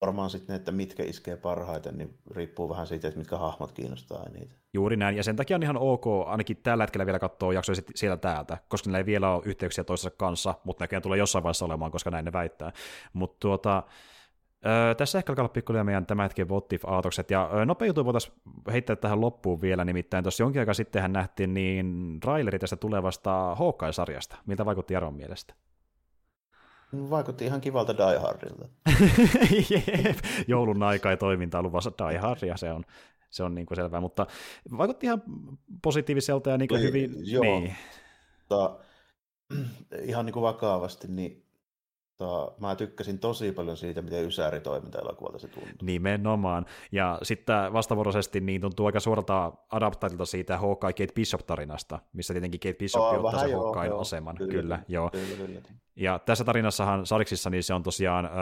varmaan 0.00 0.30
sitten 0.30 0.56
että 0.56 0.72
mitkä 0.72 1.02
iskee 1.02 1.36
parhaiten, 1.36 1.98
niin 1.98 2.18
riippuu 2.30 2.68
vähän 2.68 2.86
siitä, 2.86 3.08
että 3.08 3.18
mitkä 3.18 3.36
hahmot 3.36 3.72
kiinnostaa 3.72 4.24
eniten. 4.24 4.58
Juuri 4.72 4.96
näin, 4.96 5.16
ja 5.16 5.22
sen 5.22 5.36
takia 5.36 5.56
on 5.56 5.62
ihan 5.62 5.76
ok 5.76 6.04
ainakin 6.26 6.56
tällä 6.56 6.82
hetkellä 6.82 7.06
vielä 7.06 7.18
katsoa 7.18 7.52
jaksoja 7.52 7.76
sieltä 7.94 8.20
täältä, 8.20 8.58
koska 8.68 8.90
ne 8.90 8.98
ei 8.98 9.06
vielä 9.06 9.34
ole 9.34 9.42
yhteyksiä 9.44 9.84
toisensa 9.84 10.16
kanssa, 10.16 10.54
mutta 10.64 10.82
näköjään 10.82 11.02
tulee 11.02 11.18
jossain 11.18 11.42
vaiheessa 11.42 11.64
olemaan, 11.64 11.90
koska 11.90 12.10
näin 12.10 12.24
ne 12.24 12.32
väittää. 12.32 12.72
Mutta 13.12 13.36
tuota, 13.40 13.82
Öö, 14.66 14.94
tässä 14.94 15.18
ehkä 15.18 15.32
alkaa 15.32 15.50
olla 15.68 15.84
meidän 15.84 16.06
tämä 16.06 16.22
hetken 16.22 16.48
What 16.48 16.72
If-aatokset, 16.72 17.30
ja 17.30 17.50
öö, 17.54 17.64
nopea 17.64 17.86
juttu 17.86 18.04
voitaisiin 18.04 18.34
heittää 18.72 18.96
tähän 18.96 19.20
loppuun 19.20 19.60
vielä, 19.60 19.84
nimittäin 19.84 20.24
tuossa 20.24 20.42
jonkin 20.42 20.60
aikaa 20.60 20.74
sittenhän 20.74 21.12
nähtiin 21.12 21.54
niin 21.54 22.18
traileri 22.20 22.58
tästä 22.58 22.76
tulevasta 22.76 23.54
Hawkeye-sarjasta. 23.54 24.36
Miltä 24.46 24.64
vaikutti 24.64 24.94
Jaron 24.94 25.14
mielestä? 25.14 25.54
Vaikutti 26.92 27.44
ihan 27.44 27.60
kivalta 27.60 27.96
Die 27.96 28.18
Hardilta. 28.18 28.68
Joulun 30.48 30.82
aika 30.82 31.10
ja 31.10 31.16
toiminta 31.16 31.58
on 31.58 31.64
luvassa 31.64 31.92
Die 31.98 32.18
Hardia, 32.18 32.56
se 32.56 32.72
on, 32.72 32.84
se 33.30 33.42
on 33.42 33.54
niin 33.54 33.66
kuin 33.66 33.76
selvää, 33.76 34.00
mutta 34.00 34.26
vaikutti 34.78 35.06
ihan 35.06 35.22
positiiviselta 35.82 36.50
ja 36.50 36.58
niin 36.58 36.68
kuin 36.68 36.82
hyvin... 36.82 37.14
Joo, 37.32 37.42
niin. 37.42 37.76
Mutta, 38.38 38.78
ihan 40.10 40.26
niin 40.26 40.34
kuin 40.34 40.42
vakavasti, 40.42 41.08
niin 41.08 41.47
Tota, 42.18 42.52
mä 42.60 42.76
tykkäsin 42.76 43.18
tosi 43.18 43.52
paljon 43.52 43.76
siitä, 43.76 44.02
miten 44.02 44.24
Ysäri 44.26 44.60
toiminta-elokuvalta 44.60 45.38
se 45.38 45.48
tuntuu. 45.48 45.72
Nimenomaan. 45.82 46.66
Ja 46.92 47.18
sitten 47.22 47.72
vastavuoroisesti 47.72 48.40
niin 48.40 48.60
tuntuu 48.60 48.86
aika 48.86 49.00
suoralta 49.00 49.52
adaptaatilta 49.70 50.24
siitä 50.24 50.58
Hawkeye 50.58 50.92
Kate 50.92 51.14
Bishop-tarinasta, 51.14 51.98
missä 52.12 52.34
tietenkin 52.34 52.60
Kate 52.60 52.78
Bishop 52.78 53.02
oh, 53.02 53.24
ottaa 53.24 53.40
sen 53.40 53.56
Hawkeyen 53.56 53.96
aseman. 53.98 54.36
Kyllä, 54.36 54.52
kyllä, 54.52 54.78
joo. 54.88 55.10
Kyllä, 55.10 55.46
kyllä. 55.46 55.60
Ja 55.96 56.18
tässä 56.18 56.44
tarinassahan 56.44 57.06
Sariksissa 57.06 57.50
niin 57.50 57.62
se 57.62 57.74
on 57.74 57.82
tosiaan 57.82 58.24
äh, 58.24 58.32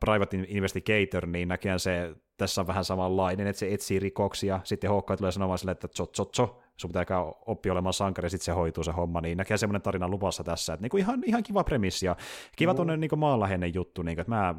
Private 0.00 0.36
Investigator, 0.48 1.26
niin 1.26 1.48
näköjään 1.48 1.80
se 1.80 2.14
tässä 2.36 2.60
on 2.60 2.66
vähän 2.66 2.84
samanlainen, 2.84 3.46
että 3.46 3.60
se 3.60 3.72
etsii 3.72 3.98
rikoksia, 3.98 4.60
sitten 4.64 4.90
Hawkeye 4.90 5.16
tulee 5.16 5.32
sanomaan 5.32 5.58
sille, 5.58 5.72
että 5.72 5.88
tso, 5.88 6.06
tso, 6.06 6.24
tso, 6.24 6.60
sun 6.76 6.88
pitää 6.88 7.04
oppia 7.46 7.72
olemaan 7.72 7.92
sankari, 7.92 8.26
ja 8.26 8.30
sitten 8.30 8.44
se 8.44 8.52
hoituu 8.52 8.84
se 8.84 8.92
homma, 8.92 9.20
niin 9.20 9.38
näkee 9.38 9.56
semmoinen 9.56 9.82
tarina 9.82 10.08
luvassa 10.08 10.44
tässä, 10.44 10.74
että 10.74 10.82
niinku 10.82 10.96
ihan, 10.96 11.22
ihan 11.26 11.42
kiva 11.42 11.64
premissi, 11.64 12.06
ja 12.06 12.16
kiva 12.56 12.72
mm. 12.72 12.76
tuonne 12.76 12.96
niinku 12.96 13.16
maanläheinen 13.16 13.74
juttu, 13.74 14.02
niinku, 14.02 14.20
että 14.20 14.34
mä 14.34 14.54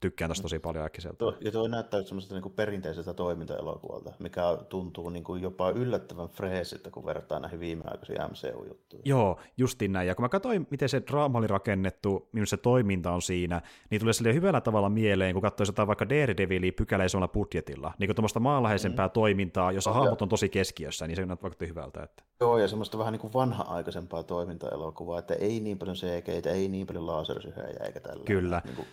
tykkään 0.00 0.30
tästä 0.30 0.42
tosi 0.42 0.58
paljon 0.58 0.84
äkkiseltä. 0.84 1.24
Ja 1.40 1.52
tuo 1.52 1.68
näyttää 1.68 2.02
semmoiselta 2.02 2.34
niin 2.34 2.52
perinteiseltä 2.52 3.14
toimintaelokuvalta, 3.14 4.12
mikä 4.18 4.42
tuntuu 4.68 5.10
niin 5.10 5.24
kuin 5.24 5.42
jopa 5.42 5.70
yllättävän 5.70 6.28
freesiltä, 6.28 6.90
kun 6.90 7.06
vertaa 7.06 7.40
näihin 7.40 7.60
viimeaikaisiin 7.60 8.18
MCU-juttuihin. 8.30 9.02
Joo, 9.04 9.40
justiin 9.56 9.92
näin. 9.92 10.08
Ja 10.08 10.14
kun 10.14 10.24
mä 10.24 10.28
katsoin, 10.28 10.66
miten 10.70 10.88
se 10.88 11.02
draama 11.10 11.38
oli 11.38 11.46
rakennettu, 11.46 12.28
minun 12.32 12.46
se 12.46 12.56
toiminta 12.56 13.12
on 13.12 13.22
siinä, 13.22 13.62
niin 13.90 14.00
tulee 14.00 14.12
sille 14.12 14.34
hyvällä 14.34 14.60
tavalla 14.60 14.88
mieleen, 14.88 15.32
kun 15.32 15.42
katsoisi 15.42 15.70
jotain 15.70 15.88
vaikka 15.88 16.08
Daredevilia 16.08 16.72
pykäläisellä 16.72 17.28
budjetilla. 17.28 17.94
Niin 17.98 18.08
kuin 18.08 18.16
tuommoista 18.16 18.40
maanläheisempää 18.40 19.06
mm. 19.06 19.12
toimintaa, 19.12 19.72
jossa 19.72 19.92
hahmot 19.92 20.22
on 20.22 20.28
tosi 20.28 20.48
keskiössä, 20.48 21.06
niin 21.06 21.16
se 21.16 21.28
vaikutti 21.28 21.68
hyvältä. 21.68 22.02
Että... 22.02 22.22
Joo, 22.40 22.58
ja 22.58 22.68
semmoista 22.68 22.98
vähän 22.98 23.12
niin 23.12 23.20
kuin 23.20 23.32
vanha-aikaisempaa 23.32 24.22
toimintaelokuvaa, 24.22 25.18
että 25.18 25.34
ei 25.34 25.60
niin 25.60 25.78
paljon 25.78 25.96
CG, 25.96 26.46
ei 26.46 26.68
niin 26.68 26.86
paljon 26.86 27.06
lasersyhejä 27.06 27.84
eikä 27.84 28.00
tällä. 28.00 28.24
Kyllä. 28.24 28.62
Niin 28.64 28.76
kuin 28.76 28.86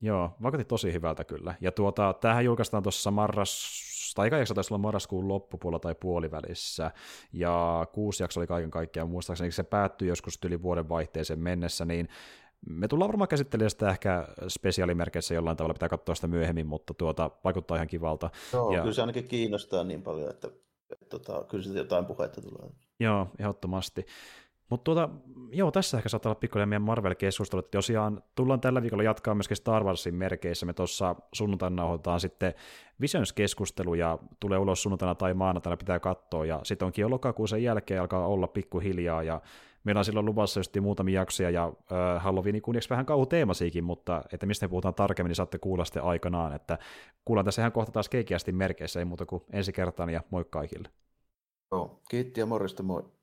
Joo, 0.00 0.30
vaikutti 0.42 0.64
tosi 0.64 0.92
hyvältä 0.92 1.24
kyllä. 1.24 1.54
Ja 1.60 1.72
tuota, 1.72 2.14
tämähän 2.20 2.44
julkaistaan 2.44 2.82
tuossa 2.82 3.10
marras, 3.10 3.88
tai 4.14 4.30
jakso 4.38 4.54
taisi 4.54 4.74
olla 4.74 4.82
marraskuun 4.82 5.28
loppupuolella 5.28 5.80
tai 5.80 5.94
puolivälissä, 5.94 6.90
ja 7.32 7.86
kuusi 7.92 8.22
jakso 8.22 8.40
oli 8.40 8.46
kaiken 8.46 8.70
kaikkiaan, 8.70 9.10
muistaakseni 9.10 9.50
se 9.50 9.62
päättyi 9.62 10.08
joskus 10.08 10.38
yli 10.44 10.62
vuoden 10.62 10.88
vaihteeseen 10.88 11.38
mennessä, 11.38 11.84
niin 11.84 12.08
me 12.66 12.88
tullaan 12.88 13.08
varmaan 13.08 13.28
käsittelemään 13.28 13.70
sitä 13.70 13.90
ehkä 13.90 14.28
spesiaalimerkeissä 14.48 15.34
jollain 15.34 15.56
tavalla, 15.56 15.74
pitää 15.74 15.88
katsoa 15.88 16.14
sitä 16.14 16.26
myöhemmin, 16.26 16.66
mutta 16.66 16.94
tuota, 16.94 17.30
vaikuttaa 17.44 17.76
ihan 17.76 17.88
kivalta. 17.88 18.30
Joo, 18.52 18.72
ja... 18.72 18.80
kyllä 18.80 18.94
se 18.94 19.00
ainakin 19.00 19.28
kiinnostaa 19.28 19.84
niin 19.84 20.02
paljon, 20.02 20.30
että, 20.30 20.48
että, 20.48 20.60
että 20.92 21.06
tota, 21.18 21.44
kyllä 21.44 21.64
siitä 21.64 21.78
jotain 21.78 22.06
puhetta 22.06 22.42
tulee. 22.42 22.70
Joo, 23.00 23.28
ehdottomasti. 23.38 24.06
Mutta 24.70 24.84
tuota, 24.84 25.08
joo, 25.52 25.70
tässä 25.70 25.96
ehkä 25.96 26.08
saattaa 26.08 26.30
olla 26.30 26.40
pikkuinen 26.40 26.68
meidän 26.68 26.82
Marvel-keskustelu, 26.82 27.58
että 27.58 27.70
tosiaan 27.70 28.22
tullaan 28.34 28.60
tällä 28.60 28.82
viikolla 28.82 29.02
jatkaa 29.02 29.34
myöskin 29.34 29.56
Star 29.56 29.84
Warsin 29.84 30.14
merkeissä, 30.14 30.66
me 30.66 30.72
tuossa 30.72 31.16
sunnuntaina 31.32 31.76
nauhoitetaan 31.76 32.20
sitten 32.20 32.54
Visions-keskustelu, 33.00 33.94
ja 33.94 34.18
tulee 34.40 34.58
ulos 34.58 34.82
sunnuntaina 34.82 35.14
tai 35.14 35.34
maanantaina 35.34 35.76
pitää 35.76 36.00
katsoa, 36.00 36.46
ja 36.46 36.60
sitten 36.62 36.86
onkin 36.86 37.02
jo 37.02 37.10
lokakuun 37.10 37.48
sen 37.48 37.62
jälkeen 37.62 38.00
alkaa 38.00 38.26
olla 38.26 38.46
pikkuhiljaa, 38.46 39.22
ja 39.22 39.40
meillä 39.84 39.98
on 39.98 40.04
silloin 40.04 40.26
luvassa 40.26 40.60
just 40.60 40.76
muutamia 40.80 41.20
jaksoja, 41.20 41.50
ja 41.50 41.64
äh, 41.64 42.22
Halloweenin 42.22 42.62
kunniaksi 42.62 42.90
vähän 42.90 43.06
kauhuteemasiikin, 43.06 43.84
mutta 43.84 44.22
että 44.32 44.46
mistä 44.46 44.66
me 44.66 44.70
puhutaan 44.70 44.94
tarkemmin, 44.94 45.28
niin 45.28 45.36
saatte 45.36 45.58
kuulla 45.58 45.84
sitten 45.84 46.02
aikanaan, 46.02 46.52
että 46.52 46.78
kuullaan 47.24 47.44
tässä 47.44 47.62
ihan 47.62 47.72
kohta 47.72 47.92
taas 47.92 48.08
keikeästi 48.08 48.52
merkeissä, 48.52 48.98
ei 49.00 49.04
muuta 49.04 49.26
kuin 49.26 49.42
ensi 49.52 49.72
kertaan, 49.72 50.10
ja 50.10 50.20
moi 50.30 50.44
kaikille. 50.50 50.88
Joo, 51.72 52.00
kiitti 52.10 52.40
ja 52.40 52.46
morjesta, 52.46 52.82
moi. 52.82 53.17